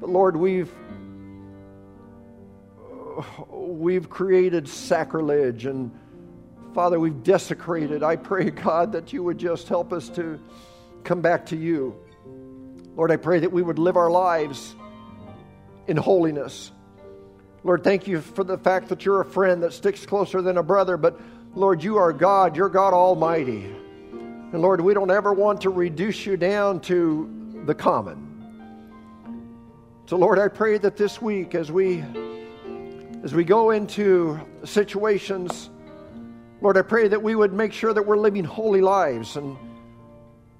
but 0.00 0.10
Lord, 0.10 0.36
we've 0.36 0.72
we've 3.50 4.08
created 4.08 4.68
sacrilege 4.68 5.66
and 5.66 5.90
Father, 6.74 6.98
we've 6.98 7.22
desecrated. 7.22 8.02
I 8.02 8.16
pray, 8.16 8.50
God, 8.50 8.92
that 8.92 9.12
you 9.12 9.22
would 9.22 9.38
just 9.38 9.68
help 9.68 9.92
us 9.92 10.08
to 10.10 10.40
come 11.04 11.20
back 11.20 11.46
to 11.46 11.56
you. 11.56 11.94
Lord, 12.96 13.10
I 13.10 13.16
pray 13.16 13.40
that 13.40 13.52
we 13.52 13.62
would 13.62 13.78
live 13.78 13.96
our 13.96 14.10
lives 14.10 14.74
in 15.86 15.96
holiness. 15.96 16.72
Lord, 17.64 17.84
thank 17.84 18.06
you 18.06 18.20
for 18.20 18.42
the 18.42 18.58
fact 18.58 18.88
that 18.88 19.04
you're 19.04 19.20
a 19.20 19.24
friend 19.24 19.62
that 19.62 19.72
sticks 19.72 20.06
closer 20.06 20.40
than 20.42 20.56
a 20.56 20.62
brother, 20.62 20.96
but 20.96 21.20
Lord, 21.54 21.84
you 21.84 21.98
are 21.98 22.14
God, 22.14 22.56
you're 22.56 22.70
God 22.70 22.94
Almighty. 22.94 23.64
And 24.12 24.62
Lord, 24.62 24.80
we 24.80 24.94
don't 24.94 25.10
ever 25.10 25.34
want 25.34 25.60
to 25.62 25.70
reduce 25.70 26.24
you 26.24 26.38
down 26.38 26.80
to 26.80 27.62
the 27.66 27.74
common. 27.74 28.28
So 30.06 30.16
Lord, 30.16 30.38
I 30.38 30.48
pray 30.48 30.78
that 30.78 30.96
this 30.96 31.20
week 31.20 31.54
as 31.54 31.70
we 31.70 32.04
as 33.22 33.34
we 33.34 33.44
go 33.44 33.70
into 33.70 34.40
situations, 34.64 35.68
Lord, 36.62 36.78
I 36.78 36.82
pray 36.82 37.08
that 37.08 37.22
we 37.22 37.34
would 37.34 37.52
make 37.52 37.72
sure 37.72 37.92
that 37.92 38.04
we're 38.04 38.16
living 38.16 38.44
holy 38.44 38.80
lives 38.80 39.36
and 39.36 39.56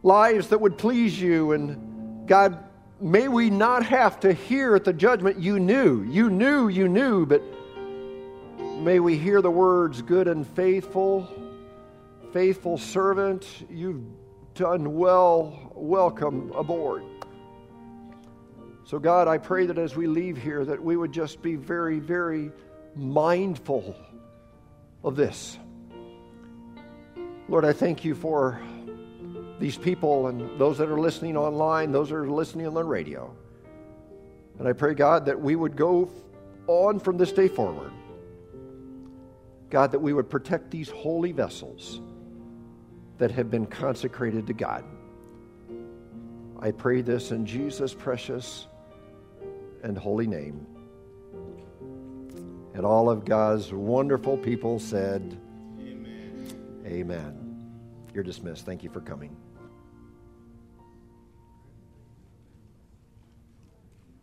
lives 0.02 0.48
that 0.48 0.60
would 0.60 0.76
please 0.76 1.18
you. 1.18 1.52
And 1.52 2.28
God, 2.28 2.62
may 3.00 3.28
we 3.28 3.48
not 3.48 3.84
have 3.86 4.20
to 4.20 4.32
hear 4.32 4.76
at 4.76 4.84
the 4.84 4.92
judgment, 4.92 5.38
you 5.38 5.58
knew, 5.58 6.02
you 6.02 6.28
knew, 6.30 6.68
you 6.68 6.86
knew, 6.86 7.24
but 7.26 7.42
may 8.82 8.98
we 8.98 9.16
hear 9.16 9.40
the 9.40 9.50
words, 9.50 10.02
good 10.02 10.26
and 10.26 10.46
faithful, 10.46 11.28
faithful 12.32 12.76
servant, 12.76 13.46
you've 13.70 14.02
done 14.54 14.94
well, 14.96 15.72
welcome 15.74 16.50
aboard. 16.52 17.04
So, 18.84 18.98
God, 18.98 19.28
I 19.28 19.38
pray 19.38 19.66
that 19.66 19.78
as 19.78 19.94
we 19.94 20.06
leave 20.06 20.36
here, 20.36 20.64
that 20.64 20.82
we 20.82 20.96
would 20.96 21.12
just 21.12 21.40
be 21.42 21.54
very, 21.54 22.00
very 22.00 22.50
mindful 22.96 23.94
of 25.04 25.14
this. 25.14 25.58
Lord, 27.48 27.64
I 27.64 27.72
thank 27.72 28.04
you 28.04 28.14
for 28.14 28.60
these 29.60 29.78
people 29.78 30.26
and 30.26 30.58
those 30.58 30.78
that 30.78 30.88
are 30.88 31.00
listening 31.00 31.36
online, 31.36 31.92
those 31.92 32.08
that 32.08 32.16
are 32.16 32.28
listening 32.28 32.66
on 32.66 32.74
the 32.74 32.82
radio. 32.82 33.34
And 34.58 34.66
I 34.66 34.72
pray, 34.72 34.94
God, 34.94 35.26
that 35.26 35.40
we 35.40 35.54
would 35.54 35.76
go 35.76 36.10
on 36.66 36.98
from 36.98 37.16
this 37.16 37.32
day 37.32 37.48
forward. 37.48 37.92
God, 39.72 39.90
that 39.92 40.00
we 40.00 40.12
would 40.12 40.28
protect 40.28 40.70
these 40.70 40.90
holy 40.90 41.32
vessels 41.32 42.02
that 43.16 43.30
have 43.30 43.50
been 43.50 43.64
consecrated 43.64 44.46
to 44.48 44.52
God. 44.52 44.84
I 46.60 46.72
pray 46.72 47.00
this 47.00 47.30
in 47.30 47.46
Jesus' 47.46 47.94
precious 47.94 48.66
and 49.82 49.96
holy 49.96 50.26
name. 50.26 50.66
And 52.74 52.84
all 52.84 53.08
of 53.08 53.24
God's 53.24 53.72
wonderful 53.72 54.36
people 54.36 54.78
said, 54.78 55.40
Amen. 55.80 56.82
Amen. 56.86 57.72
You're 58.12 58.24
dismissed. 58.24 58.66
Thank 58.66 58.82
you 58.82 58.90
for 58.90 59.00
coming. 59.00 59.34